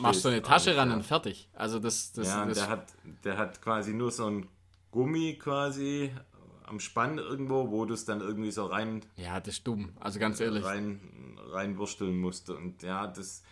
machst 0.00 0.22
so 0.22 0.28
eine 0.28 0.42
Tasche 0.42 0.76
ran 0.76 0.88
ja. 0.90 0.96
und 0.96 1.04
fertig. 1.04 1.50
Also 1.54 1.78
das, 1.78 2.12
das, 2.12 2.28
ja, 2.28 2.46
das 2.46 2.58
der, 2.58 2.68
hat, 2.68 2.92
der 3.24 3.36
hat 3.36 3.60
quasi 3.60 3.92
nur 3.92 4.10
so 4.10 4.26
ein 4.26 4.48
Gummi 4.90 5.36
quasi 5.38 6.10
am 6.66 6.80
Spann 6.80 7.18
irgendwo, 7.18 7.70
wo 7.70 7.84
du 7.84 7.94
es 7.94 8.04
dann 8.04 8.20
irgendwie 8.20 8.50
so 8.50 8.66
rein. 8.66 9.04
Ja, 9.16 9.40
das 9.40 9.56
ist 9.56 9.66
dumm. 9.66 9.92
Also 10.00 10.18
ganz 10.18 10.40
ehrlich. 10.40 10.64
Rein, 10.64 11.00
reinwursteln 11.50 12.16
musste. 12.16 12.56
Und 12.56 12.82
ja, 12.82 13.06
das, 13.06 13.42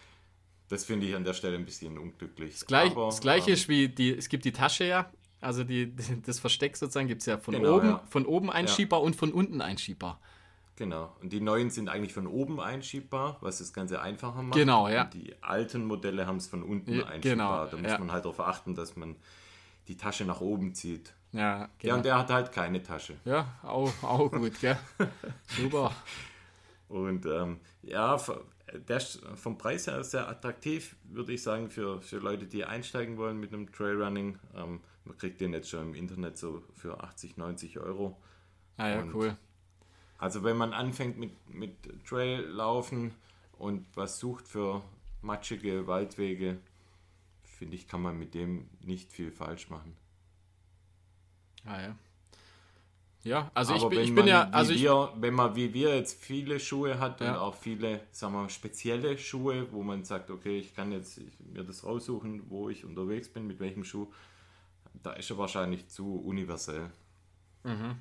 das 0.72 0.85
finde 0.87 1.06
ich 1.06 1.14
an 1.14 1.22
der 1.22 1.35
Stelle 1.35 1.56
ein 1.56 1.66
bisschen 1.66 1.98
unglücklich. 1.98 2.54
Das, 2.54 2.66
gleich, 2.66 2.92
Aber, 2.92 3.06
das 3.06 3.20
gleiche 3.20 3.50
ähm, 3.50 3.54
ist 3.54 3.68
wie 3.68 3.88
die, 3.88 4.16
es 4.16 4.30
gibt 4.30 4.46
die 4.46 4.52
Tasche 4.52 4.85
ja. 4.85 5.11
Also 5.42 5.64
die, 5.64 5.94
das 6.26 6.38
Versteck 6.38 6.78
sozusagen 6.78 7.08
gibt 7.08 7.20
es 7.20 7.26
ja 7.26 7.37
von 7.37 7.54
genau, 7.54 7.76
oben, 7.76 7.88
ja. 7.88 8.02
von 8.08 8.24
oben 8.24 8.50
einschiebbar 8.50 9.00
ja. 9.00 9.04
und 9.04 9.14
von 9.14 9.32
unten 9.32 9.61
einschiebbar. 9.61 10.18
Genau. 10.76 11.14
Und 11.20 11.30
die 11.35 11.42
neuen 11.42 11.68
sind 11.68 11.90
eigentlich 11.90 12.14
von 12.14 12.26
oben 12.26 12.58
einschiebbar, 12.58 13.37
was 13.42 13.58
das 13.58 13.74
Ganze 13.74 14.00
einfacher 14.00 14.42
macht. 14.42 14.58
Genau, 14.58 14.88
ja. 14.88 15.04
Und 15.04 15.12
die 15.12 15.35
alten 15.42 15.85
Modelle 15.85 16.26
haben 16.26 16.38
es 16.38 16.46
von 16.46 16.62
unten 16.62 16.94
ja, 16.94 17.04
einschiebbar. 17.04 17.66
Genau, 17.68 17.82
da 17.82 17.88
muss 17.88 17.98
man 17.98 18.11
halt 18.11 18.24
darauf 18.24 18.40
achten, 18.40 18.74
dass 18.74 18.96
man 18.96 19.16
die 19.88 19.98
Tasche 19.98 20.24
nach 20.24 20.40
oben 20.40 20.74
zieht. 20.74 21.12
Ja, 21.32 21.68
genau. 21.78 21.92
ja, 21.92 21.96
und 21.96 22.04
der 22.06 22.18
hat 22.18 22.30
halt 22.30 22.50
keine 22.50 22.82
Tasche. 22.82 23.16
Ja, 23.26 23.58
auch, 23.62 23.92
auch 24.02 24.30
gut, 24.30 24.58
gell? 24.58 24.78
Super. 25.48 25.92
Und 26.92 27.24
ähm, 27.24 27.59
ja, 27.81 28.18
der 28.74 28.96
ist 28.98 29.22
vom 29.37 29.57
Preis 29.57 29.87
her 29.87 30.05
sehr 30.05 30.28
attraktiv, 30.28 30.94
würde 31.05 31.33
ich 31.33 31.42
sagen, 31.42 31.70
für, 31.70 32.02
für 32.02 32.18
Leute, 32.18 32.46
die 32.46 32.66
einsteigen 32.66 33.16
wollen 33.16 33.40
mit 33.40 33.55
einem 33.55 33.72
Trailrunning. 33.72 34.38
Ähm, 34.55 34.81
man 35.07 35.16
kriegt 35.16 35.40
den 35.40 35.55
jetzt 35.55 35.70
schon 35.70 35.88
im 35.88 35.94
Internet 35.94 36.37
so 36.37 36.62
für 36.74 37.02
80, 37.02 37.38
90 37.38 37.78
Euro. 37.78 38.20
Ah 38.76 38.88
ja, 38.90 39.00
und 39.00 39.14
cool. 39.14 39.38
Also 40.18 40.44
wenn 40.44 40.59
man 40.59 40.74
anfängt 40.74 41.16
mit, 41.16 41.33
mit 41.48 42.07
Traillaufen 42.07 43.12
und 43.57 43.87
was 43.94 44.18
sucht 44.18 44.46
für 44.46 44.83
matschige 45.22 45.87
Waldwege, 45.87 46.59
finde 47.42 47.74
ich, 47.74 47.88
kann 47.88 48.02
man 48.02 48.18
mit 48.18 48.35
dem 48.35 48.68
nicht 48.83 49.14
viel 49.14 49.33
falsch 49.33 49.70
machen. 49.70 49.96
Ah 51.64 51.81
ja. 51.81 51.96
Ja, 53.24 53.50
also 53.54 53.74
ich, 53.74 53.88
bin, 53.88 54.00
ich 54.00 54.14
bin 54.14 54.26
ja, 54.26 54.48
also 54.50 54.74
wir, 54.74 55.12
wenn 55.16 55.35
man 55.35 55.54
wie 55.54 55.72
wir 55.72 55.94
jetzt 55.94 56.20
viele 56.20 56.58
Schuhe 56.58 56.98
hat 56.98 57.20
ja. 57.20 57.32
und 57.32 57.38
auch 57.38 57.54
viele, 57.54 58.00
sagen 58.11 58.35
wir, 58.35 58.48
spezielle 58.48 59.16
Schuhe, 59.16 59.68
wo 59.70 59.82
man 59.85 60.04
sagt, 60.04 60.30
okay, 60.30 60.58
ich 60.58 60.74
kann 60.74 60.90
jetzt 60.90 61.20
mir 61.38 61.62
das 61.62 61.85
raussuchen, 61.85 62.50
wo 62.50 62.68
ich 62.68 62.85
unterwegs 62.85 63.28
bin, 63.28 63.46
mit 63.46 63.61
welchem 63.61 63.85
Schuh, 63.85 64.12
da 65.02 65.12
ist 65.12 65.30
er 65.30 65.38
wahrscheinlich 65.38 65.88
zu 65.88 66.16
universell. 66.16 66.90
Mhm. 67.62 67.96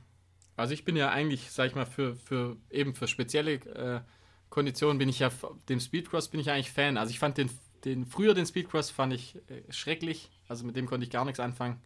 Also 0.57 0.73
ich 0.73 0.85
bin 0.85 0.95
ja 0.95 1.09
eigentlich, 1.09 1.51
sag 1.51 1.67
ich 1.67 1.75
mal, 1.75 1.85
für, 1.85 2.15
für 2.15 2.57
eben 2.71 2.95
für 2.95 3.07
spezielle 3.07 3.53
äh, 3.53 4.01
Konditionen 4.49 4.97
bin 4.97 5.07
ich 5.07 5.19
ja, 5.19 5.29
dem 5.69 5.79
Speedcross 5.79 6.29
bin 6.29 6.39
ich 6.39 6.49
eigentlich 6.49 6.71
Fan. 6.71 6.97
Also 6.97 7.11
ich 7.11 7.19
fand 7.19 7.37
den, 7.37 7.49
den 7.85 8.07
früher 8.07 8.33
den 8.33 8.47
Speedcross 8.47 8.89
fand 8.89 9.13
ich 9.13 9.35
äh, 9.49 9.71
schrecklich, 9.71 10.31
also 10.47 10.65
mit 10.65 10.75
dem 10.75 10.87
konnte 10.87 11.05
ich 11.05 11.11
gar 11.11 11.25
nichts 11.25 11.39
anfangen. 11.39 11.79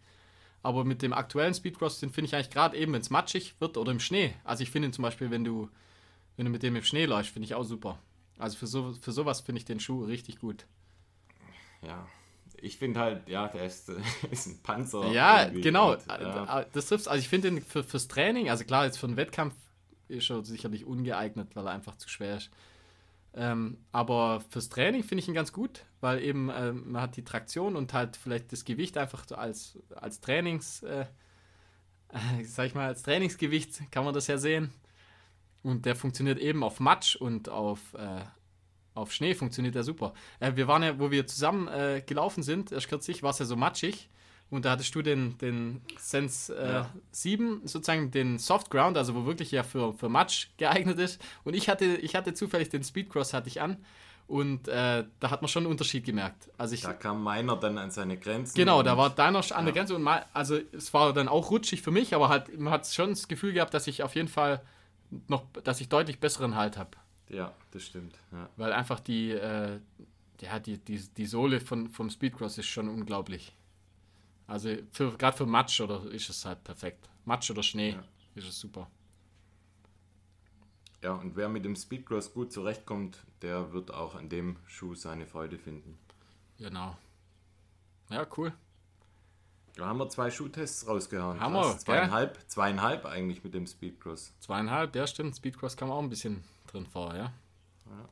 Aber 0.65 0.83
mit 0.83 1.03
dem 1.03 1.13
aktuellen 1.13 1.53
Speedcross, 1.53 1.99
den 1.99 2.09
finde 2.09 2.25
ich 2.25 2.35
eigentlich 2.35 2.49
gerade 2.49 2.75
eben, 2.75 2.91
wenn 2.91 3.01
es 3.01 3.11
matschig 3.11 3.53
wird 3.59 3.77
oder 3.77 3.91
im 3.91 3.99
Schnee. 3.99 4.33
Also 4.43 4.63
ich 4.63 4.71
finde 4.71 4.87
ihn 4.87 4.93
zum 4.93 5.03
Beispiel, 5.03 5.29
wenn 5.29 5.43
du, 5.43 5.69
wenn 6.37 6.45
du 6.45 6.51
mit 6.51 6.63
dem 6.63 6.75
im 6.75 6.83
Schnee 6.83 7.05
läufst, 7.05 7.31
finde 7.31 7.45
ich 7.45 7.53
auch 7.53 7.63
super. 7.63 7.99
Also 8.39 8.57
für, 8.57 8.65
so, 8.65 8.91
für 8.99 9.11
sowas 9.11 9.41
finde 9.41 9.59
ich 9.59 9.65
den 9.65 9.79
Schuh 9.79 10.05
richtig 10.05 10.39
gut. 10.39 10.65
Ja, 11.83 12.07
ich 12.57 12.77
finde 12.77 12.99
halt, 12.99 13.29
ja, 13.29 13.47
der 13.47 13.67
ist, 13.67 13.91
ist 14.31 14.47
ein 14.47 14.63
Panzer. 14.63 15.11
Ja, 15.11 15.47
genau. 15.49 15.93
Und, 15.93 16.07
ja. 16.07 16.65
Das 16.73 16.87
trifft 16.87 17.07
Also 17.09 17.19
ich 17.19 17.29
finde 17.29 17.51
den 17.51 17.61
für, 17.61 17.83
fürs 17.83 18.07
Training, 18.07 18.49
also 18.49 18.63
klar, 18.63 18.85
jetzt 18.85 18.97
für 18.97 19.05
einen 19.05 19.17
Wettkampf 19.17 19.53
ist 20.07 20.31
er 20.31 20.43
sicherlich 20.43 20.85
ungeeignet, 20.85 21.55
weil 21.55 21.67
er 21.67 21.73
einfach 21.73 21.95
zu 21.97 22.09
schwer 22.09 22.37
ist. 22.37 22.49
Ähm, 23.37 23.77
aber 23.91 24.41
fürs 24.49 24.69
Training 24.69 25.03
finde 25.03 25.21
ich 25.21 25.27
ihn 25.27 25.33
ganz 25.33 25.51
gut, 25.51 25.85
weil 25.99 26.23
eben 26.23 26.49
ähm, 26.55 26.91
man 26.91 27.01
hat 27.01 27.17
die 27.17 27.25
Traktion 27.25 27.75
und 27.75 27.93
halt 27.93 28.15
vielleicht 28.15 28.51
das 28.53 28.63
Gewicht 28.63 28.97
einfach 28.97 29.25
so 29.27 29.35
als, 29.35 29.77
als 29.93 30.21
Trainings, 30.21 30.83
äh, 30.83 31.05
sag 32.43 32.67
ich 32.67 32.75
mal, 32.75 32.87
als 32.87 33.03
Trainingsgewicht 33.03 33.91
kann 33.91 34.05
man 34.05 34.13
das 34.13 34.27
ja 34.27 34.37
sehen. 34.37 34.71
Und 35.63 35.85
der 35.85 35.95
funktioniert 35.95 36.39
eben 36.39 36.63
auf 36.63 36.79
Matsch 36.79 37.17
und 37.17 37.49
auf, 37.49 37.93
äh, 37.95 38.23
auf 38.93 39.11
Schnee 39.11 39.33
funktioniert 39.33 39.75
er 39.75 39.83
super. 39.83 40.13
Äh, 40.39 40.55
wir 40.55 40.69
waren 40.69 40.83
ja, 40.83 40.97
wo 40.97 41.11
wir 41.11 41.27
zusammen 41.27 41.67
äh, 41.67 42.01
gelaufen 42.05 42.41
sind, 42.41 42.71
erst 42.71 42.87
kürzlich 42.87 43.21
war 43.21 43.31
es 43.31 43.39
ja 43.39 43.45
so 43.45 43.57
matschig 43.57 44.09
und 44.49 44.65
da 44.65 44.71
hattest 44.71 44.93
du 44.93 45.01
den, 45.01 45.37
den 45.39 45.81
Sense 45.97 46.55
äh, 46.55 46.73
ja. 46.73 46.89
7, 47.11 47.61
sozusagen 47.65 48.11
den 48.11 48.37
Soft 48.37 48.69
Ground, 48.69 48.97
also 48.97 49.15
wo 49.15 49.25
wirklich 49.25 49.51
ja 49.51 49.63
für, 49.63 49.93
für 49.93 50.07
Matsch 50.07 50.47
geeignet 50.57 50.99
ist. 50.99 51.21
Und 51.43 51.55
ich 51.55 51.67
hatte, 51.67 51.85
ich 51.85 52.15
hatte 52.15 52.33
zufällig 52.33 52.69
den 52.69 52.83
Speedcross 52.83 53.33
hatte 53.33 53.47
ich 53.47 53.61
an. 53.61 53.77
Und 54.27 54.67
äh, 54.67 55.03
da 55.19 55.29
hat 55.29 55.41
man 55.41 55.49
schon 55.49 55.63
einen 55.63 55.71
Unterschied 55.71 56.03
gemerkt. 56.03 56.49
Also 56.57 56.73
ich, 56.73 56.81
da 56.81 56.93
kam 56.93 57.21
meiner 57.21 57.57
dann 57.57 57.77
an 57.77 57.91
seine 57.91 58.17
Grenzen. 58.17 58.55
Genau, 58.55 58.81
da 58.81 58.97
war 58.97 59.11
deiner 59.11 59.39
an 59.39 59.45
ja. 59.49 59.61
der 59.63 59.73
Grenze. 59.73 59.95
Und 59.95 60.01
mal, 60.01 60.25
also 60.33 60.57
es 60.71 60.93
war 60.93 61.13
dann 61.13 61.27
auch 61.27 61.51
rutschig 61.51 61.81
für 61.83 61.91
mich, 61.91 62.15
aber 62.15 62.29
halt, 62.29 62.59
man 62.59 62.73
hat 62.73 62.87
schon 62.87 63.11
das 63.11 63.27
Gefühl 63.27 63.53
gehabt, 63.53 63.73
dass 63.73 63.85
ich 63.85 64.01
auf 64.01 64.15
jeden 64.15 64.27
Fall 64.27 64.61
noch, 65.27 65.45
dass 65.63 65.79
ich 65.79 65.89
deutlich 65.89 66.19
besseren 66.19 66.55
Halt 66.55 66.77
habe. 66.77 66.91
Ja, 67.29 67.53
das 67.71 67.83
stimmt. 67.83 68.15
Ja. 68.31 68.49
Weil 68.57 68.73
einfach 68.73 68.99
die, 68.99 69.31
äh, 69.31 69.79
ja, 70.41 70.59
die, 70.59 70.79
die, 70.79 70.99
die 71.15 71.25
Sohle 71.25 71.59
von, 71.59 71.89
vom 71.89 72.09
Speedcross 72.09 72.57
ist 72.57 72.67
schon 72.67 72.89
unglaublich. 72.89 73.53
Also 74.47 74.69
gerade 74.91 75.35
für 75.35 75.45
Matsch 75.45 75.81
oder 75.81 76.05
ist 76.11 76.29
es 76.29 76.45
halt 76.45 76.63
perfekt. 76.63 77.09
Matsch 77.25 77.49
oder 77.49 77.63
Schnee 77.63 77.91
ja. 77.91 78.03
ist 78.35 78.47
es 78.47 78.59
super. 78.59 78.89
Ja, 81.01 81.13
und 81.13 81.35
wer 81.35 81.49
mit 81.49 81.65
dem 81.65 81.75
Speedcross 81.75 82.33
gut 82.33 82.51
zurechtkommt, 82.51 83.23
der 83.41 83.73
wird 83.73 83.91
auch 83.91 84.15
an 84.15 84.29
dem 84.29 84.57
Schuh 84.65 84.95
seine 84.95 85.27
Freude 85.27 85.57
finden. 85.57 85.97
Genau. 86.57 86.97
Ja, 88.09 88.25
cool. 88.37 88.53
Da 89.75 89.87
haben 89.87 89.97
wir 89.97 90.09
zwei 90.09 90.31
Schuhtests 90.31 90.87
rausgehauen. 90.87 91.39
Haben 91.39 91.53
wir. 91.53 91.77
Zweieinhalb, 91.77 92.37
ja? 92.37 92.47
zweieinhalb 92.47 93.05
eigentlich 93.05 93.43
mit 93.43 93.53
dem 93.53 93.67
Speedcross. 93.67 94.33
Zweieinhalb, 94.39 94.95
ja 94.95 95.05
stimmt. 95.05 95.35
Speedcross 95.35 95.75
kam 95.75 95.91
auch 95.91 96.01
ein 96.01 96.09
bisschen 96.09 96.43
drin 96.67 96.85
vor, 96.85 97.13
ja. 97.13 97.33
ja 97.85 98.09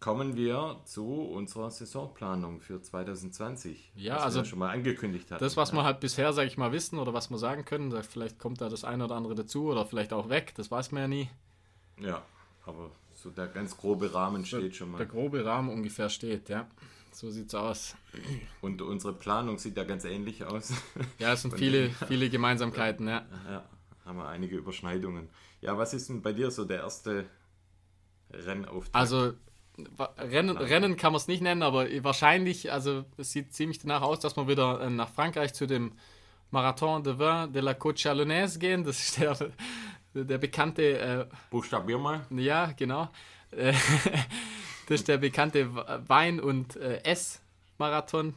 kommen 0.00 0.36
wir 0.36 0.80
zu 0.84 1.06
unserer 1.06 1.70
Saisonplanung 1.70 2.60
für 2.60 2.80
2020. 2.80 3.92
Ja, 3.96 4.18
also 4.18 4.44
schon 4.44 4.58
mal 4.58 4.70
angekündigt 4.70 5.30
hat. 5.30 5.40
Das, 5.40 5.56
was 5.56 5.70
ja. 5.70 5.76
wir 5.76 5.84
halt 5.84 6.00
bisher, 6.00 6.32
sage 6.32 6.48
ich 6.48 6.58
mal, 6.58 6.72
wissen 6.72 6.98
oder 6.98 7.14
was 7.14 7.30
wir 7.30 7.38
sagen 7.38 7.64
können, 7.64 7.92
vielleicht 8.02 8.38
kommt 8.38 8.60
da 8.60 8.68
das 8.68 8.84
eine 8.84 9.04
oder 9.04 9.16
andere 9.16 9.34
dazu 9.34 9.66
oder 9.66 9.86
vielleicht 9.86 10.12
auch 10.12 10.28
weg, 10.28 10.52
das 10.56 10.70
weiß 10.70 10.92
man 10.92 11.02
ja 11.02 11.08
nie. 11.08 11.30
Ja, 11.98 12.22
aber 12.64 12.90
so 13.14 13.30
der 13.30 13.46
ganz 13.46 13.76
grobe 13.76 14.12
Rahmen 14.12 14.44
steht 14.44 14.62
der, 14.62 14.72
schon 14.72 14.90
mal. 14.90 14.98
Der 14.98 15.06
grobe 15.06 15.44
Rahmen 15.44 15.70
ungefähr 15.70 16.10
steht, 16.10 16.48
ja. 16.48 16.68
So 17.12 17.30
sieht's 17.30 17.54
aus. 17.54 17.96
Und 18.60 18.82
unsere 18.82 19.14
Planung 19.14 19.58
sieht 19.58 19.78
ja 19.78 19.84
ganz 19.84 20.04
ähnlich 20.04 20.44
aus. 20.44 20.74
Ja, 21.18 21.32
es 21.32 21.42
sind 21.42 21.54
viele, 21.54 21.88
viele 22.06 22.28
Gemeinsamkeiten, 22.28 23.08
ja. 23.08 23.24
ja. 23.48 23.64
haben 24.04 24.18
wir 24.18 24.28
einige 24.28 24.56
Überschneidungen. 24.56 25.30
Ja, 25.62 25.78
was 25.78 25.94
ist 25.94 26.10
denn 26.10 26.20
bei 26.20 26.34
dir 26.34 26.50
so 26.50 26.66
der 26.66 26.80
erste 26.80 27.24
Rennauftakt? 28.30 28.94
Also 28.94 29.32
Rennen, 30.18 30.56
Rennen 30.56 30.96
kann 30.96 31.12
man 31.12 31.20
es 31.20 31.28
nicht 31.28 31.42
nennen, 31.42 31.62
aber 31.62 31.86
wahrscheinlich, 32.02 32.72
also 32.72 33.04
es 33.16 33.32
sieht 33.32 33.52
ziemlich 33.52 33.78
danach 33.78 34.02
aus, 34.02 34.20
dass 34.20 34.36
wir 34.36 34.48
wieder 34.48 34.80
äh, 34.80 34.90
nach 34.90 35.10
Frankreich 35.10 35.52
zu 35.52 35.66
dem 35.66 35.92
Marathon 36.50 37.02
de 37.02 37.18
Vin 37.18 37.52
de 37.52 37.60
la 37.60 37.72
Côte 37.72 38.00
Chalonnaise 38.00 38.58
gehen. 38.58 38.84
Das 38.84 38.98
ist 38.98 39.18
der, 39.18 39.36
der 40.14 40.38
bekannte. 40.38 40.98
Äh, 40.98 41.26
Buchstabier 41.50 41.98
mal. 41.98 42.26
Ja, 42.30 42.72
genau. 42.76 43.08
Äh, 43.50 43.72
das 44.88 45.00
ist 45.00 45.08
der 45.08 45.18
bekannte 45.18 45.74
Wein- 46.08 46.40
und 46.40 46.76
äh, 46.76 47.02
Ess-Marathon. 47.02 48.34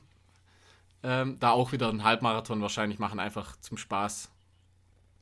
Ähm, 1.02 1.38
da 1.40 1.52
auch 1.52 1.72
wieder 1.72 1.88
einen 1.88 2.04
Halbmarathon 2.04 2.62
wahrscheinlich 2.62 3.00
machen, 3.00 3.20
einfach 3.20 3.56
zum 3.62 3.78
Spaß. 3.78 4.30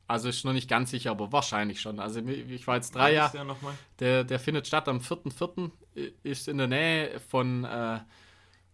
Also 0.07 0.29
ist 0.29 0.45
noch 0.45 0.53
nicht 0.53 0.69
ganz 0.69 0.91
sicher, 0.91 1.11
aber 1.11 1.31
wahrscheinlich 1.33 1.81
schon. 1.81 1.99
Also 1.99 2.21
ich 2.21 2.65
war 2.65 2.75
jetzt 2.75 2.95
drei 2.95 3.13
Jahre. 3.13 3.55
Der, 3.99 4.23
der, 4.23 4.39
findet 4.39 4.65
statt 4.65 4.87
am 4.87 4.99
4.4. 4.99 5.71
Ist 6.23 6.47
in 6.47 6.57
der 6.57 6.67
Nähe 6.67 7.19
von, 7.19 7.65
äh, 7.65 7.99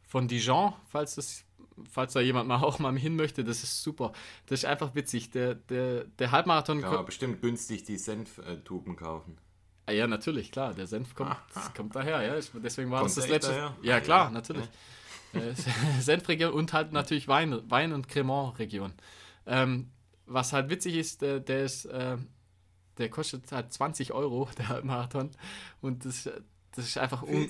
von 0.08 0.28
Dijon, 0.28 0.74
falls 0.90 1.16
das 1.16 1.46
falls 1.90 2.14
da 2.14 2.20
jemand 2.20 2.48
mal 2.48 2.58
auch 2.64 2.80
mal 2.80 2.98
hin 2.98 3.16
möchte, 3.16 3.44
das 3.44 3.64
ist 3.64 3.84
super. 3.84 4.14
Das 4.48 4.60
ist 4.60 4.66
einfach 4.66 4.96
witzig. 4.96 5.32
Der, 5.32 5.56
der, 5.56 6.06
der 6.06 6.32
Halbmarathon. 6.32 6.82
Kann 6.82 6.94
man 6.94 7.06
bestimmt 7.06 7.42
günstig 7.42 7.84
die 7.84 7.98
Senftuben 7.98 8.96
kaufen. 8.96 9.38
Ah, 9.86 9.92
ja, 9.92 10.08
natürlich, 10.08 10.52
klar. 10.52 10.74
Der 10.74 10.88
Senf 10.88 11.14
kommt, 11.14 11.36
kommt 11.76 11.96
daher. 11.96 12.22
Ja. 12.22 12.40
Deswegen 12.56 12.90
war 12.90 13.00
kommt 13.00 13.10
das 13.10 13.16
das 13.16 13.28
letzte. 13.28 13.52
Daher? 13.52 13.76
Ja, 13.82 14.00
klar, 14.00 14.26
ja. 14.26 14.32
natürlich. 14.32 14.66
Ja. 15.34 15.42
Äh, 15.42 15.54
Senfregion 16.00 16.54
und 16.54 16.72
halt 16.72 16.94
natürlich 16.94 17.28
Wein, 17.28 17.70
Wein- 17.70 17.92
und 17.92 18.08
Cremant-Region. 18.08 18.94
Ähm, 19.46 19.90
was 20.26 20.54
halt 20.54 20.70
witzig 20.70 20.96
ist, 20.96 21.22
der, 21.22 21.40
der 21.40 21.64
ist. 21.64 21.86
Äh, 21.86 22.18
der 22.98 23.10
kostet 23.10 23.52
halt 23.52 23.74
20 23.74 24.14
Euro, 24.14 24.50
der 24.58 24.70
Halbmarathon. 24.70 25.32
Und 25.82 26.06
das, 26.06 26.30
das 26.76 26.86
ist 26.86 26.98
einfach 26.98 27.24
un 27.24 27.48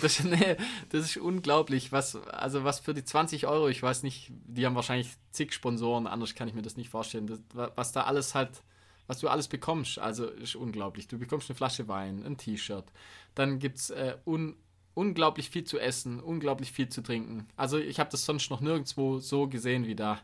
das, 0.00 0.24
nee, 0.24 0.56
das 0.90 1.04
ist 1.04 1.16
unglaublich, 1.18 1.92
was 1.92 2.16
also 2.16 2.64
was 2.64 2.80
für 2.80 2.94
die 2.94 3.04
20 3.04 3.46
Euro, 3.46 3.68
ich 3.68 3.82
weiß 3.82 4.02
nicht, 4.02 4.30
die 4.30 4.64
haben 4.64 4.74
wahrscheinlich 4.74 5.10
zig 5.30 5.52
Sponsoren, 5.52 6.06
anders 6.06 6.34
kann 6.34 6.48
ich 6.48 6.54
mir 6.54 6.62
das 6.62 6.76
nicht 6.76 6.88
vorstellen. 6.88 7.26
Das, 7.26 7.40
was 7.74 7.92
da 7.92 8.04
alles 8.04 8.34
halt, 8.34 8.62
was 9.06 9.18
du 9.18 9.28
alles 9.28 9.48
bekommst, 9.48 9.98
also 9.98 10.26
ist 10.26 10.56
unglaublich. 10.56 11.08
Du 11.08 11.18
bekommst 11.18 11.50
eine 11.50 11.56
Flasche 11.56 11.88
Wein, 11.88 12.22
ein 12.24 12.38
T-Shirt, 12.38 12.86
dann 13.34 13.58
gibt 13.58 13.78
es 13.78 13.90
äh, 13.90 14.16
un, 14.24 14.56
unglaublich 14.94 15.50
viel 15.50 15.64
zu 15.64 15.78
essen, 15.78 16.20
unglaublich 16.20 16.72
viel 16.72 16.88
zu 16.88 17.02
trinken. 17.02 17.48
Also 17.56 17.78
ich 17.78 18.00
habe 18.00 18.10
das 18.10 18.24
sonst 18.24 18.50
noch 18.50 18.60
nirgendwo 18.60 19.18
so 19.18 19.46
gesehen 19.48 19.86
wie 19.86 19.96
da. 19.96 20.20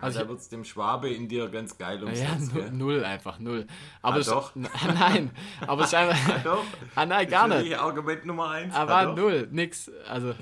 Also 0.00 0.20
da 0.20 0.28
wird 0.28 0.40
es 0.40 0.48
dem 0.48 0.64
Schwabe 0.64 1.10
in 1.10 1.28
dir 1.28 1.48
ganz 1.48 1.76
geil 1.76 2.02
ums 2.02 2.20
Ja, 2.20 2.36
null, 2.72 3.04
einfach, 3.04 3.38
null. 3.38 3.66
Aber 4.00 4.16
ah, 4.16 4.22
doch. 4.22 4.52
nein, 4.54 5.30
aber 5.66 5.82
es 5.82 5.88
ist 5.92 5.94
einfach. 5.94 6.34
ah, 6.34 6.40
doch. 6.42 6.64
Ah, 6.94 7.06
nein, 7.06 7.28
gar 7.28 7.48
nicht. 7.48 7.78
Argument 7.78 8.24
Nummer 8.24 8.48
eins. 8.50 8.74
Aber 8.74 8.94
ah, 8.94 9.14
null, 9.14 9.48
nix. 9.50 9.90
Also 10.08 10.34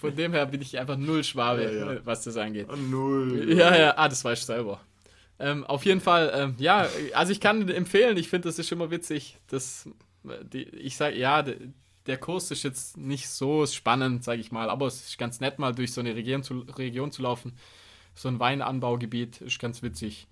von 0.00 0.14
dem 0.16 0.32
her 0.32 0.46
bin 0.46 0.60
ich 0.62 0.78
einfach 0.78 0.96
null 0.96 1.22
Schwabe, 1.22 1.62
ja, 1.62 1.92
ja. 1.92 2.00
was 2.04 2.24
das 2.24 2.36
angeht. 2.36 2.68
Null. 2.76 3.52
Ja, 3.52 3.76
ja, 3.76 3.94
ah, 3.96 4.08
das 4.08 4.24
weißt 4.24 4.42
du 4.42 4.46
selber. 4.46 4.80
Ähm, 5.38 5.64
auf 5.64 5.84
jeden 5.84 6.00
Fall, 6.00 6.32
ähm, 6.34 6.54
ja, 6.58 6.86
also 7.12 7.32
ich 7.32 7.40
kann 7.40 7.68
empfehlen, 7.68 8.16
ich 8.16 8.28
finde, 8.28 8.48
das 8.48 8.58
ist 8.58 8.70
immer 8.70 8.90
witzig. 8.90 9.38
dass 9.48 9.88
die, 10.52 10.62
ich 10.62 10.96
sage, 10.96 11.16
ja, 11.16 11.42
der, 11.42 11.56
der 12.06 12.18
Kurs 12.18 12.50
ist 12.50 12.62
jetzt 12.62 12.96
nicht 12.96 13.28
so 13.28 13.66
spannend, 13.66 14.24
sage 14.24 14.40
ich 14.40 14.52
mal, 14.52 14.70
aber 14.70 14.86
es 14.86 15.06
ist 15.06 15.18
ganz 15.18 15.40
nett, 15.40 15.58
mal 15.58 15.74
durch 15.74 15.92
so 15.92 16.00
eine 16.00 16.14
Region 16.14 16.42
zu, 16.42 16.60
Region 16.76 17.12
zu 17.12 17.22
laufen 17.22 17.56
so 18.14 18.28
ein 18.28 18.40
Weinanbaugebiet, 18.40 19.40
ist 19.40 19.58
ganz 19.58 19.82
witzig. 19.82 20.28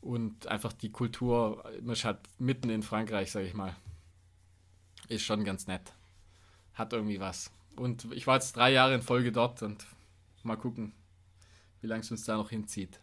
Und 0.00 0.48
einfach 0.48 0.72
die 0.72 0.90
Kultur, 0.90 1.64
man 1.80 1.92
ist 1.92 2.04
halt 2.04 2.18
mitten 2.38 2.70
in 2.70 2.82
Frankreich, 2.82 3.30
sage 3.30 3.46
ich 3.46 3.54
mal. 3.54 3.76
Ist 5.08 5.22
schon 5.22 5.44
ganz 5.44 5.66
nett. 5.66 5.92
Hat 6.74 6.92
irgendwie 6.92 7.20
was. 7.20 7.52
Und 7.76 8.08
ich 8.12 8.26
war 8.26 8.34
jetzt 8.34 8.56
drei 8.56 8.72
Jahre 8.72 8.94
in 8.94 9.02
Folge 9.02 9.30
dort 9.30 9.62
und 9.62 9.86
mal 10.42 10.56
gucken, 10.56 10.92
wie 11.80 11.86
lange 11.86 12.00
es 12.00 12.10
uns 12.10 12.24
da 12.24 12.36
noch 12.36 12.50
hinzieht. 12.50 13.00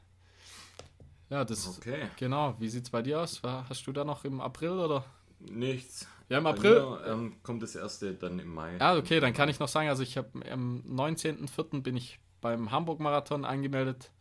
Ja, 1.30 1.46
das 1.46 1.78
okay. 1.78 2.08
genau. 2.18 2.56
Wie 2.60 2.68
sieht 2.68 2.86
es 2.86 2.90
bei 2.90 3.02
dir 3.02 3.22
aus? 3.22 3.42
Hast 3.44 3.86
du 3.86 3.92
da 3.92 4.04
noch 4.04 4.26
im 4.26 4.42
April 4.42 4.72
oder? 4.72 5.06
Nichts. 5.40 6.08
Ja, 6.28 6.40
im 6.40 6.48
April. 6.48 6.82
Mir, 6.82 7.06
ähm, 7.08 7.36
kommt 7.44 7.64
das 7.64 7.76
erste 7.76 8.14
dann 8.14 8.40
im 8.40 8.54
Mai. 8.54 8.78
Ah, 8.80 8.98
okay, 8.98 9.20
dann 9.20 9.34
kann 9.34 9.50
ich 9.50 9.60
noch 9.60 9.68
sagen, 9.68 9.90
also 9.90 10.04
ich 10.04 10.18
habe 10.18 10.30
am 10.52 10.84
19.04. 10.88 11.82
bin 11.82 11.96
ich 11.96 12.20
beim 12.42 12.72
Hamburg-Marathon 12.72 13.46
angemeldet 13.46 14.12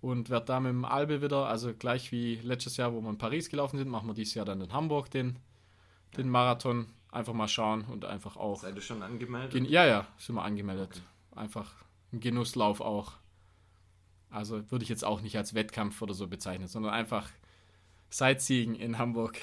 und 0.00 0.30
werde 0.30 0.46
da 0.46 0.60
mit 0.60 0.70
dem 0.70 0.84
Albe 0.84 1.22
wieder, 1.22 1.46
also 1.46 1.74
gleich 1.74 2.12
wie 2.12 2.36
letztes 2.36 2.76
Jahr, 2.76 2.92
wo 2.92 3.00
wir 3.00 3.10
in 3.10 3.18
Paris 3.18 3.48
gelaufen 3.48 3.78
sind, 3.78 3.88
machen 3.88 4.06
wir 4.08 4.14
dieses 4.14 4.34
Jahr 4.34 4.44
dann 4.44 4.60
in 4.60 4.72
Hamburg 4.72 5.10
den, 5.10 5.38
den 6.16 6.28
Marathon. 6.28 6.86
Einfach 7.10 7.32
mal 7.32 7.48
schauen 7.48 7.84
und 7.84 8.04
einfach 8.04 8.36
auch. 8.36 8.60
Seid 8.60 8.76
ihr 8.76 8.82
schon 8.82 9.02
angemeldet? 9.02 9.66
Ja, 9.68 9.86
ja, 9.86 10.06
sind 10.18 10.34
wir 10.34 10.42
angemeldet. 10.42 10.90
Okay. 10.90 11.40
Einfach 11.40 11.72
ein 12.12 12.20
Genusslauf 12.20 12.82
auch. 12.82 13.12
Also 14.30 14.70
würde 14.70 14.82
ich 14.82 14.90
jetzt 14.90 15.06
auch 15.06 15.22
nicht 15.22 15.36
als 15.38 15.54
Wettkampf 15.54 16.02
oder 16.02 16.12
so 16.12 16.26
bezeichnen, 16.26 16.68
sondern 16.68 16.92
einfach 16.92 17.30
Sightseeing 18.10 18.74
in 18.74 18.98
Hamburg. 18.98 19.38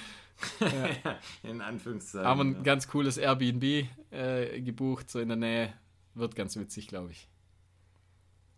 ja. 0.60 1.18
in 1.42 1.60
Anführungszeichen. 1.60 2.26
Haben 2.26 2.40
ein 2.40 2.54
ja. 2.54 2.62
ganz 2.62 2.88
cooles 2.88 3.18
Airbnb 3.18 3.88
äh, 4.10 4.60
gebucht, 4.62 5.10
so 5.10 5.20
in 5.20 5.28
der 5.28 5.36
Nähe 5.36 5.74
wird 6.16 6.34
ganz 6.34 6.56
witzig, 6.56 6.88
glaube 6.88 7.12
ich. 7.12 7.28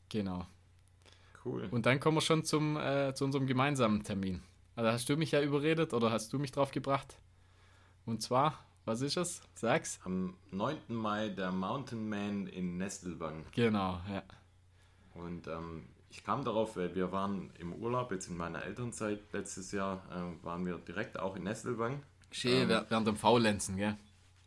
Genau. 0.09 0.47
Cool. 1.45 1.69
Und 1.71 1.87
dann 1.87 2.01
kommen 2.01 2.17
wir 2.17 2.21
schon 2.23 2.45
zum, 2.45 2.77
äh, 2.77 3.15
zu 3.15 3.25
unserem 3.25 3.47
gemeinsamen 3.47 4.03
Termin. 4.03 4.43
Also 4.75 4.91
hast 4.91 5.09
du 5.09 5.17
mich 5.17 5.33
ja 5.33 5.43
überredet 5.43 5.93
oder 5.93 6.11
hast 6.11 6.33
du 6.33 6.39
mich 6.39 6.53
drauf 6.53 6.71
gebracht? 6.71 7.19
Und 8.07 8.23
zwar, 8.23 8.65
was 8.85 9.01
ist 9.01 9.17
es? 9.17 9.43
Sag's. 9.55 10.01
Am 10.05 10.37
9. 10.51 10.79
Mai 10.89 11.29
der 11.29 11.53
Mountain 11.53 12.09
Man 12.09 12.47
in 12.47 12.79
Nestelwang. 12.79 13.45
Genau, 13.55 14.01
ja. 14.11 14.23
Und 15.15 15.47
ähm, 15.49 15.89
ich 16.11 16.25
kam 16.25 16.45
darauf, 16.45 16.77
weil 16.77 16.95
wir 16.95 17.13
waren 17.13 17.51
im 17.59 17.73
Urlaub, 17.75 18.13
jetzt 18.13 18.29
in 18.29 18.37
meiner 18.37 18.65
Elternzeit 18.65 19.21
letztes 19.33 19.73
Jahr, 19.73 20.03
äh, 20.11 20.45
waren 20.45 20.65
wir 20.65 20.79
direkt 20.79 21.19
auch 21.19 21.37
in 21.37 21.43
Nestelwang. 21.45 22.03
Schön, 22.31 22.71
ähm, 22.71 22.85
während 22.89 23.07
dem 23.07 23.17
Faulenzen, 23.17 23.77
gell? 23.77 23.97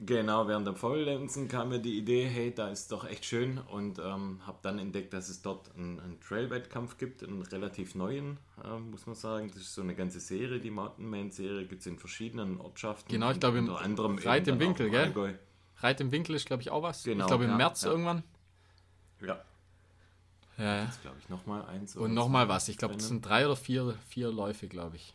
Genau, 0.04 0.48
während 0.48 0.66
dem 0.66 0.76
Volllenzen 0.76 1.48
kam 1.48 1.70
mir 1.70 1.78
die 1.78 1.96
Idee, 1.96 2.26
hey, 2.26 2.52
da 2.52 2.70
ist 2.70 2.92
doch 2.92 3.08
echt 3.08 3.24
schön 3.24 3.60
und 3.60 4.00
ähm, 4.00 4.40
habe 4.48 4.58
dann 4.64 4.80
entdeckt, 4.80 5.14
dass 5.14 5.30
es 5.30 5.44
dort 5.44 5.70
einen, 5.76 6.00
einen 6.00 6.20
Trail-Wettkampf 6.20 6.98
gibt, 6.98 7.24
einen 7.24 7.44
relativ 7.44 7.94
neuen, 7.94 8.40
äh, 8.64 8.80
muss 8.80 9.06
man 9.06 9.14
sagen. 9.14 9.52
Das 9.54 9.62
ist 9.62 9.76
so 9.76 9.84
eine 9.84 9.94
ganze 9.94 10.20
Serie, 10.20 10.60
die 10.60 10.72
Mountain 10.72 11.08
Man-Serie, 11.08 11.68
gibt 11.68 11.82
es 11.82 11.88
in 11.88 12.00
verschiedenen 12.00 12.60
Ortschaften. 12.60 13.12
Genau, 13.12 13.30
ich 13.30 13.40
glaube, 13.40 13.60
unter 13.60 13.80
anderem 13.80 14.18
Reit 14.18 14.48
im 14.48 14.60
Winkel, 14.60 14.90
gell? 14.90 15.02
Allgäu. 15.02 15.34
Reit 15.78 16.02
im 16.02 16.12
Winkel 16.12 16.36
ist, 16.36 16.48
glaube 16.48 16.64
ich, 16.64 16.72
auch 16.72 16.82
was. 16.82 17.04
Genau, 17.04 17.26
ich 17.26 17.28
glaube, 17.28 17.44
im 17.44 17.52
ja, 17.52 17.58
März 17.58 17.84
ja. 17.84 17.92
irgendwann. 17.92 18.24
Ja. 19.22 19.40
Ja, 20.58 20.78
ja. 20.78 20.92
Glaube 21.04 21.18
ich 21.20 21.30
nochmal 21.30 21.64
eins. 21.66 21.96
Und 21.96 22.16
nochmal 22.16 22.50
was. 22.50 22.70
Ich 22.70 22.78
glaube, 22.78 22.96
es 22.96 23.08
sind 23.08 23.24
drei 23.24 23.46
oder 23.46 23.56
vier, 23.56 23.94
vier 24.08 24.32
Läufe, 24.32 24.68
glaube 24.68 24.96
ich. 24.96 25.14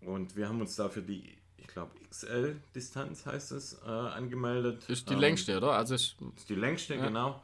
Und 0.00 0.34
wir 0.34 0.48
haben 0.48 0.60
uns 0.60 0.74
dafür 0.74 1.02
die 1.02 1.36
ich 1.64 1.72
glaube, 1.72 1.92
XL-Distanz 2.10 3.26
heißt 3.26 3.52
es, 3.52 3.80
äh, 3.84 3.88
angemeldet. 3.88 4.88
Ist 4.88 5.08
die 5.08 5.14
ähm, 5.14 5.20
längste, 5.20 5.56
oder? 5.56 5.72
Also 5.72 5.94
ist, 5.94 6.16
ist 6.36 6.48
die 6.48 6.54
längste, 6.54 6.94
ja. 6.94 7.06
genau. 7.06 7.42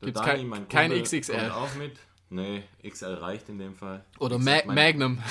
Gibt 0.00 0.16
es 0.16 0.22
kein, 0.22 0.68
kein 0.68 0.90
XXL? 1.02 1.50
Auch 1.50 1.72
mit. 1.76 1.96
Nee, 2.28 2.64
XL 2.82 3.14
reicht 3.14 3.48
in 3.48 3.58
dem 3.58 3.76
Fall. 3.76 4.04
Oder 4.18 4.38
Ma 4.38 4.64
Magnum. 4.66 5.22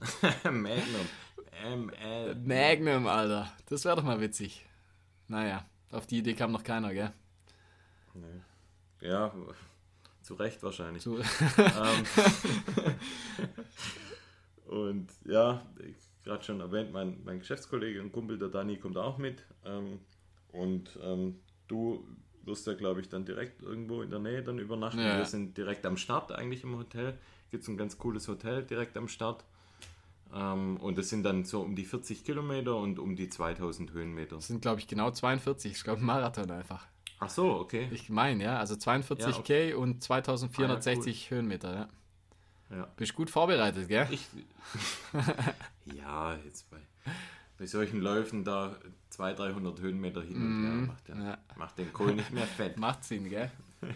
Magnum. 0.44 1.06
ML. 1.62 2.34
Magnum, 2.44 3.06
Alter. 3.06 3.52
Das 3.68 3.84
wäre 3.84 3.96
doch 3.96 4.04
mal 4.04 4.20
witzig. 4.20 4.64
Naja, 5.28 5.66
auf 5.90 6.06
die 6.06 6.18
Idee 6.18 6.34
kam 6.34 6.52
noch 6.52 6.64
keiner, 6.64 6.94
gell? 6.94 7.12
Nee. 8.14 9.06
Ja, 9.06 9.32
zu 10.22 10.34
Recht 10.34 10.62
wahrscheinlich. 10.62 11.02
Zu 11.02 11.18
ähm, 11.18 12.04
und 14.66 15.08
ja, 15.24 15.62
ich 15.78 16.09
gerade 16.30 16.44
schon 16.44 16.60
erwähnt, 16.60 16.92
mein, 16.92 17.18
mein 17.24 17.40
Geschäftskollege 17.40 18.00
und 18.00 18.12
Kumpel, 18.12 18.38
der 18.38 18.48
Dani, 18.48 18.76
kommt 18.76 18.96
auch 18.96 19.18
mit. 19.18 19.42
Ähm, 19.64 19.98
und 20.52 20.98
ähm, 21.02 21.40
du 21.66 22.04
wirst 22.44 22.66
ja, 22.66 22.74
glaube 22.74 23.00
ich, 23.00 23.08
dann 23.08 23.24
direkt 23.24 23.62
irgendwo 23.62 24.02
in 24.02 24.10
der 24.10 24.20
Nähe 24.20 24.42
dann 24.42 24.58
übernachten. 24.58 25.00
Ja. 25.00 25.18
Wir 25.18 25.24
sind 25.24 25.56
direkt 25.56 25.84
am 25.86 25.96
Start 25.96 26.30
eigentlich 26.30 26.62
im 26.62 26.76
Hotel. 26.76 27.18
Gibt 27.50 27.64
es 27.64 27.68
ein 27.68 27.76
ganz 27.76 27.98
cooles 27.98 28.28
Hotel 28.28 28.62
direkt 28.62 28.96
am 28.96 29.08
Start. 29.08 29.44
Ähm, 30.32 30.76
und 30.76 30.98
das 30.98 31.08
sind 31.08 31.24
dann 31.24 31.44
so 31.44 31.62
um 31.62 31.74
die 31.74 31.84
40 31.84 32.24
Kilometer 32.24 32.76
und 32.76 33.00
um 33.00 33.16
die 33.16 33.28
2000 33.28 33.92
Höhenmeter. 33.92 34.36
Das 34.36 34.46
sind, 34.46 34.62
glaube 34.62 34.78
ich, 34.78 34.86
genau 34.86 35.10
42. 35.10 35.72
Ich 35.72 35.82
glaube, 35.82 36.00
Marathon 36.00 36.48
einfach. 36.50 36.86
Ach 37.18 37.28
so, 37.28 37.56
okay. 37.56 37.88
Ich 37.90 38.08
meine, 38.08 38.44
ja, 38.44 38.58
also 38.58 38.76
42 38.76 39.26
ja, 39.26 39.36
okay. 39.36 39.70
K 39.72 39.76
und 39.76 40.02
2460 40.02 40.86
ah, 40.86 40.94
ja, 40.94 41.12
cool. 41.12 41.36
Höhenmeter, 41.36 41.74
ja. 41.74 41.88
Ja. 42.70 42.88
Bist 42.96 43.14
gut 43.14 43.30
vorbereitet, 43.30 43.88
gell? 43.88 44.06
Ich, 44.10 44.28
ja, 45.96 46.36
jetzt 46.44 46.70
bei, 46.70 46.78
bei 47.58 47.66
solchen 47.66 48.00
Läufen 48.00 48.44
da 48.44 48.76
200, 49.10 49.38
300 49.40 49.80
Höhenmeter 49.80 50.22
hin 50.22 50.36
und 50.36 50.62
her 50.62 50.72
mhm. 50.72 50.86
macht, 50.86 51.08
der, 51.08 51.16
ja. 51.16 51.38
macht 51.56 51.78
den 51.78 51.92
Kohl 51.92 52.14
nicht 52.14 52.30
mehr 52.30 52.46
fett. 52.46 52.76
macht 52.78 53.04
Sinn, 53.04 53.28
gell? 53.28 53.50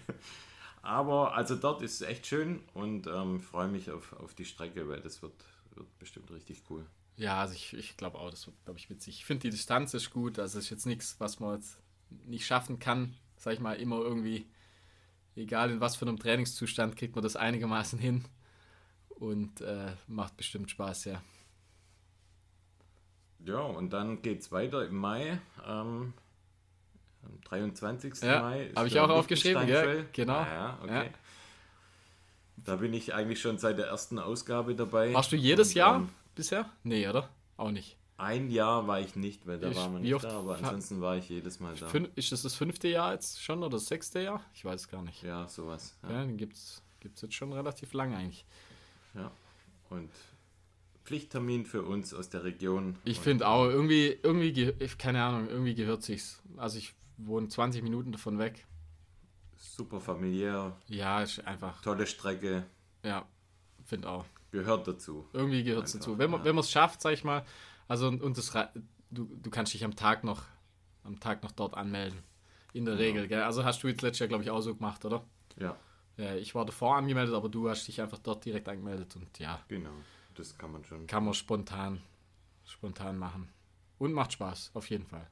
Aber 0.82 1.34
also 1.34 1.54
dort 1.54 1.82
ist 1.82 1.94
es 1.94 2.02
echt 2.02 2.26
schön 2.26 2.60
und 2.74 3.06
ähm, 3.06 3.40
freue 3.40 3.68
mich 3.68 3.90
auf, 3.90 4.12
auf 4.14 4.34
die 4.34 4.44
Strecke, 4.44 4.88
weil 4.88 5.00
das 5.00 5.22
wird, 5.22 5.32
wird 5.74 5.98
bestimmt 5.98 6.30
richtig 6.32 6.62
cool. 6.68 6.84
Ja, 7.16 7.40
also 7.40 7.54
ich, 7.54 7.72
ich 7.74 7.96
glaube 7.96 8.18
auch, 8.18 8.28
das 8.28 8.46
wird, 8.46 8.56
glaube 8.64 8.78
ich, 8.78 8.90
witzig. 8.90 9.18
Ich 9.18 9.24
finde 9.24 9.42
die 9.42 9.50
Distanz 9.50 9.94
ist 9.94 10.10
gut, 10.10 10.38
also 10.38 10.58
ist 10.58 10.68
jetzt 10.68 10.84
nichts, 10.84 11.14
was 11.20 11.38
man 11.38 11.54
jetzt 11.54 11.78
nicht 12.26 12.44
schaffen 12.44 12.80
kann, 12.80 13.14
sag 13.36 13.54
ich 13.54 13.60
mal, 13.60 13.76
immer 13.76 13.98
irgendwie, 13.98 14.46
egal 15.36 15.70
in 15.70 15.80
was 15.80 15.94
für 15.94 16.06
einem 16.06 16.18
Trainingszustand, 16.18 16.96
kriegt 16.96 17.14
man 17.14 17.22
das 17.22 17.36
einigermaßen 17.36 18.00
hin 18.00 18.24
und 19.28 19.60
äh, 19.60 19.92
macht 20.06 20.36
bestimmt 20.36 20.70
Spaß, 20.70 21.06
ja. 21.06 21.22
Ja, 23.44 23.60
und 23.60 23.90
dann 23.92 24.22
geht 24.22 24.40
es 24.40 24.52
weiter 24.52 24.86
im 24.86 24.96
Mai. 24.96 25.38
Ähm, 25.66 26.14
am 27.24 27.40
23. 27.44 28.22
Ja, 28.22 28.40
Mai. 28.42 28.70
habe 28.74 28.88
ich 28.88 28.98
auch 28.98 29.08
aufgeschrieben, 29.10 29.68
ja, 29.68 30.02
genau. 30.12 30.32
Ah, 30.34 30.46
ja, 30.52 30.78
okay. 30.82 31.06
Ja. 31.06 31.10
Da 32.56 32.76
bin 32.76 32.94
ich 32.94 33.12
eigentlich 33.14 33.40
schon 33.40 33.58
seit 33.58 33.76
der 33.78 33.88
ersten 33.88 34.18
Ausgabe 34.18 34.74
dabei. 34.74 35.12
Warst 35.12 35.32
du 35.32 35.36
jedes 35.36 35.68
Und, 35.70 35.74
Jahr 35.74 35.96
ähm, 35.96 36.08
bisher? 36.34 36.70
Nee, 36.82 37.06
oder? 37.08 37.28
Auch 37.56 37.70
nicht. 37.70 37.96
ein 38.16 38.48
Jahr 38.48 38.86
war 38.86 39.00
ich 39.00 39.16
nicht, 39.16 39.46
weil 39.46 39.58
da 39.58 39.68
Ich- 39.70 39.76
war 39.76 39.88
man 39.90 40.00
nicht 40.02 40.22
da, 40.24 40.38
aber 40.38 40.56
ansonsten 40.56 41.00
war 41.00 41.16
ich 41.16 41.28
jedes 41.28 41.60
Mal 41.60 41.74
da. 41.74 41.88
Ist 42.14 42.32
das 42.32 42.42
das 42.42 42.54
fünfte 42.54 42.88
Jahr 42.88 43.12
jetzt 43.12 43.42
schon 43.42 43.58
oder 43.58 43.70
das 43.70 43.86
sechste 43.86 44.20
Jahr? 44.22 44.40
Ich 44.54 44.64
weiß 44.64 44.82
es 44.82 44.88
gar 44.88 45.02
nicht. 45.02 45.22
Ja, 45.22 45.46
sowas. 45.48 45.96
Ja, 46.04 46.10
Ja. 46.12 46.24
den 46.24 46.36
gibt 46.38 46.54
es 46.56 46.82
jetzt 47.02 47.34
schon 47.34 47.52
relativ 47.52 47.92
lange 47.92 48.16
eigentlich. 48.16 48.46
Ja. 49.14 49.30
Und 49.90 50.10
Pflichttermin 51.04 51.66
für 51.66 51.82
uns 51.82 52.14
aus 52.14 52.30
der 52.30 52.44
Region. 52.44 52.96
Ich 53.04 53.20
finde 53.20 53.46
auch, 53.46 53.66
irgendwie, 53.66 54.18
irgendwie, 54.22 54.72
keine 54.96 55.22
Ahnung, 55.22 55.48
irgendwie 55.48 55.74
gehört 55.74 56.02
sich's. 56.02 56.42
Also 56.56 56.78
ich 56.78 56.94
wohne 57.18 57.48
20 57.48 57.82
Minuten 57.82 58.12
davon 58.12 58.38
weg. 58.38 58.66
Super 59.56 60.00
familiär, 60.00 60.76
Ja, 60.88 61.22
ist 61.22 61.44
einfach, 61.46 61.80
tolle 61.82 62.06
Strecke, 62.06 62.64
ja, 63.02 63.26
finde 63.84 64.08
auch. 64.08 64.24
gehört 64.50 64.86
dazu. 64.86 65.26
Irgendwie 65.32 65.62
gehört 65.64 65.86
es 65.86 65.92
dazu. 65.92 66.18
Wenn 66.18 66.30
man 66.30 66.44
ja. 66.44 66.58
es 66.58 66.70
schafft, 66.70 67.00
sag 67.02 67.12
ich 67.12 67.24
mal, 67.24 67.44
also 67.88 68.08
und, 68.08 68.38
das, 68.38 68.52
du, 69.10 69.24
du 69.24 69.50
kannst 69.50 69.74
dich 69.74 69.84
am 69.84 69.96
Tag 69.96 70.22
noch, 70.24 70.42
am 71.02 71.18
Tag 71.20 71.42
noch 71.42 71.52
dort 71.52 71.74
anmelden. 71.74 72.18
In 72.72 72.84
der 72.84 72.94
Genau. 72.96 73.04
Regel, 73.06 73.28
gell? 73.28 73.42
Also 73.42 73.64
hast 73.64 73.82
du 73.82 73.88
jetzt 73.88 74.02
letztes 74.02 74.20
Jahr, 74.20 74.28
glaube 74.28 74.42
ich, 74.44 74.50
auch 74.50 74.60
so 74.60 74.74
gemacht, 74.74 75.04
oder? 75.04 75.24
Ja, 75.58 75.76
Ja, 76.16 76.34
ich 76.34 76.54
war 76.54 76.64
davor 76.64 76.96
angemeldet, 76.96 77.34
aber 77.34 77.48
du 77.48 77.68
hast 77.68 77.86
dich 77.88 78.00
einfach 78.00 78.18
dort 78.18 78.44
direkt 78.44 78.68
angemeldet 78.68 79.16
und 79.16 79.38
ja, 79.38 79.60
genau. 79.68 79.90
Das 80.34 80.56
kann 80.56 80.72
man 80.72 80.84
schon. 80.84 81.06
kann 81.06 81.24
man 81.24 81.34
spontan, 81.34 82.00
spontan 82.64 83.18
machen. 83.18 83.48
Und 83.98 84.12
macht 84.12 84.32
Spaß, 84.32 84.72
auf 84.74 84.90
jeden 84.90 85.06
Fall. 85.06 85.28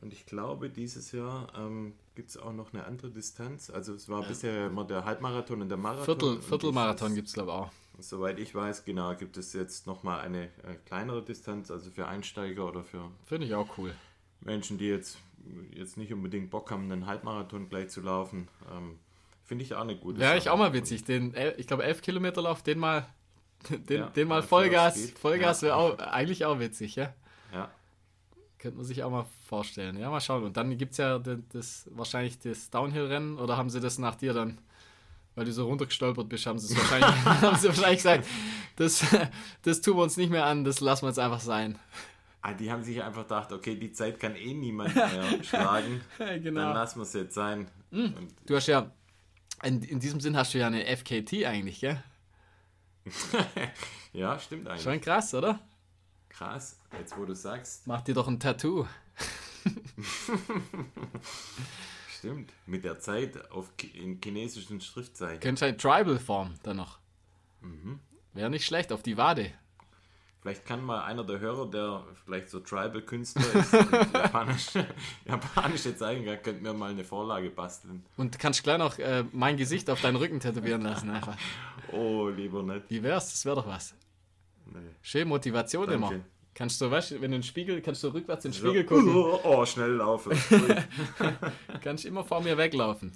Und 0.00 0.12
ich 0.12 0.24
glaube, 0.24 0.70
dieses 0.70 1.12
Jahr 1.12 1.52
ähm, 1.56 1.94
gibt 2.14 2.30
es 2.30 2.36
auch 2.36 2.52
noch 2.52 2.72
eine 2.72 2.84
andere 2.84 3.10
Distanz. 3.10 3.70
Also 3.70 3.94
es 3.94 4.08
war 4.08 4.22
bisher 4.22 4.66
immer 4.66 4.84
der 4.84 5.04
Halbmarathon 5.04 5.60
und 5.62 5.68
der 5.68 5.76
Marathon. 5.76 6.04
Viertel, 6.04 6.42
Viertelmarathon 6.42 7.14
gibt 7.14 7.28
es, 7.28 7.34
glaube 7.34 7.50
ich, 7.50 7.56
auch. 7.56 7.72
Soweit 7.98 8.38
ich 8.38 8.54
weiß, 8.54 8.84
genau, 8.84 9.14
gibt 9.14 9.36
es 9.36 9.52
jetzt 9.52 9.86
nochmal 9.86 10.20
eine 10.20 10.44
äh, 10.44 10.76
kleinere 10.86 11.22
Distanz, 11.22 11.70
also 11.70 11.90
für 11.90 12.08
Einsteiger 12.08 12.66
oder 12.66 12.82
für 12.82 13.10
Finde 13.26 13.46
ich 13.46 13.54
auch 13.54 13.76
cool. 13.76 13.94
Menschen, 14.40 14.78
die 14.78 14.86
jetzt, 14.86 15.18
jetzt 15.70 15.98
nicht 15.98 16.12
unbedingt 16.12 16.50
Bock 16.50 16.70
haben, 16.70 16.90
einen 16.90 17.04
Halbmarathon 17.04 17.68
gleich 17.68 17.90
zu 17.90 18.00
laufen. 18.00 18.48
Ähm, 18.70 18.98
Finde 19.50 19.64
ich 19.64 19.74
auch 19.74 19.80
eine 19.80 19.96
gute 19.96 20.20
Wäre 20.20 20.38
ich 20.38 20.48
auch 20.48 20.56
mal 20.56 20.72
witzig. 20.72 21.02
Den, 21.02 21.34
ich 21.56 21.66
glaube, 21.66 21.82
11 21.82 22.02
Kilometer 22.02 22.40
Lauf, 22.40 22.62
den 22.62 22.78
mal, 22.78 23.04
den, 23.68 23.98
Ja, 24.02 24.06
den 24.06 24.28
mal 24.28 24.44
Vollgas, 24.44 25.10
Vollgas 25.20 25.62
Ja. 25.62 25.66
wäre 25.66 25.76
auch 25.76 25.98
eigentlich 25.98 26.44
auch 26.44 26.60
witzig, 26.60 26.94
ja. 26.94 27.12
Ja, 27.52 27.68
Könnte 28.60 28.76
man 28.76 28.86
sich 28.86 29.02
auch 29.02 29.10
mal 29.10 29.26
vorstellen. 29.48 29.98
Ja, 29.98 30.08
mal 30.08 30.20
schauen. 30.20 30.44
Und 30.44 30.56
dann 30.56 30.78
gibt 30.78 30.92
es 30.92 30.98
ja 30.98 31.18
das, 31.18 31.38
das, 31.52 31.88
wahrscheinlich 31.90 32.38
das 32.38 32.70
Downhill-Rennen 32.70 33.40
oder 33.40 33.56
haben 33.56 33.70
sie 33.70 33.80
das 33.80 33.98
nach 33.98 34.14
dir 34.14 34.32
dann, 34.34 34.58
weil 35.34 35.46
du 35.46 35.52
so 35.52 35.66
runtergestolpert 35.66 36.28
bist, 36.28 36.46
haben 36.46 36.60
sie 36.60 36.72
es 36.72 36.78
wahrscheinlich, 36.78 37.24
haben 37.24 37.56
sie 37.56 37.66
wahrscheinlich 37.66 37.98
gesagt, 37.98 38.28
das, 38.76 39.04
das 39.62 39.80
tun 39.80 39.96
wir 39.96 40.04
uns 40.04 40.16
nicht 40.16 40.30
mehr 40.30 40.46
an, 40.46 40.62
das 40.62 40.78
lassen 40.78 41.06
wir 41.06 41.08
jetzt 41.08 41.18
einfach 41.18 41.40
sein. 41.40 41.76
Ah, 42.42 42.54
die 42.54 42.70
haben 42.70 42.84
sich 42.84 43.02
einfach 43.02 43.24
gedacht, 43.24 43.50
okay, 43.50 43.74
die 43.74 43.90
Zeit 43.90 44.20
kann 44.20 44.36
eh 44.36 44.54
niemand 44.54 44.94
mehr 44.94 45.24
schlagen. 45.42 46.02
Dann 46.18 46.40
genau. 46.40 46.72
lassen 46.72 47.00
wir 47.00 47.02
es 47.02 47.12
jetzt 47.14 47.34
sein. 47.34 47.66
Hm. 47.90 48.14
Und 48.16 48.32
Du 48.46 48.54
hast 48.54 48.68
ja, 48.68 48.92
in, 49.62 49.82
in 49.82 50.00
diesem 50.00 50.20
Sinn 50.20 50.36
hast 50.36 50.54
du 50.54 50.58
ja 50.58 50.66
eine 50.66 50.84
FKT 50.84 51.44
eigentlich, 51.44 51.80
gell? 51.80 52.02
ja, 54.12 54.38
stimmt 54.38 54.68
eigentlich. 54.68 54.82
Schon 54.82 55.00
krass, 55.00 55.34
oder? 55.34 55.60
Krass, 56.28 56.78
jetzt 56.98 57.16
wo 57.16 57.24
du 57.24 57.34
sagst, 57.34 57.86
Mach 57.86 58.02
dir 58.02 58.14
doch 58.14 58.28
ein 58.28 58.38
Tattoo. 58.38 58.86
stimmt. 62.08 62.52
Mit 62.66 62.84
der 62.84 62.98
Zeit 62.98 63.50
auf, 63.50 63.72
in 63.94 64.20
chinesischen 64.22 64.80
Schriftzeichen. 64.80 65.40
Könnte 65.40 65.66
ein 65.66 65.78
Tribal-Form 65.78 66.54
dann 66.62 66.76
noch. 66.76 66.98
Mhm. 67.60 68.00
Wäre 68.32 68.50
nicht 68.50 68.64
schlecht, 68.64 68.92
auf 68.92 69.02
die 69.02 69.16
Wade. 69.16 69.52
Vielleicht 70.40 70.64
kann 70.64 70.82
mal 70.82 71.02
einer 71.02 71.22
der 71.22 71.38
Hörer, 71.38 71.70
der 71.70 72.02
vielleicht 72.24 72.48
so 72.48 72.60
Tribal-Künstler 72.60 73.54
ist, 73.56 73.72
Japanisch, 74.14 74.68
japanische 75.26 75.94
Zeichen 75.94 76.26
hat, 76.30 76.42
könnte 76.42 76.62
mir 76.62 76.72
mal 76.72 76.90
eine 76.90 77.04
Vorlage 77.04 77.50
basteln. 77.50 78.06
Und 78.16 78.38
kannst 78.38 78.62
gleich 78.62 78.78
noch 78.78 78.98
äh, 78.98 79.24
mein 79.32 79.58
Gesicht 79.58 79.90
auf 79.90 80.00
deinen 80.00 80.16
Rücken 80.16 80.40
tätowieren 80.40 80.80
lassen. 80.80 81.10
Einfach. 81.10 81.36
Oh, 81.92 82.28
lieber 82.28 82.62
nicht. 82.62 82.88
Wie 82.88 83.02
wär's? 83.02 83.30
Das 83.32 83.44
wäre 83.44 83.56
doch 83.56 83.66
was. 83.66 83.94
Nee. 84.64 84.78
Schön 85.02 85.28
Motivation 85.28 85.86
Danke. 85.86 86.14
immer. 86.14 86.24
Kannst 86.54 86.80
du, 86.80 86.90
weißt 86.90 87.12
wenn 87.12 87.20
du 87.20 87.24
in 87.26 87.32
den 87.32 87.42
Spiegel, 87.42 87.80
kannst 87.82 88.02
du 88.02 88.08
rückwärts 88.08 88.44
in 88.46 88.52
den 88.52 88.58
Spiegel 88.58 88.84
gucken, 88.84 89.14
Oh, 89.14 89.40
oh, 89.44 89.66
schnell 89.66 89.92
laufen. 89.92 90.32
Kannst 91.82 92.04
immer 92.04 92.24
vor 92.24 92.40
mir 92.42 92.56
weglaufen. 92.56 93.12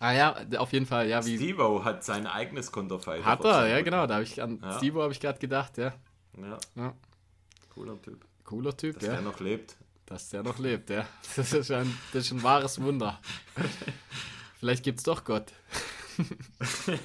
Ah 0.00 0.12
ja, 0.12 0.36
auf 0.58 0.72
jeden 0.72 0.86
Fall, 0.86 1.08
ja, 1.08 1.24
wie. 1.24 1.36
Steve 1.36 1.84
hat 1.84 2.02
sein 2.02 2.26
eigenes 2.26 2.72
Konterfei. 2.72 3.22
Hat 3.22 3.44
er, 3.44 3.68
ja 3.68 3.80
genau, 3.82 4.06
da 4.06 4.14
habe 4.14 4.24
ich 4.24 4.42
an 4.42 4.58
Ja. 4.60 4.76
Steve 4.78 5.00
habe 5.02 5.12
ich 5.12 5.20
gerade 5.20 5.38
gedacht, 5.38 5.78
ja. 5.78 5.94
Ja, 6.36 6.58
ja. 6.74 6.94
cooler 7.68 8.00
Typ. 8.02 8.24
Cooler 8.44 8.76
Typ, 8.76 8.94
Dass 8.94 9.04
ja. 9.04 9.12
der 9.12 9.22
noch 9.22 9.38
lebt. 9.38 9.76
Dass 10.06 10.28
der 10.30 10.42
noch 10.42 10.58
lebt, 10.58 10.90
ja. 10.90 11.06
Das 11.36 11.52
ist 11.52 11.70
ein, 11.70 11.96
das 12.12 12.24
ist 12.24 12.32
ein 12.32 12.42
wahres 12.42 12.80
Wunder. 12.82 13.20
Vielleicht 14.58 14.82
gibt's 14.82 15.04
doch 15.04 15.22
Gott. 15.24 15.52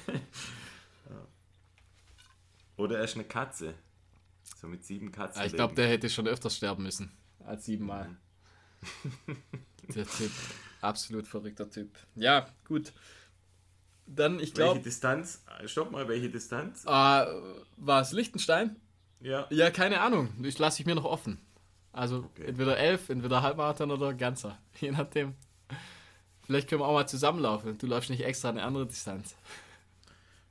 Oder 2.76 2.98
er 2.98 3.04
ist 3.04 3.14
eine 3.14 3.24
Katze. 3.24 3.74
So 4.56 4.66
mit 4.66 4.84
sieben 4.84 5.12
Katzen. 5.12 5.40
Ah, 5.40 5.46
ich 5.46 5.54
glaube, 5.54 5.74
der 5.74 5.88
hätte 5.88 6.10
schon 6.10 6.26
öfters 6.26 6.56
sterben 6.56 6.82
müssen. 6.82 7.12
Als 7.44 7.64
siebenmal. 7.64 8.16
der 9.94 10.06
Typ. 10.06 10.32
Absolut 10.80 11.26
verrückter 11.26 11.68
Typ. 11.70 11.90
Ja, 12.14 12.48
gut. 12.66 12.92
Dann, 14.06 14.34
ich 14.34 14.40
Welche 14.40 14.52
glaube, 14.54 14.80
Distanz? 14.80 15.44
Stopp 15.66 15.90
mal, 15.90 16.06
welche 16.08 16.30
Distanz? 16.30 16.84
äh, 16.84 16.88
war 16.88 18.00
es 18.00 18.12
Liechtenstein? 18.12 18.76
Ja. 19.20 19.46
Ja, 19.50 19.70
keine 19.70 20.00
Ahnung. 20.00 20.28
Ich 20.42 20.58
lasse 20.58 20.80
ich 20.80 20.86
mir 20.86 20.94
noch 20.94 21.04
offen. 21.04 21.38
Also 21.92 22.18
Okay. 22.34 22.44
entweder 22.46 22.76
elf, 22.76 23.08
entweder 23.08 23.42
Halbmarathon 23.42 23.90
oder 23.90 24.14
ganzer. 24.14 24.58
Je 24.80 24.90
nachdem. 24.92 25.34
Vielleicht 26.44 26.68
können 26.68 26.80
wir 26.82 26.86
auch 26.86 26.92
mal 26.92 27.08
zusammenlaufen. 27.08 27.76
Du 27.78 27.86
läufst 27.88 28.10
nicht 28.10 28.22
extra 28.24 28.50
eine 28.50 28.62
andere 28.62 28.86
Distanz. 28.86 29.34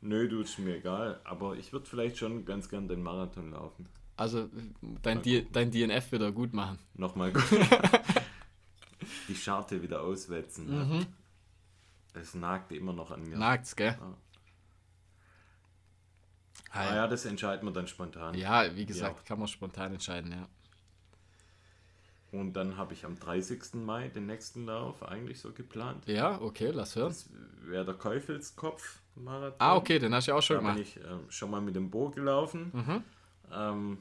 Nö, 0.02 0.28
du 0.28 0.42
ist 0.42 0.60
mir 0.60 0.76
egal. 0.78 1.22
Aber 1.24 1.56
ich 1.56 1.72
würde 1.72 1.86
vielleicht 1.86 2.18
schon 2.18 2.44
ganz 2.46 2.68
gern 2.68 2.88
den 2.90 3.02
Marathon 3.02 3.52
laufen. 3.52 3.88
Also 4.18 4.50
dein, 5.02 5.22
D 5.22 5.48
dein 5.52 5.72
DNF 5.72 6.12
wieder 6.12 6.32
gut 6.34 6.54
machen. 6.54 6.80
Nochmal 6.96 7.32
gut. 7.34 7.44
Die 9.28 9.36
Scharte 9.36 9.82
wieder 9.82 10.02
auswetzen. 10.02 10.68
Mhm. 10.88 11.00
Ja. 11.02 12.20
Es 12.22 12.34
nagte 12.34 12.76
immer 12.76 12.94
noch 12.94 13.12
an 13.12 13.24
mir. 13.28 13.38
Nagt's, 13.38 13.76
gell? 13.76 13.98
Ah. 14.02 14.14
Ah, 16.72 16.80
Ah 16.80 16.84
ja. 16.86 16.96
ja, 16.96 17.08
das 17.08 17.26
entscheiden 17.26 17.68
wir 17.68 17.74
dann 17.74 17.88
spontan. 17.88 18.34
ja, 18.36 18.76
wie 18.76 18.86
gesagt, 18.86 19.18
Ja. 19.20 19.24
kann 19.26 19.40
man 19.40 19.48
spontan 19.48 19.94
entscheiden, 19.94 20.32
ja. 20.32 20.48
Und 22.32 22.54
dann 22.54 22.76
habe 22.76 22.94
ich 22.94 23.06
am 23.06 23.18
30. 23.18 23.76
Mai 23.86 24.10
den 24.10 24.26
nächsten 24.26 24.66
Lauf 24.66 25.02
eigentlich 25.04 25.40
so 25.40 25.54
geplant. 25.54 26.06
Ja, 26.06 26.42
okay, 26.42 26.72
lass 26.72 26.96
hören. 26.98 27.08
Das 27.10 27.30
wäre 27.62 27.86
der 27.86 27.94
Käufelskopf-Marathon. 27.94 29.56
Ah, 29.60 29.76
okay, 29.78 30.00
den 30.00 30.14
hast 30.14 30.28
du 30.28 30.32
ja 30.32 30.38
auch 30.38 30.42
schon 30.42 30.58
Da 30.58 30.74
bin 30.74 30.84
gemacht. 30.84 30.98
ich 30.98 31.04
ähm, 31.06 31.32
schon 31.32 31.50
mal 31.50 31.62
mit 31.62 31.76
dem 31.78 31.90
Bo 31.90 32.10
gelaufen. 32.10 32.72
Mhm. 32.74 33.04
Ähm, 33.54 33.98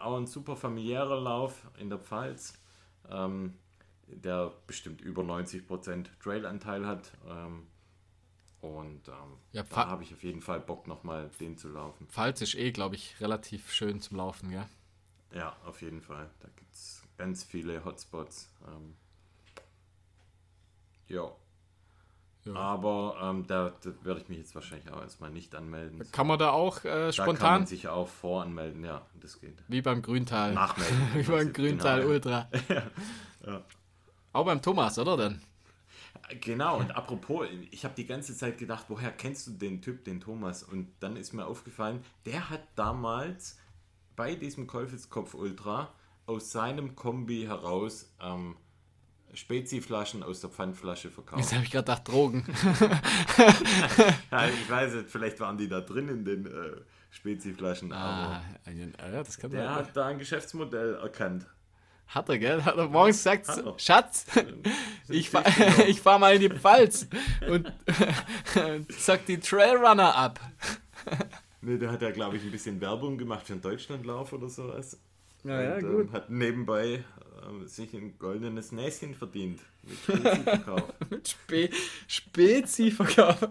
auch 0.00 0.16
ein 0.16 0.26
super 0.28 0.54
familiärer 0.54 1.20
Lauf 1.20 1.66
in 1.78 1.88
der 1.88 1.98
Pfalz, 1.98 2.54
ähm, 3.10 3.54
der 4.08 4.52
bestimmt 4.66 5.00
über 5.00 5.22
90% 5.22 6.06
Trailanteil 6.22 6.86
hat. 6.86 7.12
Ähm, 7.28 7.66
und 8.60 9.08
ähm, 9.08 9.36
Ja, 9.52 9.62
da 9.62 9.88
habe 9.88 10.02
ich 10.02 10.12
auf 10.14 10.22
jeden 10.22 10.40
Fall 10.40 10.60
Bock, 10.60 10.86
nochmal 10.86 11.30
den 11.40 11.56
zu 11.58 11.68
laufen. 11.68 12.06
Pfalz 12.08 12.40
ist 12.40 12.54
eh, 12.54 12.72
glaube 12.72 12.94
ich, 12.94 13.20
relativ 13.20 13.70
schön 13.72 14.00
zum 14.00 14.16
Laufen, 14.16 14.50
gell? 14.50 14.66
Ja, 15.34 15.54
auf 15.64 15.82
jeden 15.82 16.00
Fall. 16.00 16.30
Da 16.40 16.48
gibt 16.56 16.74
es 16.74 17.02
ganz 17.18 17.44
viele 17.44 17.84
Hotspots. 17.84 18.48
Ähm, 18.66 18.94
ja. 21.08 21.30
Ja. 22.44 22.54
Aber 22.56 23.16
ähm, 23.22 23.46
da, 23.46 23.72
da 23.82 23.90
werde 24.04 24.20
ich 24.20 24.28
mich 24.28 24.38
jetzt 24.38 24.54
wahrscheinlich 24.54 24.90
auch 24.92 25.00
erstmal 25.00 25.30
nicht 25.30 25.54
anmelden. 25.54 26.06
Kann 26.12 26.26
man 26.26 26.38
da 26.38 26.50
auch 26.50 26.84
äh, 26.84 26.88
Da 26.88 27.00
kann 27.04 27.12
spontan, 27.12 27.52
man 27.60 27.66
sich 27.66 27.88
auch 27.88 28.06
voranmelden, 28.08 28.84
ja, 28.84 29.00
das 29.14 29.40
geht. 29.40 29.62
wie 29.68 29.80
beim 29.80 30.02
Grüntal, 30.02 30.52
Nachmelden. 30.52 30.98
wie 31.14 31.22
beim 31.22 31.52
Genau, 31.52 31.68
Grüntal 31.68 32.00
ja. 32.02 32.06
Ultra. 32.06 32.48
Ja. 33.46 33.62
Auch 34.34 34.44
beim 34.44 34.60
Thomas, 34.60 34.98
oder 34.98 35.16
denn? 35.16 35.40
Genau, 36.40 36.78
und 36.78 36.96
apropos, 36.96 37.46
ich 37.70 37.84
habe 37.84 37.94
die 37.94 38.06
ganze 38.06 38.36
Zeit 38.36 38.58
gedacht, 38.58 38.86
woher 38.88 39.12
kennst 39.12 39.46
du 39.46 39.52
den 39.52 39.80
Typ, 39.80 40.04
den 40.04 40.20
Thomas? 40.20 40.64
Und 40.64 40.88
dann 41.00 41.16
ist 41.16 41.32
mir 41.32 41.46
aufgefallen, 41.46 42.02
der 42.26 42.50
hat 42.50 42.62
damals 42.74 43.58
bei 44.16 44.34
diesem 44.34 44.66
Käufelskopf 44.66 45.34
Ultra 45.34 45.92
aus 46.26 46.50
seinem 46.50 46.96
Kombi 46.96 47.42
heraus 47.42 48.12
ähm, 48.20 48.56
Spezi-Flaschen 49.34 50.24
aus 50.24 50.40
der 50.40 50.50
Pfandflasche 50.50 51.10
verkauft. 51.10 51.40
Jetzt 51.40 51.52
habe 51.52 51.64
ich 51.64 51.70
gerade 51.70 51.84
gedacht, 51.84 52.08
Drogen. 52.08 52.44
ja, 54.30 54.48
ich 54.48 54.70
weiß 54.70 54.94
nicht, 54.94 55.10
vielleicht 55.10 55.38
waren 55.38 55.58
die 55.58 55.68
da 55.68 55.80
drin 55.80 56.08
in 56.08 56.24
den 56.24 56.46
äh, 56.46 56.80
Spezi-Flaschen, 57.10 57.92
ah, 57.92 58.42
aber 58.64 58.72
ja, 58.72 59.22
das 59.22 59.38
kann 59.38 59.50
der 59.50 59.64
sein. 59.64 59.74
hat 59.74 59.96
da 59.96 60.06
ein 60.06 60.18
Geschäftsmodell 60.18 60.94
erkannt. 60.96 61.46
Hat 62.08 62.28
er, 62.28 62.38
gell? 62.38 62.64
Hat 62.64 62.76
er 62.76 62.88
morgens 62.88 63.18
gesagt, 63.18 63.48
er. 63.48 63.78
Schatz, 63.78 64.26
ich 65.08 65.30
fahr, 65.30 65.44
ich 65.86 66.00
fahr 66.00 66.18
mal 66.18 66.34
in 66.34 66.40
die 66.40 66.48
Pfalz 66.48 67.08
und 67.48 67.72
zack 68.98 69.26
die 69.26 69.38
Trailrunner 69.38 70.14
ab. 70.14 70.40
Ne, 71.60 71.78
der 71.78 71.90
hat 71.90 72.02
ja, 72.02 72.10
glaube 72.10 72.36
ich, 72.36 72.44
ein 72.44 72.50
bisschen 72.50 72.80
Werbung 72.80 73.18
gemacht 73.18 73.46
für 73.46 73.54
den 73.54 73.62
Deutschlandlauf 73.62 74.32
oder 74.32 74.48
sowas. 74.48 74.98
Ja, 75.42 75.62
ja, 75.62 75.74
und, 75.76 75.82
gut. 75.82 76.06
Ähm, 76.06 76.12
hat 76.12 76.30
nebenbei 76.30 77.04
ähm, 77.46 77.66
sich 77.66 77.92
ein 77.94 78.18
goldenes 78.18 78.70
Näschen 78.72 79.14
verdient 79.14 79.60
mit 79.82 79.98
Spezi-Verkauf. 79.98 80.92
Mit 81.10 81.28
Spe 81.28 81.70
Spezi-Verkauf. 82.06 83.48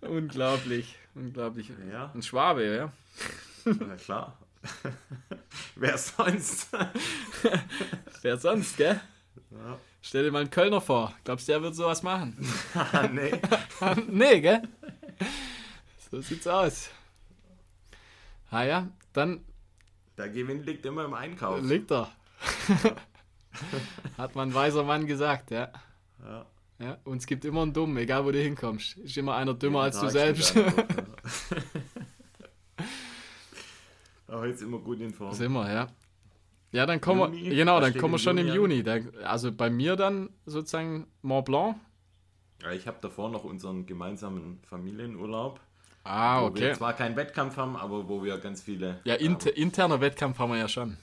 unglaublich, 0.00 0.96
unglaublich. 1.14 1.70
Ja. 1.90 2.10
Ein 2.14 2.22
Schwabe, 2.22 2.64
ja. 2.64 2.92
Na 3.64 3.96
klar. 3.96 4.38
Wer 5.76 5.98
sonst? 5.98 6.68
Wer 8.22 8.38
sonst, 8.38 8.76
gell? 8.76 9.00
ja. 9.50 9.78
Stell 10.02 10.22
dir 10.24 10.30
mal 10.30 10.40
einen 10.42 10.50
Kölner 10.50 10.80
vor. 10.80 11.12
Glaubst 11.24 11.48
du, 11.48 11.52
der 11.52 11.62
wird 11.62 11.74
sowas 11.74 12.02
machen? 12.04 12.36
Nee. 13.12 13.32
nee, 14.08 14.40
gell? 14.40 14.62
So 16.10 16.20
sieht's 16.20 16.46
aus. 16.46 16.90
Ah 18.50 18.62
ja, 18.62 18.88
dann 19.12 19.40
Der 20.16 20.28
Gewinn 20.28 20.62
liegt 20.62 20.86
immer 20.86 21.04
im 21.04 21.14
Einkauf. 21.14 21.60
liegt 21.60 21.90
er. 21.90 22.12
Hat 24.16 24.34
man 24.36 24.50
ein 24.50 24.54
weiser 24.54 24.84
Mann 24.84 25.06
gesagt, 25.06 25.50
ja. 25.50 25.72
Ja. 26.24 26.46
ja. 26.78 26.98
Und 27.04 27.18
es 27.18 27.26
gibt 27.26 27.44
immer 27.44 27.62
einen 27.62 27.72
Dummen, 27.72 27.96
egal 27.96 28.24
wo 28.24 28.30
du 28.30 28.40
hinkommst. 28.40 28.98
Ist 28.98 29.16
immer 29.16 29.34
einer 29.34 29.54
dümmer 29.54 29.80
als 29.82 29.98
du 29.98 30.08
selbst. 30.08 30.50
steht 30.50 30.64
einer 30.66 30.72
drauf, 30.72 30.86
ja. 32.78 32.84
Aber 34.28 34.46
jetzt 34.46 34.62
immer 34.62 34.78
gut 34.78 35.00
in 35.00 35.12
Form. 35.12 35.32
Sind 35.32 35.52
wir, 35.52 35.72
ja. 35.72 35.88
Ja, 36.72 36.84
dann 36.84 37.00
kommen 37.00 37.32
wir, 37.32 37.38
Juni? 37.38 37.54
genau, 37.54 37.76
Was 37.76 37.84
dann 37.84 38.00
kommen 38.00 38.14
wir 38.14 38.18
schon 38.18 38.38
im 38.38 38.48
Juni. 38.48 38.82
Da, 38.82 38.98
also 39.24 39.52
bei 39.52 39.70
mir 39.70 39.96
dann 39.96 40.30
sozusagen 40.44 41.06
Mont 41.22 41.46
Blanc. 41.46 41.76
Ja, 42.62 42.72
ich 42.72 42.86
habe 42.86 42.98
davor 43.00 43.30
noch 43.30 43.44
unseren 43.44 43.86
gemeinsamen 43.86 44.60
Familienurlaub. 44.68 45.60
Ah, 46.04 46.40
Wo 46.40 46.54
wir 46.54 46.66
okay. 46.68 46.72
zwar 46.74 46.92
keinen 46.92 47.16
Wettkampf 47.16 47.56
haben, 47.56 47.76
aber 47.76 48.08
wo 48.08 48.22
wir 48.22 48.38
ganz 48.38 48.62
viele. 48.62 49.00
Ja, 49.04 49.14
inter, 49.14 49.56
interner 49.56 50.00
Wettkampf 50.00 50.38
haben 50.38 50.52
wir 50.52 50.58
ja 50.58 50.68
schon. 50.68 50.96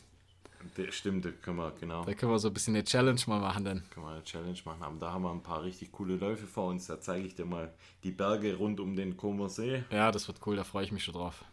Stimmt, 0.89 1.25
da 1.25 1.29
können 1.31 1.57
wir, 1.57 1.73
genau. 1.79 2.05
Da 2.05 2.13
können 2.13 2.31
wir 2.31 2.39
so 2.39 2.47
ein 2.47 2.53
bisschen 2.53 2.73
eine 2.73 2.85
Challenge 2.85 3.19
mal 3.27 3.39
machen 3.39 3.65
dann. 3.65 3.83
Können 3.89 4.05
wir 4.05 4.13
eine 4.13 4.23
Challenge 4.23 4.57
machen. 4.63 4.81
Aber 4.81 4.95
da 4.97 5.11
haben 5.11 5.23
wir 5.23 5.31
ein 5.31 5.43
paar 5.43 5.61
richtig 5.63 5.91
coole 5.91 6.15
Läufe 6.15 6.47
vor 6.47 6.69
uns. 6.69 6.87
Da 6.87 7.01
zeige 7.01 7.27
ich 7.27 7.35
dir 7.35 7.45
mal 7.45 7.73
die 8.03 8.11
Berge 8.11 8.55
rund 8.55 8.79
um 8.79 8.95
den 8.95 9.17
Comer 9.17 9.49
See. 9.49 9.83
Ja, 9.91 10.11
das 10.11 10.27
wird 10.27 10.39
cool, 10.45 10.55
da 10.55 10.63
freue 10.63 10.85
ich 10.85 10.91
mich 10.91 11.03
schon 11.03 11.15
drauf. 11.15 11.43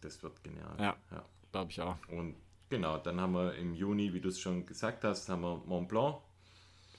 Das 0.00 0.22
wird 0.22 0.42
genial. 0.42 0.74
Ja. 0.78 0.96
Glaube 1.52 1.70
ich 1.70 1.80
auch. 1.80 1.96
Und 2.08 2.36
genau, 2.68 2.98
dann 2.98 3.20
haben 3.20 3.32
wir 3.32 3.54
im 3.54 3.74
Juni, 3.74 4.12
wie 4.12 4.20
du 4.20 4.28
es 4.28 4.38
schon 4.38 4.64
gesagt 4.66 5.04
hast, 5.04 5.28
haben 5.28 5.42
wir 5.42 5.62
Mont 5.66 5.88
Blanc. 5.88 6.16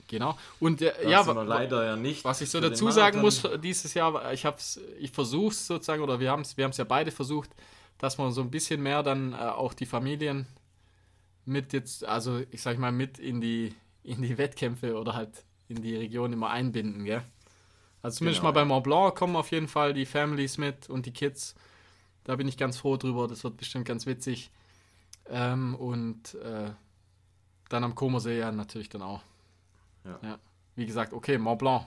Genau. 0.08 0.36
Und 0.58 0.82
äh, 0.82 1.08
ja, 1.08 1.22
leider 1.22 1.84
ja 1.84 1.96
nicht. 1.96 2.24
was 2.24 2.40
ich 2.40 2.50
so 2.50 2.60
dazu 2.60 2.90
sagen 2.90 3.20
muss 3.20 3.46
dieses 3.62 3.94
Jahr, 3.94 4.32
ich 4.32 4.44
hab's, 4.44 4.80
ich 4.98 5.12
versuche 5.12 5.52
es 5.52 5.68
sozusagen, 5.68 6.02
oder 6.02 6.18
wir 6.18 6.32
haben 6.32 6.42
es 6.42 6.56
wir 6.56 6.64
haben's 6.64 6.78
ja 6.78 6.84
beide 6.84 7.12
versucht, 7.12 7.50
dass 7.96 8.18
man 8.18 8.32
so 8.32 8.40
ein 8.40 8.50
bisschen 8.50 8.82
mehr 8.82 9.04
dann 9.04 9.32
äh, 9.32 9.36
auch 9.36 9.72
die 9.72 9.86
Familien 9.86 10.46
mit 11.44 11.72
jetzt, 11.72 12.04
also 12.04 12.42
ich 12.50 12.60
sag 12.60 12.78
mal, 12.78 12.90
mit 12.90 13.18
in 13.18 13.40
die, 13.40 13.74
in 14.02 14.20
die 14.22 14.36
Wettkämpfe 14.36 14.96
oder 14.98 15.14
halt 15.14 15.44
in 15.68 15.80
die 15.80 15.96
Region 15.96 16.32
immer 16.32 16.50
einbinden, 16.50 17.04
gell? 17.04 17.22
Also 18.02 18.18
zumindest 18.18 18.40
Genau, 18.40 18.48
mal 18.48 18.54
bei 18.54 18.60
ja. 18.60 18.66
Mont 18.66 18.84
Blanc 18.84 19.14
kommen 19.14 19.36
auf 19.36 19.50
jeden 19.52 19.68
Fall 19.68 19.94
die 19.94 20.06
Families 20.06 20.58
mit 20.58 20.88
und 20.90 21.06
die 21.06 21.12
Kids. 21.12 21.54
Da 22.24 22.36
bin 22.36 22.48
ich 22.48 22.56
ganz 22.56 22.76
froh 22.76 22.96
drüber, 22.96 23.26
das 23.28 23.44
wird 23.44 23.56
bestimmt 23.56 23.86
ganz 23.86 24.06
witzig. 24.06 24.50
Ähm, 25.28 25.74
und 25.74 26.34
äh, 26.34 26.70
dann 27.68 27.84
am 27.84 27.94
Comersee 27.94 28.38
ja 28.38 28.52
natürlich 28.52 28.88
dann 28.88 29.02
auch. 29.02 29.22
Ja. 30.04 30.38
Wie 30.76 30.86
gesagt, 30.86 31.12
okay, 31.12 31.38
Mont 31.38 31.58
Blanc. 31.58 31.86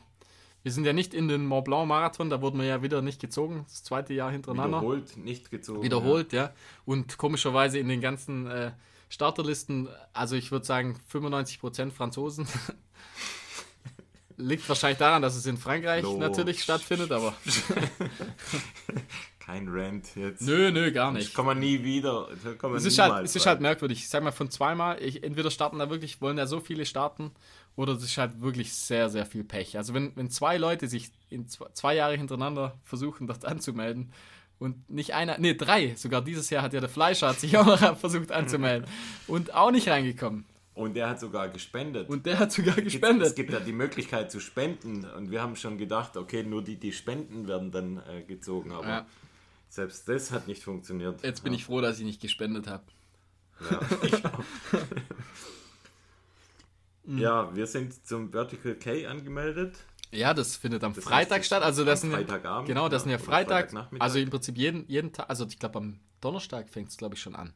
Wir 0.62 0.72
sind 0.72 0.86
ja 0.86 0.94
nicht 0.94 1.14
in 1.14 1.28
den 1.28 1.46
Mont 1.46 1.66
Blanc 1.66 1.88
Marathon, 1.88 2.30
da 2.30 2.42
wurden 2.42 2.58
wir 2.60 2.66
ja 2.66 2.82
wieder 2.82 3.02
nicht 3.02 3.20
gezogen, 3.20 3.66
das 3.68 3.84
zweite 3.84 4.14
Jahr 4.14 4.32
hintereinander. 4.32 4.78
Wiederholt, 4.78 5.18
nicht 5.18 5.52
gezogen. 5.52 5.84
Wiederholt, 5.84 6.32
ja. 6.32 6.54
Und 6.86 7.18
komischerweise 7.18 7.80
in 7.80 7.90
den 7.90 8.00
ganzen 8.00 8.48
äh, 8.48 8.72
Starterlisten, 9.10 9.90
also 10.14 10.36
ich 10.36 10.52
würde 10.52 10.66
sagen 10.66 10.98
95% 11.12 11.92
Franzosen. 11.92 12.48
Liegt 14.38 14.68
wahrscheinlich 14.68 14.98
daran, 14.98 15.22
dass 15.22 15.36
es 15.36 15.46
in 15.46 15.58
Frankreich 15.58 16.02
Flo. 16.02 16.18
natürlich 16.18 16.64
stattfindet, 16.64 17.12
aber 17.12 17.36
Ja. 17.46 17.76
Kein 19.46 19.68
Rant 19.68 20.16
jetzt. 20.16 20.42
nö, 20.42 20.72
nö, 20.72 20.92
gar 20.92 21.12
nicht. 21.12 21.34
kann 21.34 21.46
man 21.46 21.60
nie 21.60 21.84
wieder. 21.84 22.30
Es 22.76 22.86
ist, 22.86 22.98
halt, 23.00 23.26
es 23.26 23.36
ist 23.36 23.46
halt 23.46 23.60
merkwürdig. 23.60 24.00
Ich 24.00 24.10
sag 24.10 24.24
mal, 24.24 24.32
von 24.32 24.50
zweimal, 24.50 25.02
ich, 25.02 25.24
entweder 25.24 25.52
starten 25.52 25.80
da 25.80 25.90
wirklich, 25.90 26.22
wollen 26.22 26.38
da 26.38 26.48
so 26.48 26.62
viele 26.62 26.86
starten, 26.86 27.32
oder 27.76 27.94
es 27.94 28.04
ist 28.04 28.18
halt 28.18 28.42
wirklich 28.42 28.74
sehr, 28.74 29.10
sehr 29.10 29.26
viel 29.26 29.44
Pech. 29.44 29.76
Also 29.78 29.94
wenn, 29.94 30.16
wenn 30.16 30.30
zwei 30.30 30.58
Leute 30.58 30.88
sich 30.88 31.12
in 31.30 31.48
zwei, 31.48 31.66
zwei 31.74 31.96
Jahre 31.96 32.16
hintereinander 32.16 32.78
versuchen, 32.84 33.28
dort 33.28 33.44
anzumelden 33.46 34.14
und 34.60 34.90
nicht 34.90 35.14
einer, 35.14 35.38
nee, 35.40 35.56
drei, 35.56 35.94
sogar 35.96 36.22
dieses 36.22 36.50
Jahr 36.50 36.62
hat 36.64 36.74
ja 36.74 36.80
der 36.80 36.90
Fleischer 36.90 37.28
hat 37.30 37.40
sich 37.40 37.58
auch 37.58 37.66
noch 37.66 37.98
versucht 37.98 38.32
anzumelden 38.32 38.88
und 39.28 39.54
auch 39.54 39.72
nicht 39.72 39.90
reingekommen. 39.90 40.46
Und 40.76 40.96
der 40.96 41.10
hat 41.10 41.20
sogar 41.20 41.50
gespendet. 41.50 42.10
Und 42.10 42.26
der 42.26 42.40
hat 42.40 42.52
sogar 42.52 42.78
Es 42.78 42.84
gespendet. 42.86 43.36
gibt 43.36 43.52
ja 43.52 43.60
die 43.60 43.74
Möglichkeit 43.74 44.32
zu 44.32 44.40
spenden. 44.40 45.06
Und 45.06 45.30
wir 45.30 45.42
haben 45.42 45.56
schon 45.56 45.78
gedacht, 45.78 46.18
okay, 46.18 46.44
nur 46.44 46.64
die, 46.64 46.78
die 46.78 46.92
spenden, 46.94 47.48
werden 47.48 47.72
dann 47.72 47.98
äh, 48.10 48.24
gezogen. 48.24 48.72
Aber 48.72 48.88
Ja. 48.88 49.06
Selbst 49.74 50.08
das 50.08 50.30
hat 50.30 50.48
nicht 50.48 50.64
funktioniert. 50.64 51.24
Jetzt 51.24 51.44
bin 51.44 51.52
ich 51.52 51.66
froh, 51.66 51.82
dass 51.82 51.98
ich 51.98 52.06
nicht 52.06 52.22
gespendet 52.22 52.68
habe. 52.68 52.84
Ja, 53.72 53.80
auch. 54.30 54.44
ja, 57.08 57.56
wir 57.56 57.66
sind 57.66 58.06
zum 58.06 58.32
Vertical 58.32 58.76
K 58.76 59.08
angemeldet. 59.08 59.76
Ja, 60.12 60.36
das 60.36 60.58
findet 60.58 60.84
am 60.84 60.94
Das 60.94 61.04
Freitag 61.04 61.44
statt. 61.44 61.64
Also 61.64 61.84
das 61.84 62.04
am 62.04 62.12
sind 62.12 62.12
ja, 62.12 62.18
Freitagabend, 62.18 62.68
genau, 62.68 62.88
das 62.88 63.02
ja, 63.02 63.04
sind 63.04 63.12
ja 63.14 63.18
Freitag. 63.18 63.74
Also 63.98 64.20
im 64.20 64.30
Prinzip 64.30 64.58
jeden, 64.58 64.88
jeden 64.88 65.12
Tag. 65.12 65.28
Also 65.28 65.48
ich 65.48 65.58
glaube 65.58 65.80
am 65.80 66.00
Donnerstag 66.22 66.70
fängt 66.70 66.90
es 66.90 66.98
glaube 66.98 67.16
ich 67.16 67.22
schon 67.22 67.36
an. 67.36 67.52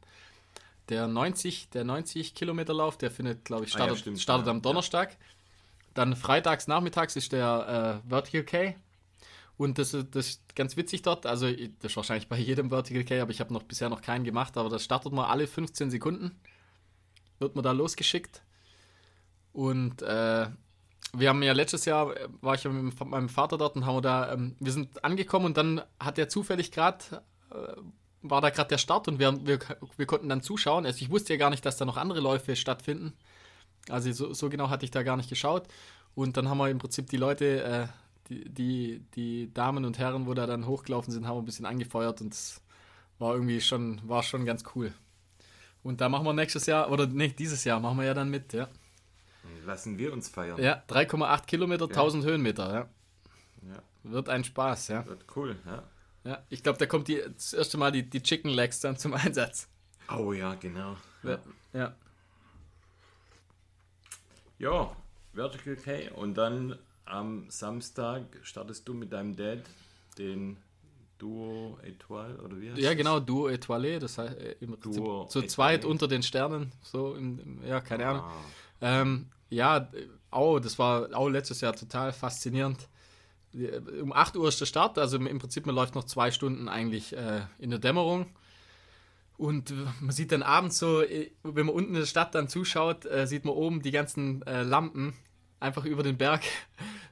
Der 0.88 1.06
90, 1.06 1.70
der 1.70 1.84
90 1.84 2.34
Kilometer 2.34 2.74
Lauf, 2.74 2.98
der 2.98 3.12
findet 3.12 3.44
glaube 3.44 3.64
ich 3.64 3.76
Ah 3.76 3.78
ja, 3.78 3.84
startet, 3.84 4.00
stimmt, 4.00 4.20
startet 4.20 4.46
ja, 4.46 4.52
am 4.52 4.60
Donnerstag. 4.60 5.16
Dann 5.94 6.16
freitags 6.16 6.66
nachmittags 6.66 7.14
ist 7.14 7.30
der 7.30 8.02
äh, 8.04 8.08
Vertical 8.08 8.42
K. 8.42 8.74
Und 9.58 9.76
das, 9.78 9.92
ist- 9.92 10.14
das 10.14 10.28
ist 10.28 10.54
ganz 10.56 10.76
witzig 10.76 11.02
dort. 11.02 11.26
Also 11.26 11.50
das 11.50 11.90
ist 11.92 11.96
wahrscheinlich 11.96 12.28
bei 12.28 12.38
jedem 12.38 12.70
Vertical 12.70 13.04
K, 13.04 13.20
aber 13.20 13.30
ich 13.32 13.40
habe 13.40 13.52
noch 13.52 13.64
bisher 13.64 13.88
noch 13.90 14.00
keinen 14.00 14.24
gemacht. 14.24 14.56
Aber 14.56 14.68
das 14.70 14.84
startet 14.84 15.12
man 15.12 15.26
alle 15.26 15.46
15 15.46 15.90
Sekunden. 15.90 16.40
Wird 17.40 17.54
man 17.56 17.64
da 17.64 17.72
losgeschickt. 17.72 18.42
Und 19.52 20.02
äh, 20.02 20.46
wir 21.12 21.28
haben 21.28 21.42
ja 21.42 21.52
letztes 21.52 21.84
Jahr, 21.84 22.16
äh, 22.16 22.28
war 22.40 22.54
ich 22.54 22.64
ja 22.64 22.70
mit 22.70 22.98
meinem 23.04 23.28
Vater 23.28 23.58
dort 23.58 23.76
und 23.76 23.84
haben 23.86 23.96
wir 23.96 24.00
da, 24.02 24.32
ähm, 24.32 24.56
wir 24.60 24.72
sind 24.72 25.04
angekommen 25.04 25.46
und 25.46 25.56
dann 25.56 25.82
hat 25.98 26.18
er 26.18 26.28
zufällig 26.28 26.70
gerade, 26.70 27.22
äh, 27.50 27.74
war 28.22 28.40
da 28.40 28.50
gerade 28.50 28.68
der 28.68 28.78
Start 28.78 29.08
und 29.08 29.18
wir, 29.18 29.44
wir, 29.46 29.58
wir 29.96 30.06
konnten 30.06 30.28
dann 30.28 30.42
zuschauen. 30.42 30.86
Also 30.86 31.00
ich 31.02 31.10
wusste 31.10 31.32
ja 31.32 31.38
gar 31.38 31.50
nicht, 31.50 31.64
dass 31.66 31.76
da 31.76 31.84
noch 31.84 31.96
andere 31.96 32.20
Läufe 32.20 32.54
stattfinden. 32.56 33.14
Also 33.88 34.12
so, 34.12 34.32
so 34.34 34.48
genau 34.50 34.68
hatte 34.70 34.84
ich 34.84 34.90
da 34.90 35.02
gar 35.02 35.16
nicht 35.16 35.30
geschaut. 35.30 35.66
Und 36.14 36.36
dann 36.36 36.48
haben 36.48 36.58
wir 36.58 36.68
im 36.68 36.78
Prinzip 36.78 37.08
die 37.10 37.16
Leute, 37.16 37.62
äh, 37.62 37.86
die, 38.28 38.48
die, 38.48 39.04
die 39.14 39.52
Damen 39.52 39.84
und 39.84 39.98
Herren, 39.98 40.26
wo 40.26 40.34
da 40.34 40.46
dann 40.46 40.66
hochgelaufen 40.66 41.12
sind, 41.12 41.26
haben 41.26 41.36
wir 41.36 41.42
ein 41.42 41.46
bisschen 41.46 41.66
angefeuert 41.66 42.20
und 42.20 42.32
es 42.32 42.60
war 43.18 43.34
irgendwie 43.34 43.60
schon, 43.60 44.00
war 44.08 44.22
schon 44.22 44.44
ganz 44.44 44.64
cool. 44.74 44.92
Und 45.82 46.00
da 46.00 46.08
machen 46.08 46.24
wir 46.24 46.32
nächstes 46.32 46.66
Jahr, 46.66 46.90
oder 46.90 47.06
nicht 47.06 47.38
dieses 47.38 47.64
Jahr, 47.64 47.80
machen 47.80 47.98
wir 47.98 48.04
ja 48.04 48.14
dann 48.14 48.30
mit, 48.30 48.52
ja. 48.52 48.68
Lassen 49.64 49.98
wir 49.98 50.12
uns 50.12 50.28
feiern. 50.28 50.60
Ja, 50.60 50.82
3,8 50.88 51.46
Kilometer, 51.46 51.86
1000 51.86 52.24
Höhenmeter, 52.24 52.72
ja. 52.72 52.88
Ja, 53.68 53.82
Wird 54.02 54.28
ein 54.28 54.44
Spaß, 54.44 54.88
ja. 54.88 55.06
wird 55.06 55.24
cool. 55.36 55.56
Ja. 55.66 55.82
ja 56.24 56.42
ich 56.48 56.62
glaube, 56.62 56.78
da 56.78 56.86
kommt 56.86 57.08
die, 57.08 57.22
das 57.34 57.52
erste 57.52 57.78
Mal 57.78 57.92
die, 57.92 58.08
die 58.08 58.22
Chicken 58.22 58.50
Legs 58.50 58.80
dann 58.80 58.96
zum 58.96 59.14
Einsatz. 59.14 59.68
Oh 60.10 60.32
ja, 60.32 60.54
genau. 60.54 60.96
Ja. 61.22 61.38
ja. 61.72 61.94
Ja, 64.58 64.96
Vertical 65.34 65.76
K. 65.76 66.10
Und 66.10 66.34
dann 66.34 66.78
am 67.08 67.46
Samstag 67.50 68.24
startest 68.42 68.86
du 68.88 68.94
mit 68.94 69.12
deinem 69.12 69.34
Dad 69.36 69.60
den 70.18 70.56
Duo 71.18 71.78
Etoile 71.82 72.38
oder 72.42 72.60
wie 72.60 72.70
heißt 72.70 72.78
Ja, 72.80 72.90
das? 72.90 72.96
genau, 72.96 73.18
Duo 73.20 73.48
Etoile, 73.48 73.98
das 73.98 74.18
heißt 74.18 74.36
äh, 74.38 74.56
im 74.60 74.78
Duo 74.80 75.24
zu 75.26 75.38
Etoile. 75.40 75.46
zweit 75.48 75.84
unter 75.84 76.06
den 76.08 76.22
Sternen, 76.22 76.72
so, 76.82 77.14
im, 77.14 77.60
ja, 77.66 77.80
keine 77.80 78.06
Ahnung. 78.06 78.22
Ah, 78.22 78.32
Ähm, 78.80 79.26
ja, 79.50 79.90
oh, 80.30 80.58
das 80.60 80.78
war 80.78 81.08
auch 81.16 81.28
letztes 81.28 81.60
Jahr 81.60 81.74
total 81.74 82.12
faszinierend. 82.12 82.88
Um 84.02 84.12
8 84.12 84.36
Uhr 84.36 84.46
ist 84.48 84.60
der 84.60 84.66
Start, 84.66 84.98
also 84.98 85.16
im 85.16 85.38
Prinzip, 85.38 85.64
man 85.66 85.74
läuft 85.74 85.94
noch 85.94 86.04
zwei 86.04 86.30
Stunden 86.30 86.68
eigentlich 86.68 87.16
äh, 87.16 87.40
in 87.58 87.70
der 87.70 87.78
Dämmerung. 87.78 88.26
Und 89.38 89.72
man 90.00 90.10
sieht 90.10 90.32
dann 90.32 90.42
abends 90.42 90.78
so, 90.78 91.00
äh, 91.02 91.30
wenn 91.42 91.66
man 91.66 91.74
unten 91.74 91.94
in 91.94 92.00
der 92.00 92.06
Stadt 92.06 92.34
dann 92.34 92.48
zuschaut, 92.48 93.06
äh, 93.06 93.26
sieht 93.26 93.44
man 93.44 93.54
oben 93.54 93.82
die 93.82 93.90
ganzen 93.90 94.42
äh, 94.42 94.62
Lampen 94.62 95.14
einfach 95.60 95.84
über 95.86 96.02
den 96.02 96.18
Berg 96.18 96.42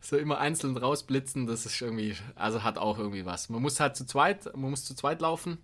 so 0.01 0.17
immer 0.17 0.39
einzeln 0.39 0.77
rausblitzen. 0.77 1.47
Das 1.47 1.67
ist 1.67 1.81
irgendwie, 1.81 2.17
also 2.35 2.63
hat 2.63 2.79
auch 2.79 2.99
irgendwie 2.99 3.25
was. 3.25 3.49
Man 3.49 3.63
muss 3.63 3.81
halt 3.81 3.97
zu 3.97 4.07
zweit, 4.07 4.47
man 4.57 4.71
muss 4.71 4.85
zu 4.85 4.95
zweit 4.95 5.21
laufen, 5.21 5.59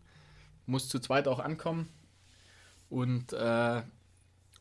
muss 0.67 0.89
zu 0.89 0.99
zweit 0.99 1.29
auch 1.29 1.39
ankommen. 1.39 1.89
Und 2.89 3.33
äh, 3.33 3.83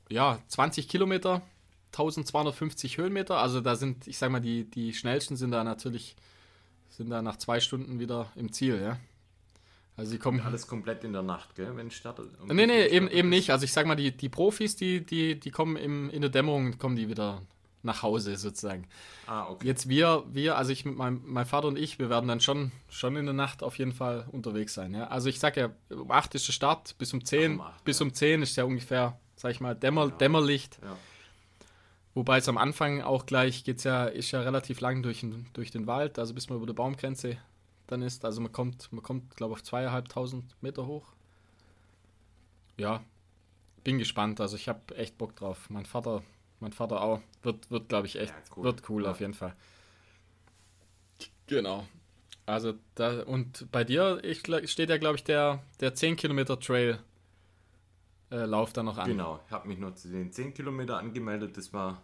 ja, 0.09 0.39
20 0.47 0.87
Kilometer, 0.87 1.41
1250 1.87 2.97
Höhenmeter. 2.97 3.37
Also 3.37 3.61
da 3.61 3.75
sind, 3.75 4.07
ich 4.07 4.17
sag 4.17 4.31
mal, 4.31 4.39
die, 4.39 4.69
die 4.69 4.93
schnellsten 4.93 5.35
sind 5.35 5.51
da 5.51 5.63
natürlich, 5.63 6.15
sind 6.89 7.09
da 7.09 7.21
nach 7.21 7.37
zwei 7.37 7.59
Stunden 7.59 7.99
wieder 7.99 8.31
im 8.35 8.51
Ziel, 8.51 8.81
ja. 8.81 8.97
Also 9.97 10.11
sie 10.11 10.19
kommen. 10.19 10.39
Alles 10.39 10.67
komplett 10.67 11.03
in 11.03 11.13
der 11.13 11.21
Nacht, 11.21 11.55
gell, 11.55 11.75
wenn 11.75 11.87
es 11.87 11.93
startet? 11.93 12.29
Um 12.39 12.55
nee, 12.55 12.65
nee, 12.65 12.85
eben, 12.87 13.09
eben 13.09 13.29
nicht. 13.29 13.51
Also 13.51 13.65
ich 13.65 13.73
sag 13.73 13.85
mal, 13.85 13.95
die, 13.95 14.15
die 14.15 14.29
Profis, 14.29 14.75
die, 14.75 15.05
die, 15.05 15.39
die 15.39 15.51
kommen 15.51 15.75
im, 15.75 16.09
in 16.09 16.21
der 16.21 16.29
Dämmerung, 16.29 16.77
kommen 16.77 16.95
die 16.95 17.09
wieder 17.09 17.41
nach 17.83 18.03
Hause 18.03 18.37
sozusagen. 18.37 18.87
Ah, 19.27 19.49
okay. 19.49 19.67
Jetzt 19.67 19.89
wir, 19.89 20.23
wir, 20.31 20.57
also 20.57 20.71
ich 20.71 20.85
mit 20.85 20.95
meinem 20.95 21.21
mein 21.25 21.45
Vater 21.45 21.67
und 21.67 21.77
ich, 21.77 21.99
wir 21.99 22.09
werden 22.09 22.27
dann 22.27 22.39
schon, 22.39 22.71
schon 22.89 23.15
in 23.15 23.25
der 23.25 23.33
Nacht 23.33 23.63
auf 23.63 23.77
jeden 23.77 23.93
Fall 23.93 24.27
unterwegs 24.31 24.73
sein. 24.73 24.93
Ja? 24.93 25.07
Also 25.07 25.29
ich 25.29 25.39
sag 25.39 25.57
ja, 25.57 25.71
um 25.89 26.11
8 26.11 26.35
ist 26.35 26.47
der 26.47 26.53
Start, 26.53 26.97
bis 26.97 27.13
um 27.13 27.23
10, 27.23 27.53
um 27.53 27.61
8, 27.61 27.83
bis 27.83 27.99
ja. 27.99 28.05
um 28.05 28.13
10 28.13 28.41
ist 28.41 28.55
ja 28.55 28.63
ungefähr, 28.63 29.19
sag 29.35 29.51
ich 29.51 29.59
mal, 29.59 29.75
Dämmer, 29.75 30.05
ja. 30.05 30.11
Dämmerlicht. 30.11 30.79
Ja. 30.81 30.97
Wobei 32.13 32.39
es 32.39 32.49
am 32.49 32.57
Anfang 32.57 33.01
auch 33.01 33.25
gleich 33.25 33.63
geht's 33.63 33.83
ja, 33.83 34.05
ist 34.05 34.31
ja 34.31 34.41
relativ 34.41 34.81
lang 34.81 35.01
durch, 35.01 35.25
durch 35.53 35.71
den 35.71 35.87
Wald, 35.87 36.19
also 36.19 36.33
bis 36.33 36.49
man 36.49 36.57
über 36.57 36.67
der 36.67 36.73
Baumgrenze 36.73 37.37
dann 37.87 38.01
ist. 38.01 38.25
Also 38.25 38.41
man 38.41 38.51
kommt, 38.51 38.91
man 38.91 39.01
kommt, 39.01 39.35
glaube 39.35 39.53
ich, 39.53 39.59
auf 39.59 39.63
zweieinhalbtausend 39.63 40.55
Meter 40.61 40.85
hoch. 40.87 41.13
Ja, 42.77 43.01
bin 43.83 43.97
gespannt. 43.97 44.41
Also 44.41 44.55
ich 44.55 44.67
habe 44.67 44.95
echt 44.95 45.17
Bock 45.17 45.35
drauf. 45.35 45.69
Mein 45.69 45.85
Vater 45.85 46.23
mein 46.61 46.73
Vater 46.73 47.01
auch. 47.01 47.21
Wird, 47.43 47.69
wird 47.71 47.89
glaube 47.89 48.07
ich, 48.07 48.19
echt, 48.19 48.31
ja, 48.31 48.55
cool. 48.55 48.63
wird 48.63 48.89
cool 48.89 49.03
ja. 49.03 49.11
auf 49.11 49.19
jeden 49.19 49.33
Fall. 49.33 49.55
Genau. 51.47 51.85
Also 52.45 52.73
da, 52.95 53.23
und 53.23 53.71
bei 53.71 53.83
dir 53.83 54.19
ich, 54.23 54.41
steht 54.69 54.89
ja, 54.89 54.97
glaube 54.97 55.15
ich, 55.15 55.23
der, 55.23 55.61
der 55.79 55.93
10 55.93 56.15
Kilometer 56.15 56.59
Trail 56.59 56.99
äh, 58.31 58.45
Lauf 58.45 58.73
da 58.73 58.83
noch 58.83 58.97
an. 58.97 59.09
Genau, 59.09 59.39
ich 59.45 59.51
habe 59.51 59.67
mich 59.67 59.77
nur 59.77 59.95
zu 59.95 60.09
den 60.09 60.31
10 60.31 60.53
Kilometer 60.53 60.97
angemeldet. 60.97 61.57
Das 61.57 61.73
war 61.73 62.01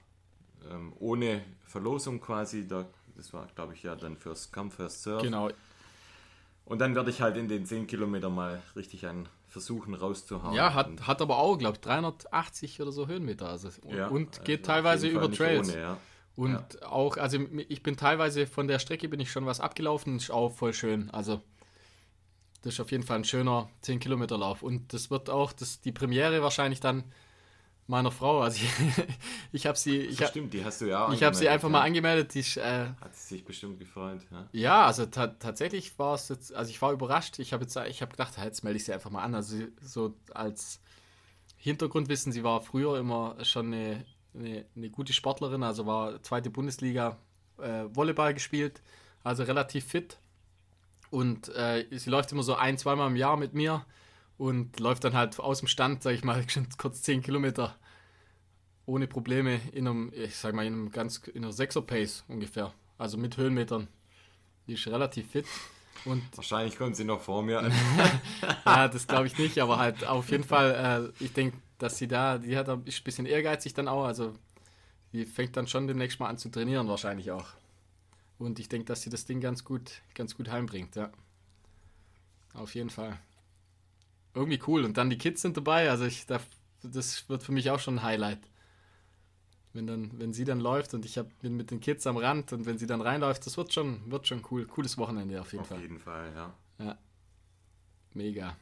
ähm, 0.69 0.93
ohne 0.99 1.43
Verlosung 1.65 2.19
quasi. 2.19 2.67
Da, 2.67 2.85
das 3.15 3.33
war, 3.33 3.47
glaube 3.55 3.73
ich, 3.73 3.83
ja 3.83 3.95
dann 3.95 4.17
fürs 4.17 4.51
Come 4.51 4.69
First 4.69 5.03
Surf. 5.03 5.23
Genau. 5.23 5.49
Und 6.65 6.79
dann 6.79 6.95
werde 6.95 7.09
ich 7.09 7.21
halt 7.21 7.37
in 7.37 7.47
den 7.47 7.65
10 7.65 7.87
Kilometer 7.87 8.29
mal 8.29 8.61
richtig 8.75 9.07
einen 9.07 9.29
versuchen 9.57 9.95
rauszuhauen. 9.95 10.53
Ja, 10.53 10.73
hat, 10.73 11.07
hat 11.07 11.21
aber 11.21 11.39
auch, 11.39 11.57
glaube 11.57 11.75
ich, 11.75 11.81
380 11.81 12.81
oder 12.81 12.91
so 12.91 13.07
Höhenmeter. 13.07 13.49
Also, 13.49 13.69
ja, 13.89 14.07
und 14.07 14.45
geht 14.45 14.61
also 14.61 14.71
teilweise 14.71 15.07
über 15.07 15.31
Trails. 15.31 15.69
Ohne, 15.69 15.81
ja. 15.81 15.97
Und 16.35 16.51
ja. 16.51 16.87
auch, 16.87 17.17
also 17.17 17.39
ich 17.67 17.81
bin 17.81 17.97
teilweise 17.97 18.45
von 18.45 18.67
der 18.67 18.77
Strecke 18.77 19.09
bin 19.09 19.19
ich 19.19 19.31
schon 19.31 19.47
was 19.47 19.59
abgelaufen, 19.59 20.17
ist 20.17 20.29
auch 20.29 20.51
voll 20.51 20.73
schön. 20.73 21.09
Also 21.09 21.41
das 22.61 22.75
ist 22.75 22.79
auf 22.79 22.91
jeden 22.91 23.03
Fall 23.03 23.17
ein 23.17 23.23
schöner 23.23 23.69
10 23.81 23.99
Kilometer 23.99 24.37
Lauf. 24.37 24.61
Und 24.61 24.93
das 24.93 25.09
wird 25.09 25.31
auch 25.31 25.51
das, 25.51 25.81
die 25.81 25.91
Premiere 25.91 26.43
wahrscheinlich 26.43 26.79
dann 26.79 27.03
meiner 27.87 28.11
Frau. 28.11 28.41
Also 28.41 28.63
ich, 28.63 29.07
ich 29.51 29.65
habe 29.65 29.77
sie. 29.77 29.97
Ich 29.97 30.21
hab, 30.21 30.29
Stimmt, 30.29 30.53
die 30.53 30.63
hast 30.63 30.81
du 30.81 30.85
ja. 30.85 31.11
Ich 31.11 31.23
habe 31.23 31.35
sie 31.35 31.49
einfach 31.49 31.69
ja. 31.69 31.73
mal 31.73 31.81
angemeldet. 31.81 32.33
Die, 32.33 32.59
äh, 32.59 32.89
Hat 33.01 33.15
sie 33.15 33.35
sich 33.35 33.45
bestimmt 33.45 33.79
gefreut. 33.79 34.21
Ja, 34.31 34.47
ja 34.51 34.85
also 34.85 35.05
ta 35.05 35.27
tatsächlich 35.27 35.97
war 35.97 36.15
es 36.15 36.29
jetzt. 36.29 36.53
Also 36.53 36.69
ich 36.69 36.81
war 36.81 36.91
überrascht. 36.91 37.39
Ich 37.39 37.53
habe 37.53 37.63
jetzt, 37.63 37.75
ich 37.75 38.01
habe 38.01 38.11
gedacht, 38.11 38.33
jetzt 38.43 38.63
melde 38.63 38.77
ich 38.77 38.85
sie 38.85 38.93
einfach 38.93 39.09
mal 39.09 39.23
an. 39.23 39.33
Also 39.35 39.57
so 39.81 40.13
als 40.33 40.81
Hintergrundwissen, 41.55 42.31
sie 42.31 42.43
war 42.43 42.61
früher 42.61 42.97
immer 42.99 43.35
schon 43.43 43.67
eine, 43.67 44.05
eine, 44.35 44.65
eine 44.75 44.89
gute 44.89 45.13
Sportlerin. 45.13 45.63
Also 45.63 45.85
war 45.85 46.21
zweite 46.23 46.49
Bundesliga 46.49 47.17
äh, 47.57 47.85
Volleyball 47.93 48.33
gespielt. 48.33 48.81
Also 49.23 49.43
relativ 49.43 49.85
fit. 49.85 50.19
Und 51.09 51.49
äh, 51.55 51.85
sie 51.91 52.09
läuft 52.09 52.31
immer 52.33 52.43
so 52.43 52.55
ein, 52.55 52.77
zweimal 52.77 53.09
im 53.09 53.15
Jahr 53.15 53.37
mit 53.37 53.53
mir 53.53 53.85
und 54.37 54.79
läuft 54.79 55.03
dann 55.03 55.13
halt 55.13 55.39
aus 55.39 55.59
dem 55.59 55.67
Stand, 55.67 56.03
sag 56.03 56.13
ich 56.13 56.23
mal, 56.23 56.45
kurz 56.77 57.01
10 57.01 57.21
Kilometer 57.21 57.75
ohne 58.85 59.07
Probleme 59.07 59.59
in 59.73 59.87
einem, 59.87 60.11
ich 60.13 60.35
sag 60.35 60.55
mal, 60.55 60.65
in 60.65 60.73
einem 60.73 60.91
ganz, 60.91 61.17
in 61.33 61.43
einer 61.43 61.53
6er 61.53 61.81
Pace 61.81 62.23
ungefähr. 62.27 62.73
Also 62.97 63.17
mit 63.17 63.37
Höhenmetern. 63.37 63.87
Die 64.67 64.73
ist 64.73 64.87
relativ 64.87 65.29
fit. 65.31 65.45
Und 66.05 66.23
Wahrscheinlich 66.35 66.77
kommt 66.77 66.95
sie 66.95 67.03
noch 67.03 67.19
vor 67.19 67.43
mir 67.43 67.59
an. 67.59 67.73
ja, 68.65 68.87
das 68.87 69.07
glaube 69.07 69.27
ich 69.27 69.37
nicht, 69.37 69.59
aber 69.59 69.77
halt 69.77 70.05
auf 70.05 70.29
jeden 70.29 70.43
Fall, 70.43 71.11
äh, 71.19 71.23
ich 71.23 71.33
denke, 71.33 71.57
dass 71.79 71.97
sie 71.97 72.07
da, 72.07 72.37
die 72.37 72.57
hat 72.57 72.69
ein 72.69 72.83
bisschen 72.83 73.25
ehrgeizig 73.25 73.73
dann 73.73 73.87
auch, 73.87 74.05
also 74.05 74.33
die 75.11 75.25
fängt 75.25 75.57
dann 75.57 75.67
schon 75.67 75.87
demnächst 75.87 76.19
mal 76.19 76.27
an 76.27 76.37
zu 76.37 76.49
trainieren 76.49 76.87
wahrscheinlich 76.87 77.31
auch. 77.31 77.47
Und 78.39 78.59
ich 78.59 78.69
denke, 78.69 78.85
dass 78.85 79.01
sie 79.01 79.09
das 79.09 79.25
Ding 79.25 79.41
ganz 79.41 79.63
gut, 79.63 80.01
ganz 80.13 80.35
gut 80.35 80.49
heimbringt, 80.49 80.95
ja. 80.95 81.11
Auf 82.53 82.73
jeden 82.75 82.89
Fall 82.89 83.19
irgendwie 84.37 84.61
cool. 84.67 84.85
Und 84.85 84.97
dann 84.97 85.09
die 85.09 85.17
Kids 85.17 85.41
sind 85.41 85.57
dabei. 85.57 85.89
Also 85.89 86.05
ich, 86.05 86.25
das 86.25 87.29
wird 87.29 87.43
für 87.43 87.51
mich 87.51 87.69
auch 87.71 87.79
schon 87.79 87.95
ein 87.95 88.03
Highlight. 88.03 88.39
Wenn, 89.73 89.85
dann, 89.85 90.19
wenn 90.19 90.33
sie 90.33 90.45
dann 90.45 90.59
läuft 90.59 90.93
und 90.93 91.05
ich 91.05 91.17
hab, 91.17 91.27
bin 91.39 91.55
mit 91.55 91.69
den 91.69 91.79
Kids 91.79 92.07
am 92.07 92.17
Rand 92.17 92.51
und 92.53 92.65
wenn 92.65 92.77
sie 92.77 92.87
dann 92.87 93.01
reinläuft, 93.01 93.45
das 93.45 93.57
wird 93.57 93.73
schon, 93.73 94.09
wird 94.09 94.27
schon 94.27 94.41
cool. 94.49 94.65
Cooles 94.65 94.97
Wochenende 94.97 95.39
auf 95.39 95.51
jeden 95.51 95.61
auf 95.61 95.67
Fall. 95.67 95.77
Auf 95.77 95.83
jeden 95.83 95.99
Fall, 95.99 96.31
ja. 96.33 96.53
Ja. 96.79 96.97
Mega. 98.13 98.57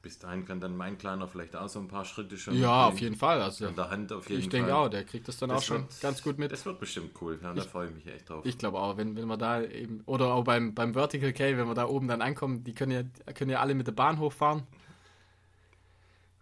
Bis 0.00 0.18
dahin 0.18 0.44
kann 0.46 0.60
dann 0.60 0.76
mein 0.76 0.96
Kleiner 0.96 1.26
vielleicht 1.26 1.56
auch 1.56 1.68
so 1.68 1.80
ein 1.80 1.88
paar 1.88 2.04
Schritte 2.04 2.38
schon. 2.38 2.56
Ja, 2.56 2.86
auf 2.86 3.00
jeden 3.00 3.16
Fall. 3.16 3.42
Also, 3.42 3.66
an 3.66 3.74
der 3.74 3.90
Hand 3.90 4.12
auf 4.12 4.28
jeden 4.28 4.40
ich 4.40 4.46
Fall. 4.46 4.60
Ich 4.60 4.66
denke 4.66 4.76
auch, 4.76 4.88
der 4.88 5.04
kriegt 5.04 5.26
das 5.26 5.38
dann 5.38 5.48
das 5.48 5.58
auch 5.58 5.62
schon 5.62 5.82
wird, 5.82 6.00
ganz 6.00 6.22
gut 6.22 6.38
mit. 6.38 6.52
Das 6.52 6.64
wird 6.64 6.78
bestimmt 6.78 7.10
cool. 7.20 7.38
Ja, 7.42 7.52
da 7.52 7.62
freue 7.62 7.88
ich 7.88 7.94
mich 7.94 8.06
echt 8.06 8.28
drauf. 8.28 8.46
Ich 8.46 8.58
glaube 8.58 8.78
auch, 8.78 8.96
wenn, 8.96 9.16
wenn 9.16 9.26
wir 9.26 9.36
da 9.36 9.62
eben, 9.62 10.02
oder 10.06 10.34
auch 10.34 10.44
beim, 10.44 10.74
beim 10.74 10.94
Vertical 10.94 11.32
K, 11.32 11.56
wenn 11.56 11.66
wir 11.66 11.74
da 11.74 11.86
oben 11.86 12.06
dann 12.06 12.22
ankommen, 12.22 12.62
die 12.62 12.74
können 12.74 12.92
ja, 12.92 13.32
können 13.32 13.50
ja 13.50 13.58
alle 13.58 13.74
mit 13.74 13.88
der 13.88 13.92
Bahn 13.92 14.20
hochfahren 14.20 14.62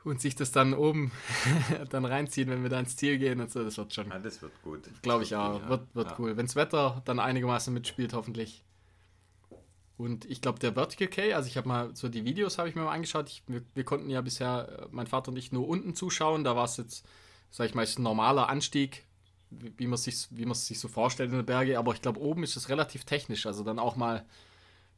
und 0.06 0.20
sich 0.20 0.36
das 0.36 0.52
dann 0.52 0.72
oben 0.72 1.10
dann 1.90 2.04
reinziehen, 2.04 2.48
wenn 2.48 2.62
wir 2.62 2.70
da 2.70 2.78
ins 2.78 2.96
Ziel 2.96 3.18
gehen 3.18 3.40
und 3.40 3.50
so, 3.50 3.64
das 3.64 3.76
wird 3.76 3.92
schon. 3.92 4.08
Ja, 4.08 4.18
das 4.18 4.40
wird 4.40 4.52
gut. 4.62 4.82
Glaube 5.02 5.24
ich 5.24 5.34
auch, 5.34 5.68
wird, 5.68 5.94
wird 5.94 6.10
ja. 6.10 6.16
cool. 6.18 6.36
Wenn 6.36 6.46
das 6.46 6.56
Wetter 6.56 7.02
dann 7.04 7.18
einigermaßen 7.18 7.74
mitspielt, 7.74 8.12
hoffentlich. 8.12 8.62
Und 9.98 10.26
ich 10.26 10.42
glaube, 10.42 10.58
der 10.58 10.74
Vertical 10.74 11.08
K, 11.08 11.32
also 11.32 11.48
ich 11.48 11.56
habe 11.56 11.68
mal 11.68 11.96
so 11.96 12.08
die 12.08 12.24
Videos 12.24 12.58
habe 12.58 12.68
ich 12.68 12.74
mir 12.74 12.82
mal 12.82 12.92
angeschaut. 12.92 13.30
Ich, 13.30 13.42
wir, 13.46 13.62
wir, 13.74 13.84
konnten 13.84 14.10
ja 14.10 14.20
bisher, 14.20 14.68
äh, 14.82 14.86
mein 14.90 15.06
Vater 15.06 15.30
und 15.30 15.38
ich, 15.38 15.52
nur 15.52 15.66
unten 15.66 15.94
zuschauen. 15.94 16.44
Da 16.44 16.54
war 16.54 16.64
es 16.64 16.76
jetzt, 16.76 17.06
sag 17.50 17.66
ich 17.66 17.74
mal, 17.74 17.86
ein 17.86 18.02
normaler 18.02 18.48
Anstieg, 18.50 19.04
wie, 19.50 19.72
wie 19.78 19.86
man 19.86 19.94
es 19.94 20.04
sich, 20.04 20.18
sich 20.18 20.80
so 20.80 20.88
vorstellt 20.88 21.30
in 21.30 21.36
den 21.36 21.46
Berge. 21.46 21.78
Aber 21.78 21.94
ich 21.94 22.02
glaube, 22.02 22.20
oben 22.20 22.42
ist 22.42 22.56
es 22.56 22.68
relativ 22.68 23.04
technisch. 23.04 23.46
Also 23.46 23.64
dann 23.64 23.78
auch 23.78 23.96
mal 23.96 24.26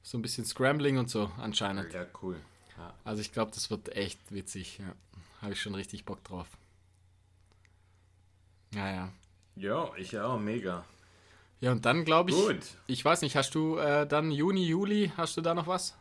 so 0.03 0.19
ein 0.19 0.23
bisschen 0.23 0.45
Scrambling 0.45 0.99
und 0.99 1.09
so 1.09 1.31
anscheinend. 1.39 1.93
Ja, 1.93 2.07
cool. 2.23 2.37
Ja. 2.77 2.95
Also 3.05 3.21
ich 3.21 3.33
glaube, 3.33 3.53
das 3.53 3.71
wird 3.71 3.95
echt 3.95 4.19
witzig. 4.31 4.79
Ja. 4.79 4.95
Habe 5.43 5.53
ich 5.53 5.61
schon 5.61 5.77
richtig 5.77 6.05
Bock 6.05 6.25
drauf. 6.25 6.49
Ja, 8.75 8.91
ja. 8.91 9.13
Ja, 9.55 9.91
ich 9.97 10.19
auch, 10.19 10.39
mega. 10.39 10.85
Ja, 11.61 11.73
und 11.73 11.85
dann 11.85 12.05
glaube 12.05 12.31
ich, 12.31 12.37
Gut. 12.37 12.61
ich 12.87 13.05
weiß 13.05 13.23
nicht, 13.23 13.37
hast 13.37 13.55
du 13.55 13.79
äh, 13.79 14.07
dann 14.07 14.31
Juni, 14.31 14.67
Juli, 14.67 15.13
hast 15.17 15.37
du 15.37 15.41
da 15.41 15.55
noch 15.55 15.67
was? 15.67 15.97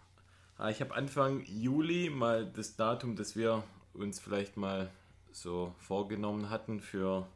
Ah, 0.58 0.70
ich 0.70 0.82
habe 0.82 0.96
Anfang 0.96 1.44
Juli 1.46 2.10
mal 2.10 2.46
das 2.46 2.76
Datum, 2.76 3.16
das 3.16 3.36
wir 3.36 3.64
uns 3.94 4.20
vielleicht 4.20 4.58
mal 4.58 4.90
so 5.32 5.74
vorgenommen 5.80 6.50
hatten 6.50 6.80
für 6.80 7.28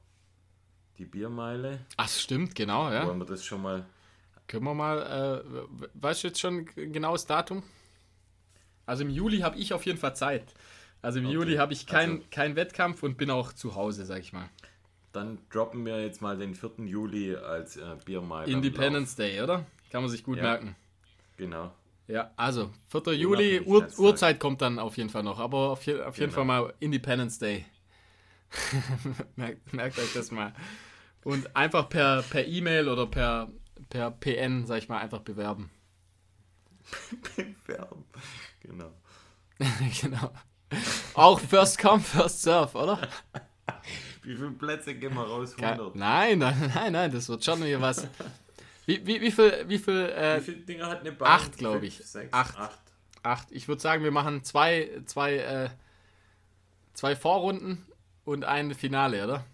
die 0.97 1.05
Biermeile. 1.05 1.80
Ach, 1.97 2.09
stimmt, 2.09 2.55
genau, 2.55 2.91
ja. 2.91 3.07
Wollen 3.07 3.19
wir 3.19 3.26
das 3.26 3.43
schon 3.43 3.61
mal. 3.61 3.86
Können 4.47 4.65
wir 4.65 4.74
mal, 4.74 5.43
äh, 5.45 5.88
weißt 5.93 6.24
du 6.24 6.28
jetzt 6.28 6.39
schon 6.39 6.65
genaues 6.65 7.26
Datum? 7.26 7.63
Also 8.86 9.03
im 9.03 9.09
Juli 9.09 9.39
habe 9.39 9.57
ich 9.57 9.74
auf 9.74 9.86
jeden 9.86 9.97
Fall 9.97 10.15
Zeit. 10.15 10.53
Also 11.01 11.19
im 11.19 11.26
okay. 11.26 11.34
Juli 11.34 11.55
habe 11.55 11.74
ich 11.74 11.88
keinen 11.88 12.17
also, 12.17 12.26
kein 12.30 12.55
Wettkampf 12.55 13.01
und 13.03 13.17
bin 13.17 13.32
auch 13.32 13.53
zu 13.53 13.76
Hause, 13.76 14.05
sag 14.05 14.19
ich 14.19 14.34
mal. 14.34 14.49
Dann 15.14 15.39
droppen 15.49 15.86
wir 15.86 16.01
jetzt 16.01 16.22
mal 16.22 16.38
den 16.38 16.55
4. 16.55 16.86
Juli 16.86 17.36
als 17.36 17.78
äh, 17.78 17.97
Biermeile. 18.05 18.51
Independence 18.51 19.16
Day, 19.16 19.41
oder? 19.41 19.66
Kann 19.91 20.03
man 20.03 20.09
sich 20.09 20.24
gut 20.24 20.38
ja, 20.38 20.43
merken. 20.43 20.76
Genau. 21.38 21.72
Ja, 22.07 22.32
also 22.36 22.72
4. 22.89 23.14
Juli, 23.14 23.62
Ur 23.62 23.88
Uhrzeit 23.97 24.39
kommt 24.39 24.62
dann 24.62 24.80
auf 24.80 24.97
jeden 24.97 25.09
Fall 25.09 25.24
noch, 25.24 25.39
aber 25.39 25.72
auf, 25.72 25.86
je 25.86 26.01
auf 26.01 26.18
jeden 26.18 26.32
genau. 26.32 26.36
Fall 26.36 26.45
mal 26.45 26.74
Independence 26.80 27.39
Day. 27.39 27.66
merkt, 29.36 29.74
merkt, 29.74 29.99
euch 29.99 30.14
das 30.14 30.32
mal. 30.32 30.53
Und 31.24 31.55
einfach 31.55 31.88
per 31.88 32.24
E-Mail 32.45 32.89
oder 32.89 33.07
per, 33.07 33.49
per 33.89 34.12
PN, 34.12 34.66
sag 34.66 34.80
ich 34.80 34.89
mal, 34.89 34.99
einfach 34.99 35.22
bewerben. 35.22 35.70
bewerben, 37.36 38.05
genau. 38.62 38.91
genau. 40.01 40.34
Auch 41.14 41.39
First 41.39 41.78
Come, 41.80 41.99
First 41.99 42.41
Serve, 42.41 42.78
oder? 42.78 43.07
Wie 44.24 44.36
viele 44.36 44.51
Plätze 44.51 44.93
gehen 44.95 45.13
wir 45.15 45.24
raus? 45.24 45.55
Ke- 45.55 45.65
100. 45.65 45.95
Nein, 45.95 46.39
nein, 46.39 46.72
nein, 46.76 46.93
nein, 46.93 47.11
das 47.11 47.28
wird 47.30 47.43
schon 47.43 47.63
hier 47.63 47.82
was. 47.82 48.07
Wie, 48.86 49.05
wie, 49.05 49.22
wie 49.22 49.32
viel, 49.32 49.65
wie 49.67 49.78
viel, 49.80 50.09
äh, 50.09 50.38
Wie 50.39 50.43
viele 50.43 50.57
Dinger 50.57 50.88
hat 50.88 51.01
eine 51.01 51.11
Bahn? 51.11 51.28
acht, 51.32 51.57
glaub 51.57 51.74
Fünf, 51.74 51.86
ich. 51.86 51.97
Sechs, 52.05 52.34
Acht. 52.34 52.57
acht. 52.57 52.80
acht? 53.24 53.47
Ich 53.51 53.67
würde 53.67 53.82
sagen, 53.82 54.03
wir 54.03 54.11
machen 54.11 54.43
zwei, 54.43 54.89
zwei, 55.05 55.36
äh, 55.38 55.69
zwei 56.93 57.15
Vorrunden 57.15 57.86
und 58.26 58.43
ein 58.45 58.74
Finale, 58.76 59.24
oder? 59.24 59.45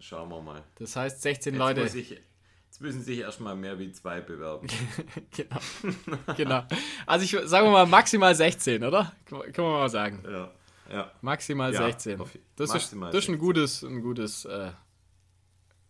Schauen 0.00 0.28
wir 0.28 0.40
mal. 0.42 0.62
Das 0.78 0.96
heißt 0.96 1.22
16 1.22 1.54
Jetzt, 1.54 1.58
Leute. 1.58 1.80
ich, 1.98 2.10
jetzt 2.10 2.80
müssen 2.80 3.02
sich 3.02 3.18
erstmal 3.20 3.54
mehr 3.56 3.78
wie 3.78 3.90
zwei 3.92 4.20
bewerben. 4.20 4.66
genau. 5.30 6.34
genau. 6.36 6.64
Also 7.06 7.24
ich 7.24 7.48
sagen 7.48 7.66
wir 7.66 7.70
mal 7.72 7.86
maximal 7.86 8.34
16, 8.34 8.82
oder? 8.84 9.12
Kann 9.26 9.64
man 9.64 9.72
mal 9.72 9.88
sagen. 9.88 10.22
ja. 10.30 10.50
Ja. 10.90 11.10
Maximal 11.20 11.72
Ja, 11.72 11.82
16. 11.84 12.20
auf- 12.20 12.30
Das 12.56 12.70
ist, 12.70 12.74
maximal 12.74 13.10
das 13.12 13.24
ist 13.24 13.28
ein 13.28 13.34
16. 13.34 13.38
gutes, 13.38 13.82
ein 13.82 14.00
gutes, 14.02 14.44
äh, 14.44 14.70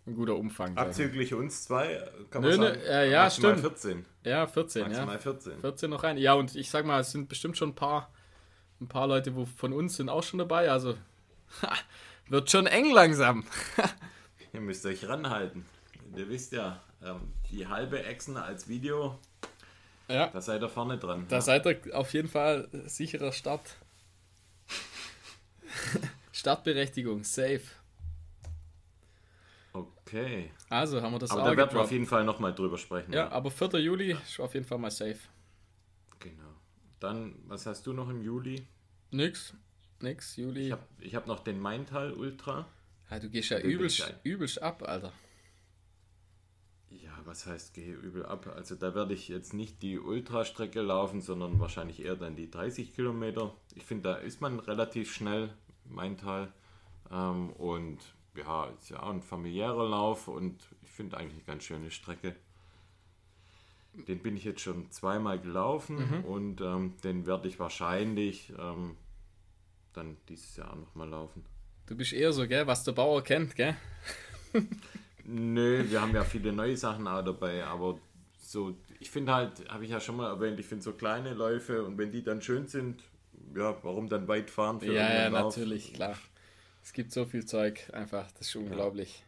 ein 0.06 0.14
guter 0.14 0.36
Umfang. 0.36 0.74
sag 0.74 0.82
ich. 0.84 0.88
Abzüglich 0.88 1.34
uns 1.34 1.64
zwei, 1.64 2.02
kann 2.30 2.42
man 2.42 2.50
nö, 2.50 2.56
sagen. 2.56 2.80
äh, 2.80 3.10
ja, 3.10 3.22
maximal 3.24 3.52
stimmt. 3.58 3.60
14. 3.72 4.06
Ja, 4.24 4.46
14, 4.46 4.82
Maximal 4.82 5.14
ja. 5.14 5.20
14. 5.20 5.60
14 5.60 5.90
noch 5.90 6.02
rein. 6.02 6.18
Ja, 6.18 6.34
und 6.34 6.54
ich 6.54 6.70
sag 6.70 6.84
mal, 6.84 7.00
es 7.00 7.10
sind 7.12 7.28
bestimmt 7.28 7.56
schon 7.56 7.70
ein 7.70 7.74
paar, 7.74 8.12
ein 8.80 8.88
paar 8.88 9.06
Leute 9.06 9.34
wo 9.34 9.46
von 9.46 9.72
uns 9.72 9.96
sind 9.96 10.08
auch 10.08 10.22
schon 10.22 10.38
dabei. 10.38 10.70
Also 10.70 10.96
wird 12.28 12.50
schon 12.50 12.66
eng 12.66 12.90
langsam. 12.92 13.44
Ihr 14.52 14.60
müsst 14.60 14.84
euch 14.86 15.08
ranhalten. 15.08 15.64
Ihr 16.16 16.28
wisst 16.28 16.52
ja, 16.52 16.80
ähm, 17.02 17.32
die 17.50 17.66
halbe 17.66 18.04
Echsen 18.04 18.36
als 18.36 18.68
Video, 18.68 19.18
Ja, 20.08 20.28
da 20.28 20.40
seid 20.40 20.62
ihr 20.62 20.68
vorne 20.68 20.96
dran. 20.98 21.26
da 21.28 21.40
seid 21.40 21.66
ihr 21.66 21.80
auf 21.98 22.12
jeden 22.12 22.28
Fall 22.28 22.68
sicherer 22.86 23.32
Start. 23.32 23.76
Startberechtigung, 26.44 27.24
safe. 27.24 27.62
Okay. 29.72 30.50
Also 30.68 31.00
haben 31.00 31.14
wir 31.14 31.18
das 31.18 31.30
Aber 31.30 31.40
auch 31.40 31.46
da 31.46 31.56
werden 31.56 31.72
wir 31.72 31.80
auf 31.80 31.90
jeden 31.90 32.04
Fall 32.04 32.22
nochmal 32.22 32.54
drüber 32.54 32.76
sprechen. 32.76 33.14
Ja, 33.14 33.30
aber 33.30 33.50
4. 33.50 33.78
Juli 33.80 34.10
ist 34.10 34.38
auf 34.38 34.52
jeden 34.52 34.66
Fall 34.66 34.76
mal 34.76 34.90
safe. 34.90 35.16
Genau. 36.20 36.52
Dann, 37.00 37.36
was 37.46 37.64
hast 37.64 37.86
du 37.86 37.94
noch 37.94 38.10
im 38.10 38.20
Juli? 38.20 38.66
Nix, 39.10 39.54
nix, 40.00 40.36
Juli. 40.36 40.66
Ich 40.66 40.72
habe 40.72 40.84
hab 41.14 41.26
noch 41.26 41.40
den 41.40 41.58
Maintal 41.58 42.12
Ultra. 42.12 42.66
ja, 43.10 43.18
du 43.18 43.30
gehst 43.30 43.48
ja 43.48 43.58
Den 43.58 43.70
übelst, 43.70 44.14
übelst 44.22 44.60
ab, 44.60 44.82
Alter. 44.86 45.14
Ja, 46.90 47.18
was 47.24 47.46
heißt, 47.46 47.72
gehe 47.72 47.94
übel 47.94 48.26
ab? 48.26 48.52
Also 48.54 48.74
da 48.74 48.94
werde 48.94 49.14
ich 49.14 49.28
jetzt 49.28 49.54
nicht 49.54 49.80
die 49.80 49.98
Ultrastrecke 49.98 50.82
laufen, 50.82 51.22
sondern 51.22 51.58
wahrscheinlich 51.58 52.04
eher 52.04 52.16
dann 52.16 52.36
die 52.36 52.50
30 52.50 52.92
Kilometer. 52.94 53.54
Ich 53.74 53.86
finde, 53.86 54.10
da 54.10 54.16
ist 54.16 54.42
man 54.42 54.60
relativ 54.60 55.10
schnell, 55.10 55.48
Maintal. 55.88 56.52
Ähm, 57.10 57.50
und 57.50 57.98
ja, 58.36 58.66
ist 58.66 58.90
ja 58.90 59.02
auch 59.02 59.10
ein 59.10 59.22
familiärer 59.22 59.88
Lauf 59.88 60.28
und 60.28 60.58
ich 60.82 60.90
finde 60.90 61.16
eigentlich 61.16 61.34
eine 61.34 61.44
ganz 61.44 61.64
schöne 61.64 61.90
Strecke. 61.90 62.34
Den 64.08 64.18
bin 64.20 64.36
ich 64.36 64.44
jetzt 64.44 64.60
schon 64.60 64.90
zweimal 64.90 65.38
gelaufen 65.38 66.24
und 66.24 66.60
ähm, 66.60 66.94
den 67.04 67.26
werde 67.26 67.46
ich 67.46 67.60
wahrscheinlich 67.60 68.52
ähm, 68.58 68.96
dann 69.92 70.16
dieses 70.28 70.56
Jahr 70.56 70.74
nochmal 70.74 71.08
laufen. 71.08 71.44
Du 71.86 71.96
bist 71.96 72.12
eher 72.12 72.32
so, 72.32 72.48
gell, 72.48 72.66
was 72.66 72.82
der 72.82 72.92
Bauer 72.92 73.22
kennt, 73.22 73.54
gell? 73.54 73.76
Nö, 75.24 75.84
wir 75.88 76.00
haben 76.00 76.14
ja 76.14 76.24
viele 76.24 76.52
neue 76.52 76.76
Sachen 76.76 77.06
auch 77.06 77.22
dabei, 77.22 77.64
aber 77.64 77.98
so, 78.36 78.74
ich 79.00 79.10
finde 79.10 79.34
halt, 79.34 79.68
habe 79.70 79.84
ich 79.84 79.90
ja 79.90 80.00
schon 80.00 80.16
mal 80.16 80.28
erwähnt, 80.28 80.58
ich 80.58 80.66
finde 80.66 80.82
so 80.82 80.92
kleine 80.92 81.34
Läufe 81.34 81.84
und 81.84 81.96
wenn 81.98 82.10
die 82.10 82.22
dann 82.22 82.42
schön 82.42 82.66
sind, 82.66 83.02
ja, 83.56 83.76
warum 83.82 84.08
dann 84.08 84.28
weit 84.28 84.50
fahren 84.50 84.80
für 84.80 84.92
Ja, 84.92 85.12
ja, 85.12 85.28
Lauf? 85.28 85.56
natürlich, 85.56 85.92
klar. 85.94 86.16
Es 86.82 86.92
gibt 86.92 87.12
so 87.12 87.24
viel 87.24 87.46
Zeug, 87.46 87.90
einfach, 87.92 88.30
das 88.32 88.48
ist 88.48 88.56
unglaublich. 88.56 89.24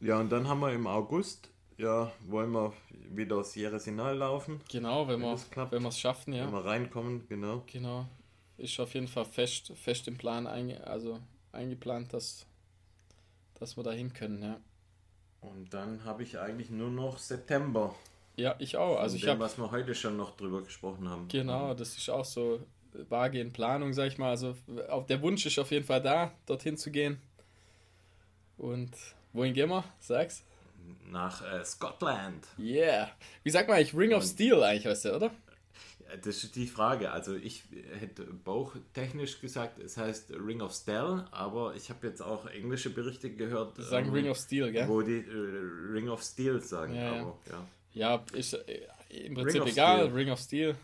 Ja, 0.00 0.20
und 0.20 0.30
dann 0.30 0.46
haben 0.46 0.60
wir 0.60 0.72
im 0.72 0.86
August, 0.86 1.48
ja, 1.76 2.12
wollen 2.26 2.52
wir 2.52 2.72
wieder 3.10 3.42
Sierra 3.42 3.78
Sinal 3.78 4.16
laufen, 4.16 4.60
Genau, 4.70 5.08
wenn, 5.08 5.20
wenn 5.22 5.82
wir 5.82 5.88
es 5.88 5.98
schaffen, 5.98 6.32
ja. 6.32 6.44
wenn 6.46 6.52
wir 6.52 6.64
reinkommen, 6.64 7.26
genau. 7.28 7.64
Genau. 7.72 8.06
Ist 8.56 8.78
auf 8.80 8.94
jeden 8.94 9.08
Fall 9.08 9.24
fest, 9.24 9.72
fest 9.76 10.06
im 10.08 10.16
Plan 10.16 10.46
einge 10.46 10.84
also 10.86 11.20
eingeplant, 11.52 12.12
dass, 12.12 12.46
dass 13.54 13.76
wir 13.76 13.82
da 13.82 13.92
hin 13.92 14.12
können, 14.12 14.42
ja. 14.42 14.60
Und 15.40 15.72
dann 15.72 16.04
habe 16.04 16.22
ich 16.22 16.38
eigentlich 16.38 16.70
nur 16.70 16.90
noch 16.90 17.18
September. 17.18 17.94
Ja, 18.38 18.54
ich 18.60 18.76
auch. 18.76 18.98
Also 18.98 19.14
Von 19.14 19.16
ich 19.16 19.22
dem, 19.22 19.30
habe 19.30 19.40
was 19.40 19.58
wir 19.58 19.70
heute 19.70 19.94
schon 19.94 20.16
noch 20.16 20.36
drüber 20.36 20.62
gesprochen 20.62 21.08
haben. 21.08 21.26
Genau, 21.28 21.74
das 21.74 21.96
ist 21.96 22.08
auch 22.08 22.24
so 22.24 22.60
vage 23.08 23.40
in 23.40 23.52
Planung, 23.52 23.92
sag 23.92 24.06
ich 24.06 24.18
mal. 24.18 24.30
Also 24.30 24.54
auf, 24.88 25.06
der 25.06 25.20
Wunsch 25.22 25.44
ist 25.44 25.58
auf 25.58 25.70
jeden 25.72 25.84
Fall 25.84 26.00
da, 26.00 26.32
dorthin 26.46 26.76
zu 26.76 26.92
gehen. 26.92 27.20
Und 28.56 28.92
wohin 29.32 29.54
gehen 29.54 29.68
wir? 29.68 29.84
Sag's. 29.98 30.44
Nach 31.10 31.42
äh, 31.42 31.64
Scotland. 31.64 32.46
Yeah. 32.58 33.10
Wie 33.42 33.50
sagt 33.50 33.68
man 33.68 33.76
eigentlich 33.76 33.94
Ring 33.94 34.14
of 34.14 34.24
Steel 34.24 34.62
eigentlich, 34.62 34.86
weißt 34.86 35.06
du, 35.06 35.16
oder? 35.16 35.30
Das 36.22 36.42
ist 36.42 36.56
die 36.56 36.66
Frage. 36.66 37.10
Also 37.10 37.34
ich 37.34 37.64
hätte 37.98 38.22
bauchtechnisch 38.24 39.40
gesagt, 39.40 39.78
es 39.78 39.96
heißt 39.96 40.32
Ring 40.32 40.60
of 40.62 40.72
Steel, 40.72 41.26
aber 41.32 41.74
ich 41.74 41.90
habe 41.90 42.06
jetzt 42.06 42.22
auch 42.22 42.46
englische 42.46 42.90
Berichte 42.90 43.30
gehört, 43.30 43.76
Die 43.76 43.82
sagen 43.82 44.06
ähm, 44.06 44.12
Ring 44.14 44.28
of 44.28 44.38
Steel, 44.38 44.72
gell? 44.72 44.88
wo 44.88 45.02
die 45.02 45.18
äh, 45.18 45.92
Ring 45.92 46.08
of 46.08 46.22
Steel 46.22 46.60
sagen. 46.62 46.94
Ja. 46.94 47.10
aber, 47.20 47.38
ja. 47.50 47.52
Ja, 47.52 47.66
ist 48.32 48.54
äh, 48.54 48.80
im 49.08 49.34
Prinzip 49.34 49.62
of 49.62 49.68
egal. 49.68 50.00
Steel. 50.00 50.14
Ring 50.14 50.30
of 50.30 50.38
Steel. 50.40 50.74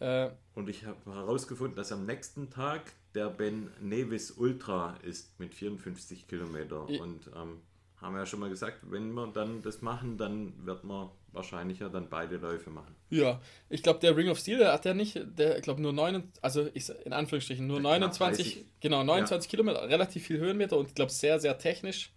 Äh, 0.00 0.30
Und 0.54 0.68
ich 0.68 0.84
habe 0.84 0.98
herausgefunden, 1.14 1.76
dass 1.76 1.92
am 1.92 2.06
nächsten 2.06 2.50
Tag 2.50 2.92
der 3.14 3.28
Ben 3.28 3.70
Nevis 3.80 4.32
Ultra 4.32 4.96
ist 5.02 5.38
mit 5.38 5.54
54 5.54 6.26
Kilometer. 6.26 6.88
Und 6.88 7.28
ähm, 7.36 7.60
haben 8.00 8.14
wir 8.14 8.20
ja 8.20 8.26
schon 8.26 8.40
mal 8.40 8.50
gesagt, 8.50 8.78
wenn 8.82 9.12
wir 9.12 9.28
dann 9.28 9.62
das 9.62 9.80
machen, 9.80 10.18
dann 10.18 10.66
wird 10.66 10.82
man 10.82 11.10
wahrscheinlich 11.30 11.78
ja 11.78 11.88
dann 11.88 12.08
beide 12.10 12.36
Läufe 12.36 12.68
machen. 12.70 12.94
ja, 13.10 13.40
ich 13.70 13.82
glaube, 13.82 14.00
der 14.00 14.16
Ring 14.16 14.28
of 14.28 14.38
Steel, 14.38 14.58
der 14.58 14.72
hat 14.72 14.84
ja 14.84 14.92
nicht, 14.92 15.18
der, 15.38 15.60
glaube, 15.60 15.80
nur 15.80 15.92
9, 15.92 16.30
also 16.42 16.68
ich, 16.74 16.90
in 17.06 17.12
Anführungsstrichen, 17.12 17.66
nur 17.66 17.78
Knapp 17.80 18.00
29, 18.00 18.54
30. 18.54 18.66
genau, 18.80 19.02
29 19.04 19.50
Kilometer, 19.50 19.88
relativ 19.88 20.26
viel 20.26 20.38
Höhenmeter 20.38 20.76
und 20.76 20.88
ich 20.88 20.94
glaube, 20.94 21.12
sehr, 21.12 21.40
sehr 21.40 21.56
technisch. 21.58 22.12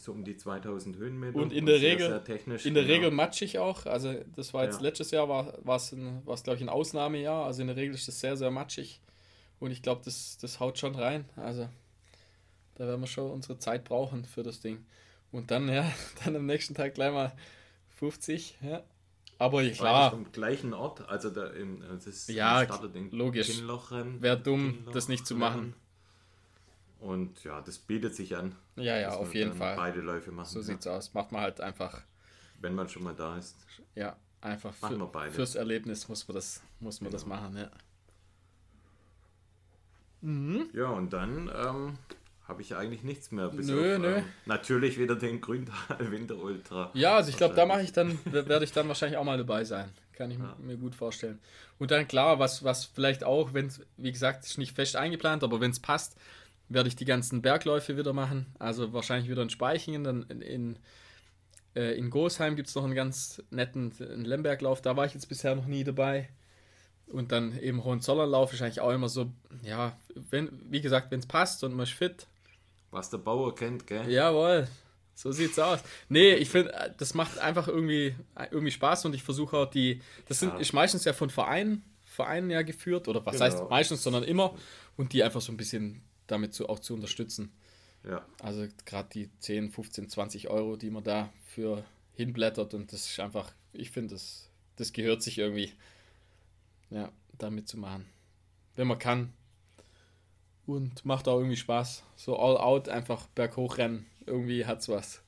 So 0.00 0.12
um 0.12 0.24
die 0.24 0.36
2000 0.36 0.96
Höhenmeter. 0.96 1.36
Und 1.38 1.52
in 1.52 1.66
der 1.66 1.78
sehr, 1.80 1.92
Regel- 1.94 2.22
sehr 2.24 2.66
In 2.66 2.74
der 2.74 2.84
genau. 2.84 2.94
Regel 2.94 3.10
matschig 3.10 3.58
auch. 3.58 3.84
Also 3.84 4.14
das 4.36 4.54
war 4.54 4.64
jetzt 4.64 4.76
Ja. 4.76 4.82
letztes 4.82 5.10
Jahr 5.10 5.28
war 5.28 5.52
war 5.64 5.76
es 5.76 5.90
glaube 5.90 6.56
ich 6.56 6.62
ein 6.62 6.68
Ausnahmejahr. 6.68 7.44
Also 7.46 7.62
in 7.62 7.66
der 7.66 7.76
Regel 7.76 7.94
ist 7.94 8.06
das 8.08 8.20
sehr 8.20 8.36
sehr 8.36 8.50
matschig 8.52 9.00
und 9.58 9.72
ich 9.72 9.82
glaube 9.82 10.02
das 10.04 10.38
das 10.38 10.60
haut 10.60 10.78
schon 10.78 10.94
rein. 10.94 11.24
Also 11.36 11.68
da 12.76 12.86
werden 12.86 13.00
wir 13.00 13.08
schon 13.08 13.30
unsere 13.30 13.58
Zeit 13.58 13.84
brauchen 13.84 14.24
für 14.24 14.44
das 14.44 14.60
Ding. 14.60 14.86
Und 15.32 15.50
dann 15.50 15.68
ja 15.68 15.90
dann 16.24 16.36
am 16.36 16.46
nächsten 16.46 16.74
Tag 16.74 16.94
gleich 16.94 17.12
mal 17.12 17.32
50. 17.96 18.56
Ja. 18.62 18.82
Aber 19.40 19.58
Beides 19.58 19.78
klar 19.78 20.10
vom 20.10 20.30
gleichen 20.32 20.74
Ort, 20.74 21.08
also 21.08 21.30
da 21.30 21.48
im, 21.50 21.80
das 21.80 22.06
ist 22.06 22.28
Ja, 22.28 22.64
startet 22.64 22.94
in 22.96 23.10
logisch. 23.10 23.48
Wäre 24.20 24.38
dumm, 24.40 24.78
Kinnloch- 24.84 24.92
das 24.92 25.08
nicht 25.08 25.26
zu 25.26 25.34
machen. 25.36 25.74
Und 27.00 27.44
ja, 27.44 27.60
das 27.60 27.78
bietet 27.78 28.14
sich 28.16 28.36
an. 28.36 28.54
ja 28.76 28.96
ja 28.98 29.10
auf 29.10 29.34
jeden 29.34 29.52
Fall. 29.54 29.76
Beide 29.76 30.00
Läufe 30.00 30.32
machen. 30.32 30.48
So 30.48 30.58
ja. 30.58 30.64
sieht's 30.64 30.86
aus. 30.86 31.14
Macht 31.14 31.30
man 31.32 31.42
halt 31.42 31.60
einfach 31.60 32.00
Wenn 32.60 32.74
man 32.74 32.88
schon 32.88 33.04
mal 33.04 33.14
da 33.14 33.36
ist. 33.38 33.56
ja 33.94 34.16
einfach 34.40 34.72
für, 34.74 35.30
fürs 35.30 35.54
Erlebnis 35.56 36.08
muss 36.08 36.26
man 36.28 36.34
das 36.36 36.60
muss 36.80 37.00
man 37.00 37.10
das 37.12 37.24
Genau. 37.24 37.36
machen. 37.36 37.56
Ja. 37.56 37.70
Ja, 40.74 40.86
und 40.90 41.12
dann 41.12 41.48
ähm, 41.54 41.98
habe 42.48 42.62
ich 42.62 42.74
eigentlich 42.74 43.04
nichts 43.04 43.30
mehr. 43.30 43.48
Bis 43.48 43.68
Nö, 43.68 43.94
auf, 43.94 44.00
nö. 44.00 44.16
Ähm, 44.16 44.24
natürlich 44.46 44.98
wieder 44.98 45.14
den 45.14 45.40
Grüntal 45.40 45.74
Winter 46.10 46.36
Ultra. 46.36 46.90
Ja, 46.94 47.14
also 47.16 47.30
ich 47.30 47.36
glaube, 47.36 47.54
da 47.54 47.66
mache 47.66 47.82
ich 47.82 47.92
dann, 47.92 48.18
werde 48.24 48.64
ich 48.64 48.72
dann 48.72 48.88
wahrscheinlich 48.88 49.16
auch 49.16 49.24
mal 49.24 49.38
dabei 49.38 49.64
sein. 49.64 49.90
Kann 50.14 50.32
ich 50.32 50.38
Ja. 50.38 50.56
mir 50.58 50.76
gut 50.76 50.96
vorstellen. 50.96 51.38
Und 51.78 51.92
dann 51.92 52.08
klar, 52.08 52.40
was, 52.40 52.64
was 52.64 52.86
vielleicht 52.86 53.22
auch, 53.22 53.54
wenn 53.54 53.66
es, 53.66 53.80
wie 53.96 54.10
gesagt, 54.10 54.44
ist 54.44 54.58
nicht 54.58 54.74
fest 54.74 54.96
eingeplant, 54.96 55.44
aber 55.44 55.60
wenn 55.60 55.70
es 55.70 55.78
passt, 55.78 56.16
werde 56.68 56.88
ich 56.88 56.96
die 56.96 57.04
ganzen 57.04 57.42
Bergläufe 57.42 57.96
wieder 57.96 58.12
machen. 58.12 58.46
Also 58.58 58.92
wahrscheinlich 58.92 59.30
wieder 59.30 59.42
in 59.42 59.50
Speichingen, 59.50 60.04
dann 60.04 60.22
in, 60.28 60.42
in, 60.42 60.78
äh, 61.74 61.96
in 61.96 62.10
Gosheim 62.10 62.56
gibt 62.56 62.68
es 62.68 62.74
noch 62.74 62.84
einen 62.84 62.94
ganz 62.94 63.42
netten 63.50 63.92
Lemberglauf, 64.24 64.82
da 64.82 64.96
war 64.96 65.06
ich 65.06 65.14
jetzt 65.14 65.28
bisher 65.28 65.54
noch 65.54 65.66
nie 65.66 65.84
dabei. 65.84 66.28
Und 67.06 67.32
dann 67.32 67.58
eben 67.58 67.84
Hohenzollernlauf 67.84 68.52
ist 68.52 68.60
eigentlich 68.60 68.82
auch 68.82 68.90
immer 68.92 69.08
so, 69.08 69.32
ja, 69.62 69.96
wenn, 70.30 70.50
wie 70.70 70.82
gesagt, 70.82 71.10
wenn 71.10 71.20
es 71.20 71.26
passt 71.26 71.64
und 71.64 71.72
man 71.74 71.84
ist 71.84 71.92
fit, 71.92 72.26
Was 72.90 73.08
der 73.08 73.16
Bauer 73.18 73.54
kennt, 73.54 73.86
gell? 73.86 74.10
Jawohl, 74.10 74.68
so 75.14 75.32
sieht's 75.32 75.58
aus. 75.58 75.80
Nee, 76.10 76.34
ich 76.34 76.50
finde, 76.50 76.74
äh, 76.74 76.90
das 76.98 77.14
macht 77.14 77.38
einfach 77.38 77.66
irgendwie, 77.66 78.14
irgendwie 78.50 78.70
Spaß 78.72 79.06
und 79.06 79.14
ich 79.14 79.22
versuche 79.22 79.56
auch 79.56 79.70
die, 79.70 80.02
das 80.26 80.40
sind, 80.40 80.52
Ja. 80.52 80.58
ist 80.58 80.74
meistens 80.74 81.04
ja 81.06 81.14
von 81.14 81.30
Vereinen, 81.30 81.82
Vereinen 82.04 82.50
ja 82.50 82.60
geführt 82.60 83.08
oder 83.08 83.24
was 83.24 83.34
Genau. 83.38 83.44
heißt 83.46 83.70
meistens, 83.70 84.02
sondern 84.02 84.24
immer 84.24 84.54
und 84.98 85.14
die 85.14 85.22
einfach 85.22 85.40
so 85.40 85.50
ein 85.52 85.56
bisschen 85.56 86.02
damit 86.28 86.54
zu, 86.54 86.68
auch 86.68 86.78
zu 86.78 86.94
unterstützen. 86.94 87.50
Ja. 88.04 88.24
Also 88.40 88.68
gerade 88.84 89.08
die 89.12 89.28
10, 89.40 89.70
15, 89.70 90.08
20 90.08 90.48
Euro, 90.48 90.76
die 90.76 90.90
man 90.90 91.02
da 91.02 91.32
für 91.46 91.84
hinblättert 92.14 92.74
und 92.74 92.92
das 92.92 93.10
ist 93.10 93.20
einfach, 93.20 93.52
ich 93.72 93.90
finde, 93.90 94.14
das, 94.14 94.48
das 94.76 94.92
gehört 94.92 95.22
sich 95.22 95.38
irgendwie, 95.38 95.72
ja, 96.90 97.10
damit 97.36 97.68
zu 97.68 97.76
machen. 97.76 98.06
Wenn 98.76 98.86
man 98.86 98.98
kann. 98.98 99.32
Und 100.66 101.04
macht 101.04 101.28
auch 101.28 101.38
irgendwie 101.38 101.56
Spaß. 101.56 102.04
So 102.14 102.38
all 102.38 102.58
out 102.58 102.88
einfach 102.88 103.26
berghoch 103.28 103.78
rennen. 103.78 104.06
Irgendwie 104.26 104.66
hat's 104.66 104.88
was. 104.88 105.22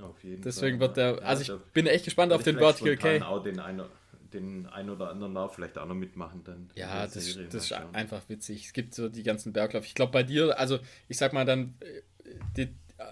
Auf 0.00 0.24
jeden 0.24 0.42
Deswegen 0.42 0.78
Fall. 0.78 0.88
wird 0.88 0.96
der. 0.96 1.22
Also 1.22 1.54
ich 1.54 1.60
bin 1.72 1.86
echt 1.86 2.04
gespannt 2.04 2.32
auf 2.32 2.42
den 2.42 2.58
Vertical 2.58 2.96
K. 2.96 3.24
auch 3.24 3.42
den, 3.42 3.60
ein, 3.60 3.80
den 4.34 4.66
ein 4.66 4.90
oder 4.90 5.10
anderen 5.10 5.34
Lauf 5.34 5.54
vielleicht 5.54 5.78
auch 5.78 5.86
noch 5.86 5.94
mitmachen 5.94 6.42
dann. 6.44 6.70
Ja, 6.74 7.04
das, 7.04 7.14
Serie. 7.14 7.48
das 7.48 7.64
ist 7.64 7.72
einfach 7.72 8.22
witzig. 8.28 8.66
Es 8.66 8.72
gibt 8.72 8.94
so 8.94 9.08
die 9.08 9.22
ganzen 9.22 9.52
Bergläufe. 9.52 9.86
Ich 9.86 9.94
glaube 9.94 10.12
bei 10.12 10.22
dir, 10.22 10.58
also 10.58 10.78
ich 11.08 11.18
sag 11.18 11.32
mal 11.32 11.44
dann, 11.44 11.74
äh, 11.80 12.02
die, 12.56 12.68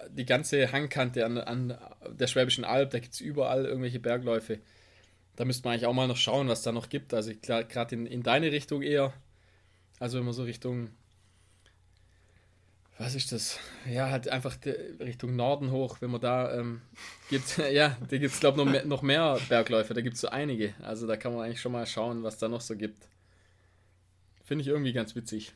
die 0.09 0.25
ganze 0.25 0.71
Hangkante 0.71 1.25
an, 1.25 1.37
an 1.37 1.77
der 2.09 2.27
Schwäbischen 2.27 2.63
Alb, 2.63 2.91
da 2.91 2.99
gibt 2.99 3.13
es 3.13 3.21
überall 3.21 3.65
irgendwelche 3.65 3.99
Bergläufe. 3.99 4.59
Da 5.35 5.45
müsste 5.45 5.63
man 5.63 5.73
eigentlich 5.73 5.87
auch 5.87 5.93
mal 5.93 6.07
noch 6.07 6.17
schauen, 6.17 6.47
was 6.47 6.61
da 6.61 6.71
noch 6.71 6.89
gibt. 6.89 7.13
Also 7.13 7.31
gerade 7.41 7.95
in, 7.95 8.05
in 8.05 8.23
deine 8.23 8.51
Richtung 8.51 8.81
eher. 8.81 9.13
Also 9.99 10.17
wenn 10.17 10.25
man 10.25 10.33
so 10.33 10.43
Richtung, 10.43 10.89
was 13.01 13.15
ist 13.15 13.31
das? 13.31 13.59
Ja, 13.89 14.09
halt 14.11 14.29
einfach 14.29 14.55
Richtung 14.99 15.35
Norden 15.35 15.71
hoch, 15.71 15.97
wenn 16.01 16.11
man 16.11 16.21
da 16.21 16.55
ähm, 16.59 16.81
gibt, 17.29 17.57
ja, 17.71 17.97
da 17.99 18.17
gibt 18.17 18.33
es 18.33 18.39
glaube 18.39 18.59
ich 18.59 18.65
noch 18.65 18.71
mehr, 18.71 18.85
noch 18.85 19.01
mehr 19.01 19.39
Bergläufe, 19.49 19.93
da 19.93 20.01
gibt 20.01 20.15
es 20.15 20.21
so 20.21 20.29
einige. 20.29 20.75
Also 20.81 21.07
da 21.07 21.17
kann 21.17 21.33
man 21.33 21.43
eigentlich 21.43 21.61
schon 21.61 21.71
mal 21.71 21.85
schauen, 21.87 22.21
was 22.21 22.37
da 22.37 22.47
noch 22.47 22.61
so 22.61 22.75
gibt. 22.75 23.07
Finde 24.43 24.61
ich 24.61 24.67
irgendwie 24.67 24.93
ganz 24.93 25.15
witzig. 25.15 25.53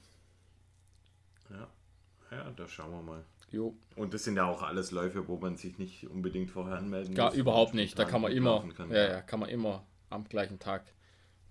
Ja. 1.51 1.67
ja, 2.31 2.51
da 2.51 2.67
schauen 2.67 2.91
wir 2.91 3.01
mal. 3.03 3.23
Jo, 3.51 3.75
Und 3.95 4.13
das 4.13 4.23
sind 4.23 4.37
ja 4.37 4.45
auch 4.45 4.63
alles 4.63 4.89
Läufe, 4.89 5.27
wo 5.27 5.37
man 5.37 5.55
sich 5.55 5.77
nicht 5.77 6.09
unbedingt 6.09 6.49
vorher 6.49 6.77
anmelden 6.77 7.13
gar 7.13 7.29
muss. 7.29 7.37
überhaupt 7.37 7.75
nicht. 7.75 7.97
Da 7.97 8.05
kann 8.05 8.21
man 8.21 8.31
immer, 8.31 8.67
kann. 8.75 8.89
ja, 8.89 9.07
ja, 9.07 9.21
kann 9.21 9.39
man 9.39 9.49
immer 9.49 9.85
am 10.09 10.23
gleichen 10.27 10.57
Tag 10.57 10.83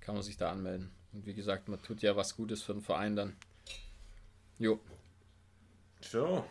kann 0.01 0.15
man 0.15 0.23
sich 0.25 0.37
da 0.37 0.51
anmelden. 0.51 0.91
Und 1.13 1.25
wie 1.25 1.35
gesagt, 1.35 1.69
man 1.69 1.81
tut 1.81 2.03
ja 2.03 2.17
was 2.17 2.37
Gutes 2.37 2.63
für 2.63 2.73
den 2.73 2.83
Verein 2.83 3.15
dann. 3.15 3.37
Jo, 4.59 4.81
So, 6.11 6.45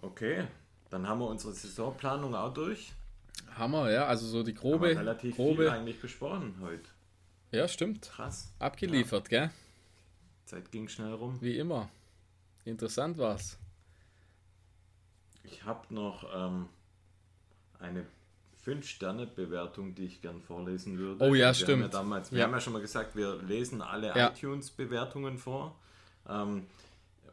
okay. 0.00 0.46
Dann 0.90 1.08
haben 1.08 1.20
wir 1.20 1.26
unsere 1.26 1.52
Saisonplanung 1.52 2.34
auch 2.34 2.52
durch. 2.52 2.92
Hammer, 3.56 3.90
ja, 3.90 4.06
also 4.06 4.26
so 4.26 4.42
die 4.42 4.52
Haben 4.52 4.60
grobe, 4.60 4.88
wir 4.90 4.98
relativ 4.98 5.36
viel 5.36 5.44
grobe, 5.44 5.72
eigentlich 5.72 6.00
besprochen 6.00 6.54
heute. 6.60 6.88
ja, 7.50 7.66
stimmt, 7.68 8.10
Krass. 8.10 8.52
abgeliefert, 8.58 9.28
gell? 9.28 9.50
Zeit 10.46 10.70
ging 10.70 10.88
schnell 10.88 11.12
rum. 11.14 11.38
Wie 11.40 11.58
immer. 11.58 11.88
Interessant 12.64 13.18
war's. 13.18 13.58
Ich 15.44 15.64
habe 15.64 15.92
noch 15.92 16.24
ähm, 16.34 16.68
eine 17.78 18.06
5-Sterne-Bewertung, 18.64 19.94
die 19.94 20.04
ich 20.04 20.22
gern 20.22 20.40
vorlesen 20.40 20.98
würde. 20.98 21.24
Oh 21.24 21.34
ja, 21.34 21.48
wir 21.48 21.54
stimmt. 21.54 21.70
Haben 21.72 21.80
ja 21.82 21.88
damals, 21.88 22.30
wir 22.32 22.38
Ja. 22.38 22.44
haben 22.44 22.52
ja 22.52 22.60
schon 22.60 22.72
mal 22.74 22.82
gesagt, 22.82 23.16
wir 23.16 23.36
lesen 23.42 23.82
alle 23.82 24.08
Ja. 24.08 24.28
iTunes-Bewertungen 24.30 25.38
vor. 25.38 25.74
Ähm, 26.28 26.66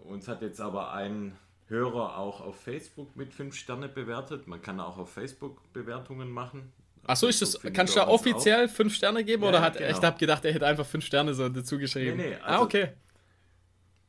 uns 0.06 0.28
hat 0.28 0.42
jetzt 0.42 0.60
aber 0.62 0.94
ein 0.94 1.38
Hörer 1.70 2.18
auch 2.18 2.42
auf 2.42 2.60
Facebook 2.62 3.16
mit 3.16 3.34
5 3.34 3.56
Sterne 3.56 3.88
bewertet. 3.90 4.48
Man 4.48 4.62
kann 4.62 4.80
auch 4.80 4.98
auf 4.98 5.12
Facebook 5.14 5.72
Bewertungen 5.72 6.30
machen. 6.30 6.72
Achso, 7.06 7.28
ist 7.28 7.42
das, 7.42 7.58
kannst 7.74 7.96
du 7.96 8.00
da 8.00 8.08
offiziell 8.08 8.68
fünf 8.68 8.94
Sterne 8.94 9.24
geben 9.24 9.44
Ja, 9.44 9.50
oder 9.50 9.62
hat, 9.62 9.78
genau. 9.78 9.90
ich 9.98 10.04
hab 10.04 10.20
gedacht, 10.20 10.44
er 10.46 10.54
hätte 10.54 10.68
einfach 10.68 10.86
fünf 10.86 11.06
Sterne 11.06 11.34
so 11.34 11.48
dazu 11.48 11.78
geschrieben. 11.78 12.18
Nee, 12.18 12.30
nee, 12.32 12.36
ah, 12.42 12.46
also- 12.54 12.64
okay. 12.66 12.90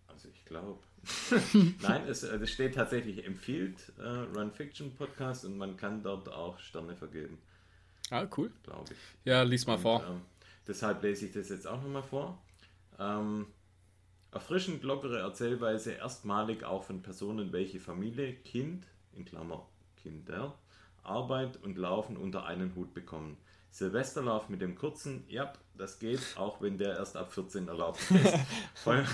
auch. 0.09 0.13
Also 0.13 0.29
ich 0.35 0.45
glaube. 0.45 0.79
Nein, 1.81 2.03
es, 2.09 2.25
äh, 2.25 2.37
es 2.37 2.51
steht 2.51 2.75
tatsächlich 2.75 3.25
empfiehlt 3.25 3.93
äh, 3.99 4.03
Run 4.37 4.53
Fiction 4.53 4.95
Podcast 4.95 5.45
und 5.47 5.57
man 5.57 5.77
kann 5.77 6.03
dort 6.03 6.29
auch 6.29 6.59
Sterne 6.59 6.95
vergeben, 6.95 7.39
Ah, 8.11 8.27
cool. 8.37 8.51
glaube 8.65 8.93
ich. 8.93 8.99
Ja, 9.25 9.43
lies 9.43 9.67
mal 9.67 9.75
Und, 9.77 9.81
vor. 9.83 10.05
Ähm, 10.07 10.21
deshalb 10.69 11.03
lese 11.03 11.27
ich 11.27 11.33
das 11.33 11.49
jetzt 11.49 11.67
auch 11.67 11.81
nochmal 11.81 12.03
vor. 12.03 12.43
Ähm, 12.99 13.47
erfrischend 14.33 14.83
lockere 14.83 15.19
Erzählweise, 15.19 15.93
erstmalig 15.93 16.65
auch 16.65 16.85
von 16.85 17.03
Personen, 17.03 17.53
welche 17.53 17.81
Familie, 17.81 18.35
Kind, 18.35 18.87
in 19.15 19.25
Klammer 19.25 19.67
Kinder, 20.03 20.55
Arbeit 21.03 21.59
und 21.63 21.77
Laufen 21.77 22.17
unter 22.17 22.47
einen 22.47 22.75
Hut 22.75 22.95
bekommen. 22.95 23.37
Silvesterlauf 23.71 24.49
mit 24.49 24.61
dem 24.61 24.75
kurzen, 24.75 25.25
ja, 25.29 25.53
das 25.77 25.99
geht, 25.99 26.21
auch 26.37 26.61
wenn 26.61 26.77
der 26.77 26.97
erst 26.97 27.17
ab 27.17 27.33
14 27.33 27.69
erlaubt 27.69 28.01
ist. 28.11 28.37
voll, 28.75 29.05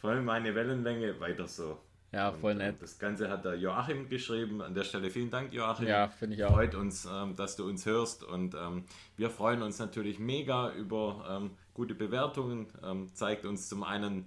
voll 0.00 0.22
meine 0.22 0.54
Wellenlänge, 0.54 1.20
weiter 1.20 1.46
so. 1.46 1.78
Ja, 2.12 2.32
voll 2.32 2.52
Und, 2.52 2.60
äh, 2.60 2.66
nett. 2.72 2.82
Das 2.82 2.98
Ganze 2.98 3.28
hat 3.28 3.44
der 3.44 3.56
Joachim 3.56 4.08
geschrieben. 4.08 4.62
An 4.62 4.74
der 4.74 4.84
Stelle 4.84 5.10
vielen 5.10 5.30
Dank, 5.30 5.52
Joachim 5.52 5.86
Ja, 5.86 6.08
finde 6.08 6.36
ich 6.36 6.44
auch. 6.44 6.52
freut 6.54 6.74
uns, 6.74 7.06
ähm, 7.10 7.36
dass 7.36 7.56
du 7.56 7.66
uns 7.68 7.86
hörst 7.86 8.24
und 8.24 8.54
ähm, 8.54 8.84
wir 9.16 9.30
freuen 9.30 9.62
uns 9.62 9.78
natürlich 9.78 10.18
mega 10.18 10.72
über 10.72 11.24
ähm, 11.28 11.50
gute 11.76 11.94
Bewertungen. 11.94 12.66
Ähm, 12.82 13.10
zeigt 13.12 13.44
uns 13.44 13.68
zum 13.68 13.84
einen, 13.84 14.24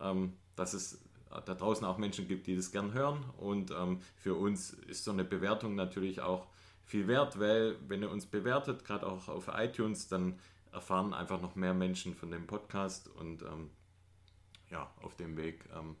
ähm, 0.00 0.34
dass 0.54 0.74
es 0.74 1.00
da 1.30 1.54
draußen 1.54 1.86
auch 1.86 1.98
Menschen 1.98 2.28
gibt, 2.28 2.46
die 2.46 2.56
das 2.56 2.72
gern 2.72 2.92
hören 2.92 3.24
und 3.38 3.70
ähm, 3.70 4.00
für 4.16 4.34
uns 4.34 4.70
ist 4.70 5.04
so 5.04 5.12
eine 5.12 5.24
Bewertung 5.24 5.76
natürlich 5.76 6.20
auch 6.20 6.48
viel 6.84 7.06
wert, 7.06 7.38
weil 7.38 7.76
wenn 7.86 8.02
ihr 8.02 8.10
uns 8.10 8.26
bewertet, 8.26 8.84
gerade 8.84 9.06
auch 9.06 9.28
auf 9.28 9.48
iTunes, 9.54 10.08
dann 10.08 10.40
erfahren 10.72 11.14
einfach 11.14 11.40
noch 11.40 11.54
mehr 11.54 11.72
Menschen 11.72 12.14
von 12.14 12.32
dem 12.32 12.48
Podcast 12.48 13.08
und 13.08 13.42
ähm, 13.42 13.70
ja, 14.70 14.90
auf 15.02 15.16
dem 15.16 15.36
Weg 15.36 15.64
ähm, 15.76 15.96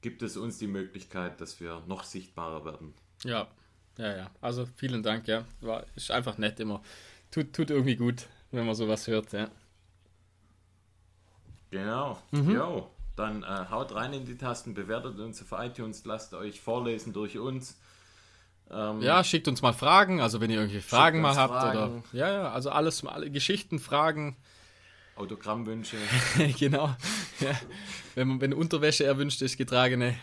gibt 0.00 0.22
es 0.22 0.36
uns 0.36 0.58
die 0.58 0.66
Möglichkeit, 0.66 1.40
dass 1.40 1.60
wir 1.60 1.82
noch 1.86 2.02
sichtbarer 2.02 2.64
werden. 2.64 2.94
Ja, 3.24 3.48
ja, 3.96 4.16
ja. 4.16 4.30
Also 4.40 4.66
vielen 4.76 5.04
Dank, 5.04 5.28
ja. 5.28 5.44
War, 5.60 5.84
ist 5.94 6.10
einfach 6.10 6.36
nett 6.36 6.58
immer. 6.60 6.82
Tut, 7.30 7.52
tut 7.52 7.70
irgendwie 7.70 7.96
gut, 7.96 8.26
wenn 8.50 8.66
man 8.66 8.74
sowas 8.74 9.06
hört, 9.06 9.32
ja. 9.32 9.50
Genau. 11.70 12.18
Mhm. 12.30 12.50
Jo, 12.50 12.90
dann 13.16 13.42
äh, 13.42 13.66
haut 13.70 13.94
rein 13.94 14.12
in 14.12 14.24
die 14.24 14.36
Tasten, 14.36 14.74
bewertet 14.74 15.18
uns 15.18 15.42
auf 15.42 15.58
iTunes, 15.58 16.04
lasst 16.04 16.34
euch 16.34 16.60
vorlesen 16.60 17.12
durch 17.12 17.38
uns. 17.38 17.76
Ähm, 18.70 19.00
Ja, 19.00 19.22
schickt 19.24 19.48
uns 19.48 19.62
mal 19.62 19.72
Fragen, 19.72 20.20
also 20.20 20.40
wenn 20.40 20.50
ihr 20.50 20.58
irgendwelche 20.58 20.86
Fragen 20.86 21.20
mal 21.20 21.36
habt 21.36 21.52
Fragen. 21.54 21.78
oder. 21.78 22.02
Ja, 22.12 22.32
ja, 22.32 22.50
also 22.50 22.70
alles, 22.70 23.04
alle 23.04 23.30
Geschichten, 23.30 23.78
Fragen, 23.78 24.36
Autogrammwünsche. 25.16 25.96
genau. 26.58 26.94
Ja. 27.40 27.52
Wenn, 28.14 28.28
man, 28.28 28.40
wenn 28.42 28.52
Unterwäsche 28.52 29.04
erwünscht 29.04 29.40
ist, 29.40 29.56
getragene. 29.56 30.14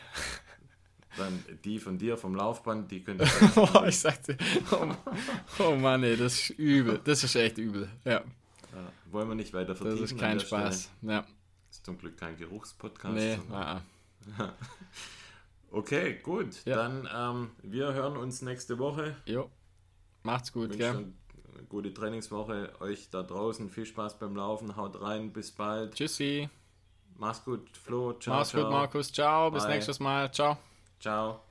dann 1.18 1.44
die 1.66 1.80
von 1.80 1.98
dir 1.98 2.16
vom 2.16 2.36
Laufband, 2.36 2.92
die 2.92 3.04
könnt 3.04 3.22
ihr. 3.22 3.28
Oh, 3.56 3.84
ich 3.88 4.00
sagte, 4.00 4.38
oh, 4.72 4.88
oh 5.60 5.76
Mann, 5.76 6.04
ey, 6.04 6.16
das 6.16 6.34
ist 6.34 6.50
übel. 6.52 7.00
Das 7.04 7.24
ist 7.24 7.36
echt 7.36 7.58
übel. 7.58 7.90
Ja, 8.06 8.22
äh, 8.74 9.12
wollen 9.12 9.28
wir 9.30 9.36
nicht 9.36 9.54
weiter 9.54 9.70
das 9.74 9.80
vertiefen. 9.80 10.04
ist 10.04 10.14
an 10.14 10.18
kein 10.20 10.40
Spaß. 10.40 10.90
Ja. 11.02 11.26
Ist 11.70 11.86
zum 11.86 11.98
Glück 11.98 12.18
kein 12.18 12.38
Geruchspodcast. 12.38 13.14
nee, 13.14 13.36
sondern- 13.36 13.62
ah, 13.62 13.82
ah. 14.40 14.50
Okay, 15.72 16.20
gut. 16.22 16.64
Ja. 16.66 16.76
Dann 16.76 17.10
ähm, 17.12 17.52
wir 17.64 17.94
hören 17.94 18.16
uns 18.16 18.44
nächste 18.44 18.78
Woche. 18.78 19.16
Jo, 19.26 19.50
macht's 20.22 20.54
gut, 20.54 20.78
gell? 20.78 21.12
gute 21.68 21.92
Trainingswoche. 21.92 22.74
Euch 22.80 23.10
da 23.10 23.24
draußen 23.24 23.70
viel 23.70 23.86
Spaß 23.88 24.20
beim 24.20 24.36
Laufen. 24.36 24.76
Haut 24.76 25.02
rein. 25.02 25.34
Bis 25.34 25.52
bald. 25.52 25.96
Tschüssi. 25.96 26.48
Mach's 27.18 27.44
gut, 27.44 27.68
Flo. 27.76 28.14
Ciao. 28.14 28.36
Mach's 28.38 28.50
ciao. 28.50 28.62
gut, 28.62 28.72
Markus. 28.72 29.12
Ciao, 29.12 29.50
bis 29.50 29.64
Bye. 29.64 29.74
nächstes 29.74 30.00
Mal. 30.00 30.32
Ciao. 30.32 30.58
Ciao. 31.00 31.42